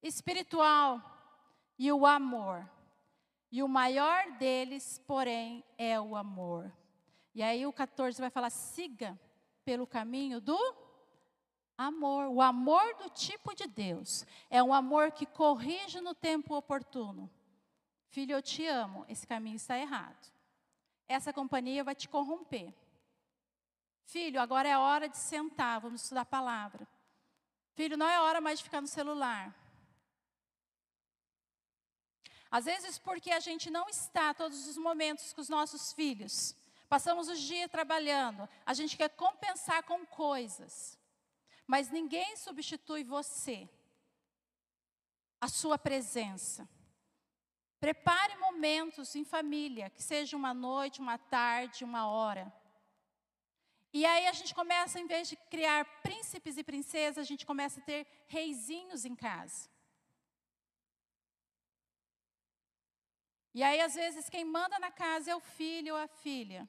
Espiritual 0.03 1.03
e 1.79 1.93
o 1.93 2.07
amor. 2.07 2.67
E 3.57 3.63
o 3.63 3.69
maior 3.69 4.33
deles, 4.33 5.03
porém, 5.07 5.65
é 5.79 5.99
o 5.99 6.15
amor. 6.15 6.71
E 7.35 7.43
aí 7.43 7.67
o 7.67 7.73
14 7.73 8.21
vai 8.21 8.29
falar: 8.29 8.51
siga 8.51 9.19
pelo 9.65 9.87
caminho 9.87 10.43
do 10.43 10.59
amor, 11.75 12.27
o 12.27 12.43
amor 12.43 12.95
do 12.97 13.09
tipo 13.09 13.55
de 13.55 13.67
Deus. 13.67 14.27
É 14.51 14.63
um 14.63 14.75
amor 14.75 15.11
que 15.11 15.25
corrige 15.25 16.03
no 16.03 16.15
tempo 16.15 16.55
oportuno. 16.55 17.31
Filho, 18.09 18.35
eu 18.35 18.43
te 18.43 18.67
amo, 18.67 19.07
esse 19.09 19.27
caminho 19.27 19.57
está 19.57 19.79
errado. 19.79 20.31
Essa 21.09 21.33
companhia 21.33 21.83
vai 21.83 21.95
te 21.95 22.11
corromper. 22.11 22.75
Filho, 24.05 24.39
agora 24.39 24.69
é 24.69 24.77
hora 24.77 25.09
de 25.09 25.17
sentar, 25.17 25.81
vamos 25.81 26.03
estudar 26.03 26.21
a 26.21 26.27
palavra. 26.27 26.87
Filho, 27.73 27.97
não 27.97 28.07
é 28.07 28.21
hora 28.21 28.39
mais 28.39 28.59
de 28.59 28.65
ficar 28.65 28.83
no 28.83 28.87
celular. 28.87 29.55
Às 32.57 32.65
vezes, 32.65 32.97
porque 32.97 33.31
a 33.33 33.39
gente 33.39 33.69
não 33.69 33.87
está 33.87 34.33
todos 34.33 34.67
os 34.67 34.79
momentos 34.79 35.31
com 35.35 35.43
os 35.43 35.51
nossos 35.51 35.93
filhos, 35.93 36.57
passamos 36.89 37.29
os 37.29 37.39
dias 37.39 37.71
trabalhando, 37.71 38.49
a 38.65 38.73
gente 38.73 38.97
quer 38.97 39.11
compensar 39.11 39.83
com 39.83 40.07
coisas. 40.07 40.99
Mas 41.67 41.91
ninguém 41.91 42.35
substitui 42.35 43.05
você, 43.05 43.69
a 45.39 45.49
sua 45.49 45.77
presença. 45.77 46.67
Prepare 47.79 48.39
momentos 48.39 49.15
em 49.15 49.23
família, 49.23 49.91
que 49.91 50.03
seja 50.03 50.35
uma 50.35 50.55
noite, 50.55 50.99
uma 50.99 51.19
tarde, 51.19 51.85
uma 51.85 52.09
hora. 52.09 52.51
E 53.93 54.07
aí 54.07 54.27
a 54.29 54.33
gente 54.33 54.55
começa, 54.55 54.99
em 54.99 55.07
vez 55.07 55.29
de 55.29 55.37
criar 55.37 55.85
príncipes 56.01 56.57
e 56.57 56.65
princesas, 56.65 57.19
a 57.19 57.29
gente 57.31 57.45
começa 57.45 57.81
a 57.81 57.85
ter 57.85 58.07
reizinhos 58.29 59.05
em 59.05 59.15
casa. 59.15 59.76
E 63.57 63.63
aí, 63.63 63.81
às 63.81 63.95
vezes, 63.95 64.29
quem 64.29 64.45
manda 64.45 64.79
na 64.79 64.91
casa 64.91 65.31
é 65.31 65.35
o 65.35 65.41
filho 65.41 65.95
ou 65.95 65.99
a 65.99 66.07
filha. 66.07 66.69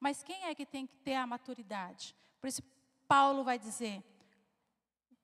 Mas 0.00 0.24
quem 0.24 0.46
é 0.46 0.52
que 0.52 0.66
tem 0.66 0.84
que 0.84 0.96
ter 0.96 1.14
a 1.14 1.28
maturidade? 1.28 2.12
Por 2.40 2.48
isso, 2.48 2.60
Paulo 3.06 3.44
vai 3.44 3.56
dizer: 3.56 4.02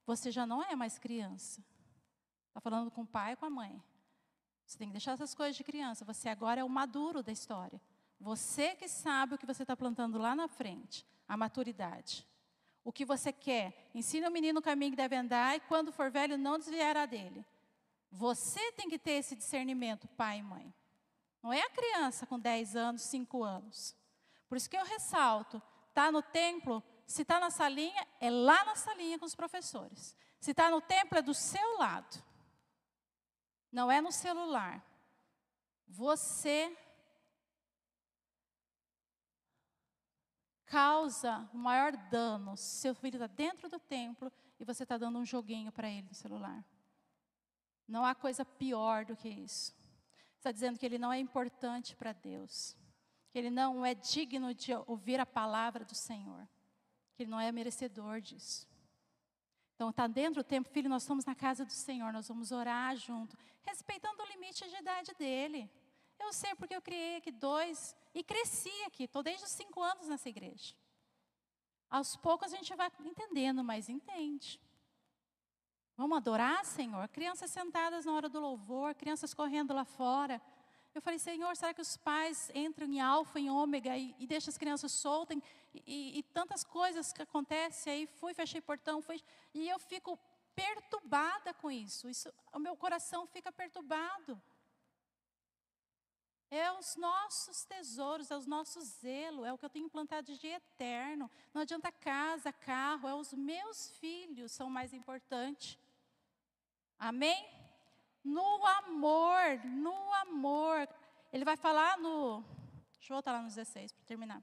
você 0.06 0.30
já 0.30 0.46
não 0.46 0.62
é 0.62 0.76
mais 0.76 1.00
criança. 1.00 1.60
Está 2.46 2.60
falando 2.60 2.92
com 2.92 3.02
o 3.02 3.06
pai 3.08 3.32
e 3.32 3.36
com 3.36 3.46
a 3.46 3.50
mãe. 3.50 3.82
Você 4.64 4.78
tem 4.78 4.86
que 4.86 4.92
deixar 4.92 5.14
essas 5.14 5.34
coisas 5.34 5.56
de 5.56 5.64
criança. 5.64 6.04
Você 6.04 6.28
agora 6.28 6.60
é 6.60 6.64
o 6.64 6.68
maduro 6.68 7.20
da 7.20 7.32
história. 7.32 7.82
Você 8.20 8.76
que 8.76 8.86
sabe 8.86 9.34
o 9.34 9.38
que 9.38 9.46
você 9.46 9.64
está 9.64 9.76
plantando 9.76 10.16
lá 10.16 10.36
na 10.36 10.46
frente. 10.46 11.04
A 11.26 11.36
maturidade. 11.36 12.24
O 12.84 12.92
que 12.92 13.04
você 13.04 13.32
quer. 13.32 13.90
Ensina 13.92 14.28
o 14.28 14.32
menino 14.32 14.60
o 14.60 14.62
caminho 14.62 14.92
que 14.92 14.96
deve 14.96 15.16
andar 15.16 15.56
e 15.56 15.60
quando 15.60 15.90
for 15.90 16.08
velho 16.08 16.38
não 16.38 16.56
desviará 16.56 17.04
dele. 17.04 17.44
Você 18.11 18.72
tem 18.72 18.88
que 18.88 18.98
ter 18.98 19.12
esse 19.12 19.34
discernimento, 19.34 20.09
pai 20.09 20.38
e 20.38 20.42
mãe. 20.42 20.72
Não 21.42 21.52
é 21.52 21.61
a 21.61 21.70
criança 21.70 22.26
com 22.26 22.38
10 22.38 22.76
anos, 22.76 23.02
5 23.02 23.42
anos. 23.42 23.96
Por 24.48 24.57
isso 24.57 24.70
que 24.70 24.76
eu 24.76 24.84
ressalto, 24.84 25.62
está 25.88 26.11
no 26.11 26.22
templo, 26.22 26.82
se 27.07 27.22
está 27.22 27.38
na 27.38 27.50
salinha, 27.50 28.07
é 28.20 28.30
lá 28.30 28.64
na 28.64 28.74
salinha 28.74 29.18
com 29.18 29.24
os 29.24 29.34
professores. 29.34 30.16
Se 30.40 30.50
está 30.50 30.70
no 30.70 30.80
templo, 30.80 31.18
é 31.18 31.22
do 31.22 31.34
seu 31.34 31.78
lado. 31.78 32.22
Não 33.70 33.90
é 33.90 34.00
no 34.00 34.12
celular. 34.12 34.84
Você 35.86 36.76
causa 40.66 41.48
o 41.54 41.59
maior 41.59 41.96
dano. 41.96 42.57
Seu 42.57 42.94
filho 42.94 43.16
está 43.16 43.26
dentro 43.26 43.68
do 43.68 43.78
templo 43.78 44.32
e 44.59 44.64
você 44.64 44.82
está 44.82 44.98
dando 44.98 45.18
um 45.18 45.24
joguinho 45.24 45.70
para 45.72 45.88
ele 45.88 46.09
no 46.09 46.14
celular. 46.14 46.64
Não 47.87 48.05
há 48.05 48.14
coisa 48.14 48.45
pior 48.45 49.05
do 49.05 49.16
que 49.16 49.28
isso. 49.28 49.74
Está 50.37 50.53
dizendo 50.53 50.78
que 50.78 50.87
ele 50.87 50.99
não 50.99 51.12
é 51.12 51.18
importante 51.18 51.95
para 51.97 52.12
Deus. 52.12 52.76
Que 53.30 53.39
ele 53.39 53.51
não 53.51 53.84
é 53.84 53.95
digno 53.95 54.55
de 54.55 54.72
ouvir 54.87 55.20
a 55.20 55.26
palavra 55.26 55.84
do 55.84 55.95
Senhor 55.95 56.49
que 57.16 57.22
ele 57.22 57.30
não 57.30 57.41
é 57.41 57.51
merecedor 57.51 58.20
disso. 58.20 58.68
Então, 59.74 59.91
está 59.91 60.07
dentro 60.07 60.43
do 60.43 60.47
tempo, 60.47 60.68
filho, 60.68 60.89
nós 60.89 61.03
estamos 61.03 61.24
na 61.24 61.34
casa 61.34 61.64
do 61.64 61.72
Senhor, 61.72 62.12
nós 62.12 62.28
vamos 62.28 62.53
orar 62.53 62.95
junto, 62.97 63.37
respeitando 63.64 64.22
o 64.22 64.26
limite 64.26 64.68
de 64.68 64.76
idade 64.76 65.12
dele. 65.14 65.70
Eu 66.18 66.32
sei 66.32 66.55
porque 66.55 66.76
eu 66.76 66.82
criei 66.82 67.16
aqui 67.16 67.30
dois 67.30 67.95
e 68.14 68.22
cresci 68.22 68.72
aqui, 68.87 69.05
estou 69.05 69.22
desde 69.22 69.45
os 69.45 69.51
cinco 69.51 69.82
anos 69.82 70.09
nessa 70.09 70.28
igreja. 70.28 70.74
Aos 71.91 72.16
poucos 72.16 72.53
a 72.53 72.57
gente 72.57 72.74
vai 72.74 72.91
entendendo, 73.01 73.62
mas 73.64 73.89
entende. 73.89 74.61
Vamos 75.97 76.18
adorar, 76.18 76.62
Senhor? 76.64 77.09
Crianças 77.09 77.51
sentadas 77.51 78.05
na 78.05 78.12
hora 78.12 78.28
do 78.28 78.38
louvor, 78.38 78.94
crianças 78.94 79.32
correndo 79.32 79.72
lá 79.72 79.84
fora. 79.84 80.42
Eu 80.94 81.01
falei, 81.01 81.18
Senhor, 81.18 81.57
será 81.57 81.72
que 81.72 81.80
os 81.80 81.97
pais 81.97 82.51
entram 82.55 82.86
em 82.86 83.01
alfa, 83.01 83.40
em 83.40 83.51
ômega 83.51 83.97
e, 83.97 84.14
e 84.18 84.26
deixam 84.26 84.51
as 84.51 84.59
crianças 84.59 84.92
soltas? 84.92 85.38
E, 85.74 85.82
e, 85.86 86.18
e, 86.18 86.22
tantas 86.22 86.64
coisas 86.64 87.14
que 87.14 87.22
acontecem. 87.22 87.92
Aí 87.92 88.07
fui, 88.07 88.34
fechei 88.34 88.61
portão, 88.61 89.01
fui, 89.01 89.22
e 89.55 89.68
eu 89.68 89.78
fico 89.78 90.18
perturbada 90.55 91.55
com 91.55 91.70
isso. 91.70 92.11
isso. 92.11 92.30
O 92.53 92.59
meu 92.59 92.76
coração 92.76 93.26
fica 93.26 93.51
perturbado. 93.51 94.40
É 96.51 96.70
os 96.72 96.94
nossos 96.97 97.64
tesouros, 97.64 98.30
é 98.30 98.36
o 98.36 98.47
nosso 98.47 98.80
zelo, 98.82 99.44
é 99.44 99.53
o 99.53 99.59
que 99.59 99.64
eu 99.64 99.70
tenho 99.70 99.88
plantado 99.88 100.36
de 100.36 100.47
eterno. 100.47 101.30
Não 101.55 101.62
adianta 101.62 101.90
casa, 101.90 102.53
carro, 102.53 103.09
é 103.09 103.14
os 103.14 103.32
meus 103.32 103.90
filhos 103.99 104.53
são 104.53 104.70
mais 104.70 104.92
importantes. 104.92 105.78
Amém? 106.99 107.49
No 108.24 108.66
amor, 108.66 109.64
no 109.64 110.12
amor. 110.14 110.88
Ele 111.32 111.44
vai 111.44 111.57
falar 111.57 111.99
no. 111.99 112.42
Deixa 112.94 113.12
eu 113.12 113.16
voltar 113.16 113.32
lá 113.32 113.42
no 113.42 113.49
16 113.49 113.92
para 113.92 114.05
terminar. 114.05 114.42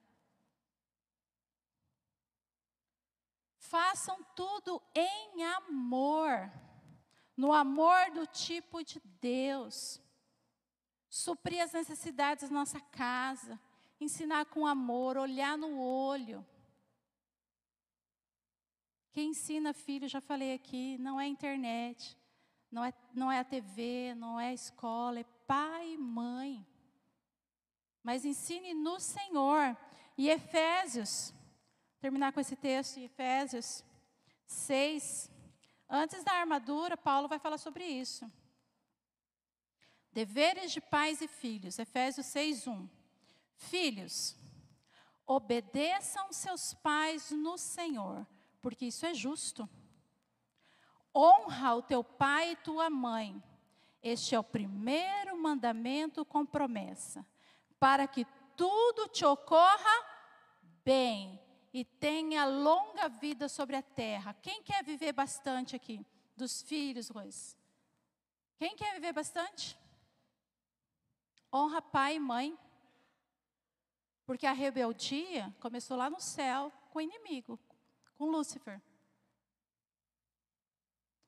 Façam 3.58 4.24
tudo 4.36 4.82
em 4.94 5.44
amor, 5.44 6.52
no 7.36 7.52
amor 7.52 8.12
do 8.12 8.28
tipo 8.28 8.84
de 8.84 9.02
Deus. 9.20 10.00
Suprir 11.10 11.62
as 11.62 11.74
necessidades 11.74 12.50
da 12.50 12.54
nossa 12.54 12.80
casa, 12.80 13.60
ensinar 14.00 14.46
com 14.46 14.68
amor, 14.68 15.18
olhar 15.18 15.58
no 15.58 15.80
olho. 15.80 16.46
Quem 19.12 19.30
ensina 19.30 19.74
filho, 19.74 20.08
já 20.08 20.22
falei 20.22 20.54
aqui, 20.54 20.98
não 21.00 21.20
é 21.20 21.28
internet, 21.28 22.18
não 22.74 22.84
é, 22.84 22.92
não 23.14 23.32
é 23.32 23.40
a 23.40 23.44
TV, 23.44 24.16
não 24.16 24.40
é 24.40 24.48
a 24.48 24.54
escola, 24.54 25.20
é 25.20 25.26
pai 25.46 25.94
e 25.94 25.98
mãe. 25.98 26.66
Mas 28.02 28.26
ensine 28.26 28.74
no 28.74 29.00
Senhor. 29.00 29.78
E 30.18 30.28
Efésios, 30.28 31.32
terminar 32.02 32.34
com 32.34 32.40
esse 32.40 32.56
texto, 32.56 32.98
Efésios 32.98 33.86
6. 34.48 35.30
Antes 35.88 36.24
da 36.24 36.34
armadura, 36.34 36.98
Paulo 36.98 37.28
vai 37.28 37.38
falar 37.38 37.60
sobre 37.60 37.86
isso. 37.86 38.30
Deveres 40.12 40.72
de 40.72 40.82
pais 40.82 41.22
e 41.22 41.28
filhos, 41.28 41.78
Efésios 41.78 42.26
6, 42.26 42.66
1. 42.66 42.90
Filhos, 43.56 44.36
obedeçam 45.28 46.34
seus 46.34 46.74
pais 46.74 47.30
no 47.30 47.56
Senhor, 47.56 48.26
porque 48.64 48.88
isso 48.88 49.06
é 49.06 49.14
justo. 49.14 49.70
Honra 51.16 51.76
o 51.76 51.82
teu 51.82 52.04
pai 52.04 52.52
e 52.52 52.56
tua 52.56 52.90
mãe. 52.90 53.42
Este 54.02 54.36
é 54.36 54.40
o 54.40 54.44
primeiro 54.44 55.42
mandamento 55.42 56.26
com 56.26 56.46
promessa, 56.46 57.26
para 57.80 58.08
que 58.08 58.26
tudo 58.58 59.08
te 59.08 59.24
ocorra 59.26 60.06
bem 60.84 61.40
e 61.74 61.86
tenha 61.86 62.46
longa 62.46 63.08
vida 63.08 63.48
sobre 63.48 63.76
a 63.76 63.82
terra. 63.82 64.34
Quem 64.42 64.62
quer 64.62 64.84
viver 64.84 65.14
bastante 65.14 65.76
aqui? 65.76 66.06
Dos 66.36 66.62
filhos, 66.62 67.10
Rose. 67.10 67.56
Quem 68.58 68.76
quer 68.76 68.94
viver 68.94 69.14
bastante? 69.14 69.78
Honra 71.54 71.82
pai 71.82 72.16
e 72.16 72.20
mãe. 72.20 72.58
Porque 74.26 74.46
a 74.46 74.54
rebeldia 74.54 75.54
começou 75.60 75.98
lá 75.98 76.10
no 76.10 76.20
céu 76.20 76.72
com 76.90 77.00
o 77.00 77.02
inimigo, 77.02 77.60
com 78.16 78.26
Lúcifer. 78.26 78.82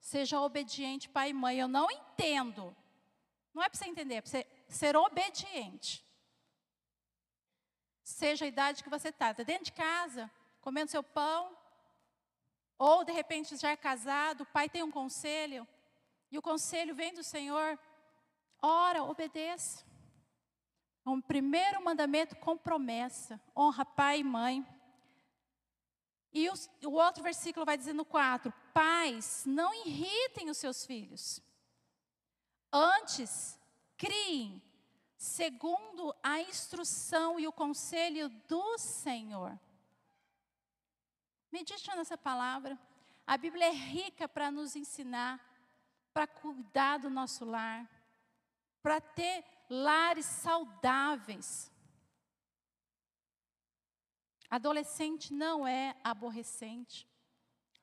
Seja 0.05 0.39
obediente, 0.39 1.09
pai 1.09 1.31
e 1.31 1.33
mãe. 1.33 1.57
Eu 1.57 1.67
não 1.67 1.89
entendo. 1.89 2.77
Não 3.51 3.63
é 3.63 3.67
para 3.67 3.75
você 3.75 3.85
entender, 3.85 4.13
é 4.13 4.21
para 4.21 4.29
você 4.29 4.47
ser 4.69 4.95
obediente. 4.95 6.05
Seja 8.03 8.45
a 8.45 8.47
idade 8.47 8.83
que 8.83 8.89
você 8.89 9.09
está. 9.09 9.31
Está 9.31 9.41
dentro 9.41 9.65
de 9.65 9.71
casa, 9.71 10.29
comendo 10.61 10.91
seu 10.91 11.01
pão. 11.01 11.57
Ou, 12.77 13.03
de 13.03 13.11
repente, 13.11 13.57
já 13.57 13.71
é 13.71 13.75
casado, 13.75 14.41
o 14.41 14.45
pai 14.45 14.69
tem 14.69 14.83
um 14.83 14.91
conselho. 14.91 15.67
E 16.29 16.37
o 16.37 16.41
conselho 16.41 16.93
vem 16.93 17.11
do 17.11 17.23
Senhor. 17.23 17.79
Ora, 18.61 19.03
obedeça. 19.03 19.83
Um 21.03 21.19
primeiro 21.19 21.83
mandamento 21.83 22.35
com 22.35 22.55
promessa: 22.55 23.41
honra 23.57 23.83
pai 23.83 24.19
e 24.19 24.23
mãe. 24.23 24.63
E 26.35 26.49
o, 26.49 26.53
o 26.83 26.91
outro 26.91 27.23
versículo 27.23 27.65
vai 27.65 27.77
dizendo 27.77 27.97
no 27.97 28.05
4: 28.05 28.53
Pais, 28.73 29.43
não 29.45 29.73
irritem 29.73 30.49
os 30.49 30.57
seus 30.57 30.85
filhos. 30.85 31.41
Antes, 32.69 33.57
criem 33.95 34.61
segundo 35.17 36.13
a 36.21 36.41
instrução 36.41 37.39
e 37.39 37.47
o 37.47 37.53
conselho 37.53 38.27
do 38.49 38.77
Senhor. 38.77 39.57
Medite 41.49 41.87
nessa 41.95 42.17
palavra. 42.17 42.77
A 43.25 43.37
Bíblia 43.37 43.67
é 43.67 43.71
rica 43.71 44.27
para 44.27 44.51
nos 44.51 44.75
ensinar, 44.75 45.39
para 46.13 46.27
cuidar 46.27 46.97
do 46.97 47.09
nosso 47.09 47.45
lar, 47.45 47.89
para 48.83 48.99
ter 48.99 49.43
lares 49.69 50.25
saudáveis. 50.25 51.71
Adolescente 54.49 55.33
não 55.33 55.67
é 55.67 55.95
aborrecente. 56.03 57.07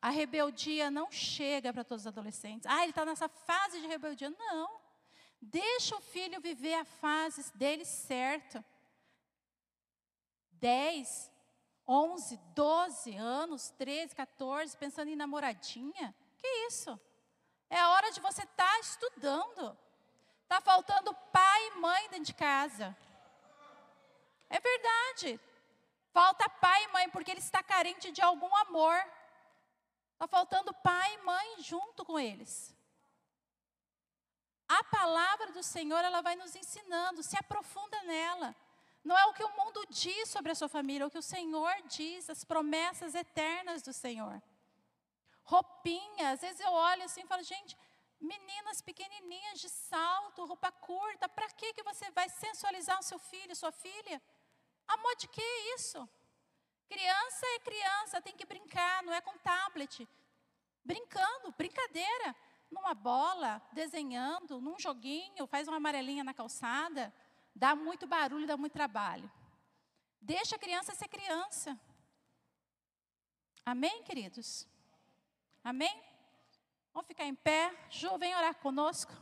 A 0.00 0.10
rebeldia 0.10 0.90
não 0.90 1.10
chega 1.10 1.72
para 1.72 1.84
todos 1.84 2.02
os 2.02 2.06
adolescentes. 2.06 2.66
Ah, 2.66 2.82
ele 2.82 2.90
está 2.90 3.04
nessa 3.04 3.28
fase 3.28 3.80
de 3.80 3.86
rebeldia. 3.86 4.30
Não. 4.30 4.80
Deixa 5.40 5.96
o 5.96 6.00
filho 6.00 6.40
viver 6.40 6.74
a 6.74 6.84
fase 6.84 7.52
dele 7.56 7.84
certa. 7.84 8.64
10, 10.52 11.30
11, 11.86 12.36
12 12.54 13.16
anos, 13.16 13.70
13, 13.70 14.14
14, 14.14 14.76
pensando 14.76 15.08
em 15.08 15.16
namoradinha. 15.16 16.14
Que 16.38 16.46
isso? 16.66 16.98
É 17.68 17.84
hora 17.86 18.10
de 18.12 18.20
você 18.20 18.42
estar 18.42 18.68
tá 18.68 18.78
estudando. 18.80 19.76
Está 20.42 20.60
faltando 20.60 21.14
pai 21.32 21.68
e 21.68 21.80
mãe 21.80 22.08
dentro 22.10 22.26
de 22.26 22.34
casa. 22.34 22.96
É 24.50 24.60
verdade. 24.60 25.40
Falta 26.12 26.48
pai 26.48 26.84
e 26.84 26.88
mãe 26.88 27.08
porque 27.10 27.30
ele 27.30 27.40
está 27.40 27.62
carente 27.62 28.10
de 28.10 28.20
algum 28.20 28.54
amor. 28.56 28.96
Está 30.12 30.26
faltando 30.28 30.74
pai 30.74 31.14
e 31.14 31.22
mãe 31.22 31.62
junto 31.62 32.04
com 32.04 32.18
eles. 32.18 32.74
A 34.68 34.84
palavra 34.84 35.52
do 35.52 35.62
Senhor, 35.62 36.02
ela 36.04 36.20
vai 36.22 36.34
nos 36.36 36.54
ensinando, 36.54 37.22
se 37.22 37.36
aprofunda 37.36 38.02
nela. 38.02 38.54
Não 39.04 39.18
é 39.18 39.26
o 39.26 39.34
que 39.34 39.44
o 39.44 39.56
mundo 39.56 39.84
diz 39.90 40.28
sobre 40.28 40.52
a 40.52 40.54
sua 40.54 40.68
família, 40.68 41.04
é 41.04 41.06
o 41.06 41.10
que 41.10 41.18
o 41.18 41.22
Senhor 41.22 41.74
diz, 41.86 42.30
as 42.30 42.44
promessas 42.44 43.14
eternas 43.14 43.82
do 43.82 43.92
Senhor. 43.92 44.40
Roupinha, 45.44 46.30
às 46.30 46.40
vezes 46.40 46.60
eu 46.60 46.70
olho 46.70 47.02
assim 47.02 47.22
e 47.22 47.26
falo, 47.26 47.42
gente, 47.42 47.76
Meninas 48.22 48.80
pequenininhas 48.80 49.60
de 49.60 49.68
salto, 49.68 50.44
roupa 50.44 50.70
curta, 50.70 51.28
para 51.28 51.48
que 51.48 51.72
que 51.72 51.82
você 51.82 52.08
vai 52.12 52.28
sensualizar 52.28 52.96
o 53.00 53.02
seu 53.02 53.18
filho, 53.18 53.56
sua 53.56 53.72
filha? 53.72 54.22
Amor 54.86 55.16
de 55.16 55.28
que 55.28 55.42
isso? 55.74 56.08
Criança 56.88 57.46
é 57.46 57.58
criança, 57.60 58.20
tem 58.20 58.36
que 58.36 58.44
brincar, 58.44 59.02
não 59.02 59.12
é 59.12 59.20
com 59.20 59.36
tablet. 59.38 60.06
Brincando, 60.84 61.54
brincadeira, 61.56 62.34
numa 62.70 62.94
bola, 62.94 63.62
desenhando, 63.72 64.60
num 64.60 64.78
joguinho, 64.78 65.46
faz 65.46 65.68
uma 65.68 65.76
amarelinha 65.76 66.24
na 66.24 66.34
calçada, 66.34 67.12
dá 67.54 67.74
muito 67.74 68.06
barulho, 68.06 68.46
dá 68.46 68.56
muito 68.56 68.72
trabalho. 68.72 69.30
Deixa 70.20 70.56
a 70.56 70.58
criança 70.58 70.94
ser 70.94 71.08
criança. 71.08 71.78
Amém, 73.64 74.02
queridos? 74.02 74.66
Amém? 75.62 76.02
Vamos 76.92 77.06
ficar 77.06 77.24
em 77.24 77.34
pé. 77.34 77.74
Ju, 77.88 78.18
vem 78.18 78.34
orar 78.34 78.54
conosco. 78.56 79.12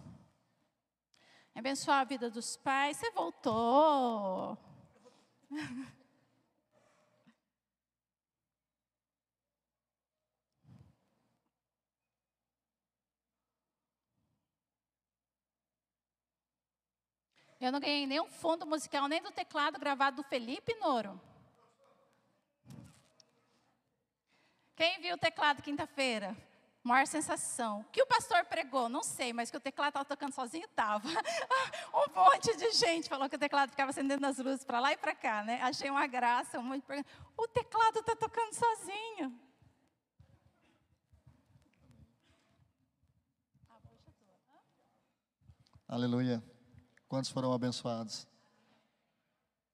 Abençoar 1.55 2.01
a 2.01 2.05
vida 2.05 2.31
dos 2.31 2.57
pais. 2.57 2.97
Você 2.97 3.11
voltou. 3.11 4.59
Eu 17.61 17.71
não 17.71 17.81
ganhei 17.81 18.07
nenhum 18.07 18.27
fundo 18.27 18.65
musical, 18.65 19.07
nem 19.07 19.21
do 19.21 19.31
teclado 19.31 19.79
gravado 19.79 20.23
do 20.23 20.29
Felipe 20.29 20.75
Noro. 20.77 21.21
Quem 24.75 24.99
viu 25.01 25.15
o 25.15 25.19
teclado 25.19 25.63
quinta-feira? 25.63 26.35
Maior 26.83 27.07
sensação. 27.07 27.85
Que 27.93 28.03
o 28.03 28.07
pastor 28.07 28.45
pregou, 28.47 28.89
não 28.89 29.03
sei, 29.03 29.33
mas 29.35 29.51
que 29.51 29.57
o 29.57 29.61
teclado 29.61 29.91
estava 29.91 30.05
tocando 30.05 30.33
sozinho, 30.33 30.65
estava. 30.65 31.07
um 31.93 32.15
monte 32.15 32.57
de 32.57 32.73
gente 32.73 33.09
falou 33.09 33.29
que 33.29 33.37
o 33.37 33.39
teclado 33.39 33.71
ficava 33.71 33.91
acendendo 33.91 34.27
as 34.27 34.39
luzes 34.39 34.65
para 34.65 34.81
lá 34.81 34.93
e 34.93 34.97
para 34.97 35.15
cá, 35.15 35.43
né? 35.43 35.61
Achei 35.63 35.91
uma 35.91 36.07
graça. 36.07 36.59
De... 36.59 37.05
O 37.37 37.49
teclado 37.49 37.99
está 37.99 38.17
tocando 38.17 38.55
sozinho. 38.55 39.39
Aleluia. 45.87 46.43
Quantos 47.09 47.31
foram 47.31 47.53
abençoados? 47.53 48.27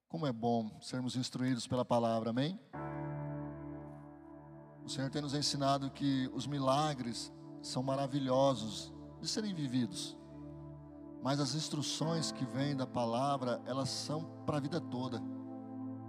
Como 0.08 0.26
é 0.26 0.32
bom 0.32 0.80
sermos 0.80 1.14
instruídos 1.14 1.68
pela 1.68 1.84
palavra, 1.84 2.30
amém? 2.30 2.58
O 4.86 4.88
Senhor 4.88 5.10
tem 5.10 5.20
nos 5.20 5.34
ensinado 5.34 5.90
que 5.90 6.30
os 6.32 6.46
milagres 6.46 7.32
são 7.60 7.82
maravilhosos 7.82 8.94
de 9.20 9.26
serem 9.26 9.52
vividos, 9.52 10.16
mas 11.24 11.40
as 11.40 11.56
instruções 11.56 12.30
que 12.30 12.44
vêm 12.46 12.76
da 12.76 12.86
palavra, 12.86 13.60
elas 13.66 13.88
são 13.88 14.24
para 14.46 14.58
a 14.58 14.60
vida 14.60 14.80
toda, 14.80 15.20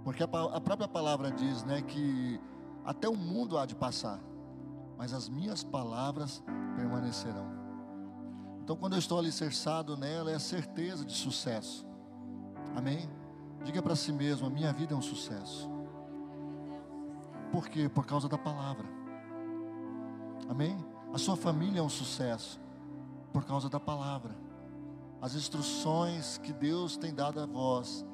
porque 0.04 0.22
a, 0.22 0.26
a 0.26 0.60
própria 0.60 0.86
palavra 0.86 1.32
diz, 1.32 1.64
né, 1.64 1.82
que 1.82 2.40
até 2.84 3.08
o 3.08 3.16
mundo 3.16 3.58
há 3.58 3.66
de 3.66 3.74
passar, 3.74 4.20
mas 4.96 5.12
as 5.12 5.28
minhas 5.28 5.64
palavras 5.64 6.40
permanecerão. 6.76 7.48
Então, 8.62 8.76
quando 8.76 8.92
eu 8.92 8.98
estou 9.00 9.18
alicerçado 9.18 9.96
nela, 9.96 10.30
é 10.30 10.36
a 10.36 10.40
certeza 10.40 11.04
de 11.04 11.14
sucesso. 11.14 11.84
Amém? 12.76 13.10
Diga 13.64 13.82
para 13.82 13.96
si 13.96 14.12
mesmo: 14.12 14.46
a 14.46 14.50
minha 14.50 14.72
vida 14.72 14.94
é 14.94 14.96
um 14.96 15.02
sucesso. 15.02 15.77
Por 17.52 17.68
quê? 17.68 17.88
Por 17.88 18.06
causa 18.06 18.28
da 18.28 18.38
palavra. 18.38 18.86
Amém? 20.48 20.76
A 21.12 21.18
sua 21.18 21.36
família 21.36 21.80
é 21.80 21.82
um 21.82 21.88
sucesso 21.88 22.60
por 23.32 23.44
causa 23.44 23.68
da 23.68 23.80
palavra. 23.80 24.34
As 25.20 25.34
instruções 25.34 26.38
que 26.38 26.52
Deus 26.52 26.96
tem 26.96 27.14
dado 27.14 27.40
a 27.40 27.46
vós, 27.46 28.04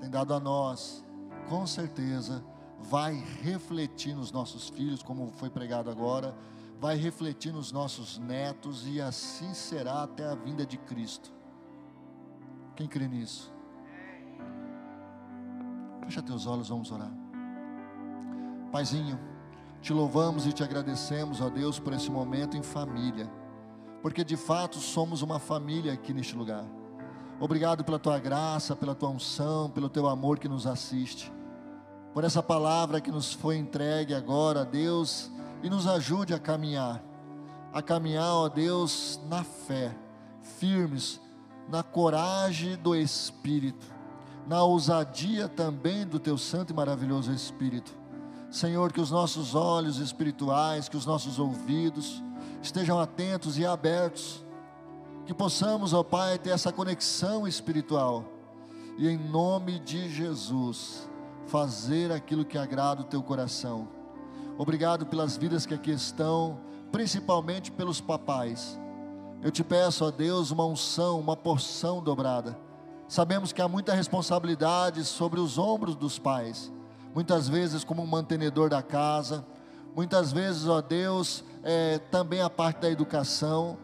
tem 0.00 0.08
dado 0.08 0.34
a 0.34 0.40
nós, 0.40 1.04
com 1.48 1.66
certeza 1.66 2.44
vai 2.80 3.14
refletir 3.42 4.14
nos 4.14 4.30
nossos 4.30 4.68
filhos, 4.68 5.02
como 5.02 5.32
foi 5.32 5.48
pregado 5.48 5.90
agora, 5.90 6.36
vai 6.78 6.96
refletir 6.96 7.52
nos 7.52 7.72
nossos 7.72 8.18
netos 8.18 8.86
e 8.86 9.00
assim 9.00 9.54
será 9.54 10.02
até 10.02 10.26
a 10.26 10.34
vinda 10.34 10.66
de 10.66 10.76
Cristo. 10.76 11.32
Quem 12.76 12.86
crê 12.86 13.08
nisso? 13.08 13.52
Fecha 16.02 16.22
teus 16.22 16.46
olhos, 16.46 16.68
vamos 16.68 16.90
orar. 16.90 17.23
Paizinho, 18.74 19.20
te 19.80 19.92
louvamos 19.92 20.48
e 20.48 20.52
te 20.52 20.64
agradecemos, 20.64 21.40
ó 21.40 21.48
Deus, 21.48 21.78
por 21.78 21.92
esse 21.92 22.10
momento 22.10 22.56
em 22.56 22.62
família, 22.64 23.30
porque 24.02 24.24
de 24.24 24.36
fato 24.36 24.78
somos 24.78 25.22
uma 25.22 25.38
família 25.38 25.92
aqui 25.92 26.12
neste 26.12 26.34
lugar. 26.34 26.64
Obrigado 27.38 27.84
pela 27.84 28.00
tua 28.00 28.18
graça, 28.18 28.74
pela 28.74 28.92
tua 28.92 29.10
unção, 29.10 29.70
pelo 29.70 29.88
teu 29.88 30.08
amor 30.08 30.40
que 30.40 30.48
nos 30.48 30.66
assiste, 30.66 31.32
por 32.12 32.24
essa 32.24 32.42
palavra 32.42 33.00
que 33.00 33.12
nos 33.12 33.32
foi 33.32 33.56
entregue 33.58 34.12
agora, 34.12 34.64
Deus, 34.64 35.30
e 35.62 35.70
nos 35.70 35.86
ajude 35.86 36.34
a 36.34 36.38
caminhar, 36.40 37.00
a 37.72 37.80
caminhar, 37.80 38.34
ó 38.34 38.48
Deus, 38.48 39.20
na 39.28 39.44
fé, 39.44 39.96
firmes, 40.58 41.20
na 41.68 41.84
coragem 41.84 42.76
do 42.76 42.92
Espírito, 42.96 43.86
na 44.48 44.64
ousadia 44.64 45.48
também 45.48 46.04
do 46.04 46.18
teu 46.18 46.36
santo 46.36 46.72
e 46.72 46.74
maravilhoso 46.74 47.30
Espírito 47.30 48.02
Senhor, 48.54 48.92
que 48.92 49.00
os 49.00 49.10
nossos 49.10 49.56
olhos 49.56 49.98
espirituais, 49.98 50.88
que 50.88 50.96
os 50.96 51.04
nossos 51.04 51.40
ouvidos 51.40 52.22
estejam 52.62 53.00
atentos 53.00 53.58
e 53.58 53.66
abertos, 53.66 54.44
que 55.26 55.34
possamos, 55.34 55.92
ó 55.92 56.04
Pai, 56.04 56.38
ter 56.38 56.50
essa 56.50 56.70
conexão 56.70 57.48
espiritual 57.48 58.24
e 58.96 59.08
em 59.08 59.18
nome 59.18 59.80
de 59.80 60.08
Jesus 60.08 61.10
fazer 61.48 62.12
aquilo 62.12 62.44
que 62.44 62.56
agrada 62.56 63.00
o 63.00 63.06
teu 63.06 63.24
coração. 63.24 63.88
Obrigado 64.56 65.04
pelas 65.04 65.36
vidas 65.36 65.66
que 65.66 65.74
aqui 65.74 65.90
estão, 65.90 66.60
principalmente 66.92 67.72
pelos 67.72 68.00
papais. 68.00 68.78
Eu 69.42 69.50
te 69.50 69.64
peço, 69.64 70.04
ó 70.04 70.12
Deus, 70.12 70.52
uma 70.52 70.64
unção, 70.64 71.18
uma 71.18 71.36
porção 71.36 72.00
dobrada. 72.00 72.56
Sabemos 73.08 73.52
que 73.52 73.60
há 73.60 73.66
muita 73.66 73.94
responsabilidade 73.94 75.04
sobre 75.04 75.40
os 75.40 75.58
ombros 75.58 75.96
dos 75.96 76.20
pais 76.20 76.72
muitas 77.14 77.48
vezes 77.48 77.84
como 77.84 78.02
um 78.02 78.06
mantenedor 78.06 78.68
da 78.68 78.82
casa, 78.82 79.46
muitas 79.94 80.32
vezes, 80.32 80.66
ó 80.66 80.82
Deus, 80.82 81.44
é, 81.62 81.98
também 82.10 82.42
a 82.42 82.50
parte 82.50 82.80
da 82.80 82.90
educação. 82.90 83.78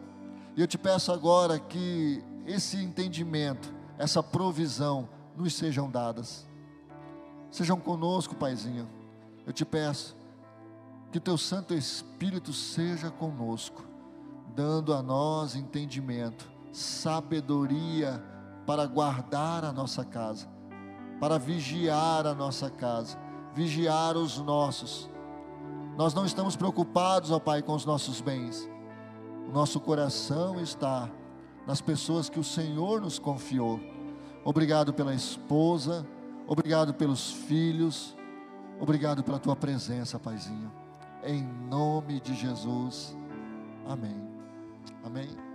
E 0.55 0.61
eu 0.61 0.67
te 0.67 0.77
peço 0.77 1.11
agora 1.11 1.57
que 1.57 2.21
esse 2.45 2.77
entendimento, 2.77 3.73
essa 3.97 4.21
provisão 4.21 5.07
nos 5.37 5.53
sejam 5.53 5.89
dadas. 5.89 6.45
Sejam 7.49 7.79
conosco, 7.79 8.35
Paizinho. 8.35 8.87
Eu 9.47 9.53
te 9.53 9.63
peço 9.63 10.15
que 11.11 11.19
teu 11.19 11.37
Santo 11.37 11.73
Espírito 11.73 12.53
seja 12.53 13.09
conosco, 13.09 13.83
dando 14.55 14.93
a 14.93 15.01
nós 15.01 15.55
entendimento, 15.55 16.49
sabedoria 16.71 18.21
para 18.65 18.85
guardar 18.85 19.65
a 19.65 19.73
nossa 19.73 20.05
casa 20.05 20.47
para 21.21 21.37
vigiar 21.37 22.25
a 22.25 22.33
nossa 22.33 22.67
casa, 22.67 23.15
vigiar 23.53 24.17
os 24.17 24.39
nossos. 24.39 25.07
Nós 25.95 26.15
não 26.15 26.25
estamos 26.25 26.55
preocupados, 26.55 27.29
ó 27.29 27.39
Pai, 27.39 27.61
com 27.61 27.75
os 27.75 27.85
nossos 27.85 28.19
bens. 28.19 28.67
O 29.47 29.51
nosso 29.51 29.79
coração 29.79 30.59
está 30.59 31.07
nas 31.67 31.79
pessoas 31.79 32.27
que 32.27 32.39
o 32.39 32.43
Senhor 32.43 32.99
nos 32.99 33.19
confiou. 33.19 33.79
Obrigado 34.43 34.95
pela 34.95 35.13
esposa, 35.13 36.07
obrigado 36.47 36.91
pelos 36.91 37.31
filhos, 37.31 38.17
obrigado 38.79 39.23
pela 39.23 39.37
tua 39.37 39.55
presença, 39.55 40.17
Paizinho. 40.17 40.71
Em 41.23 41.43
nome 41.43 42.19
de 42.19 42.33
Jesus. 42.33 43.15
Amém. 43.87 44.27
Amém. 45.03 45.50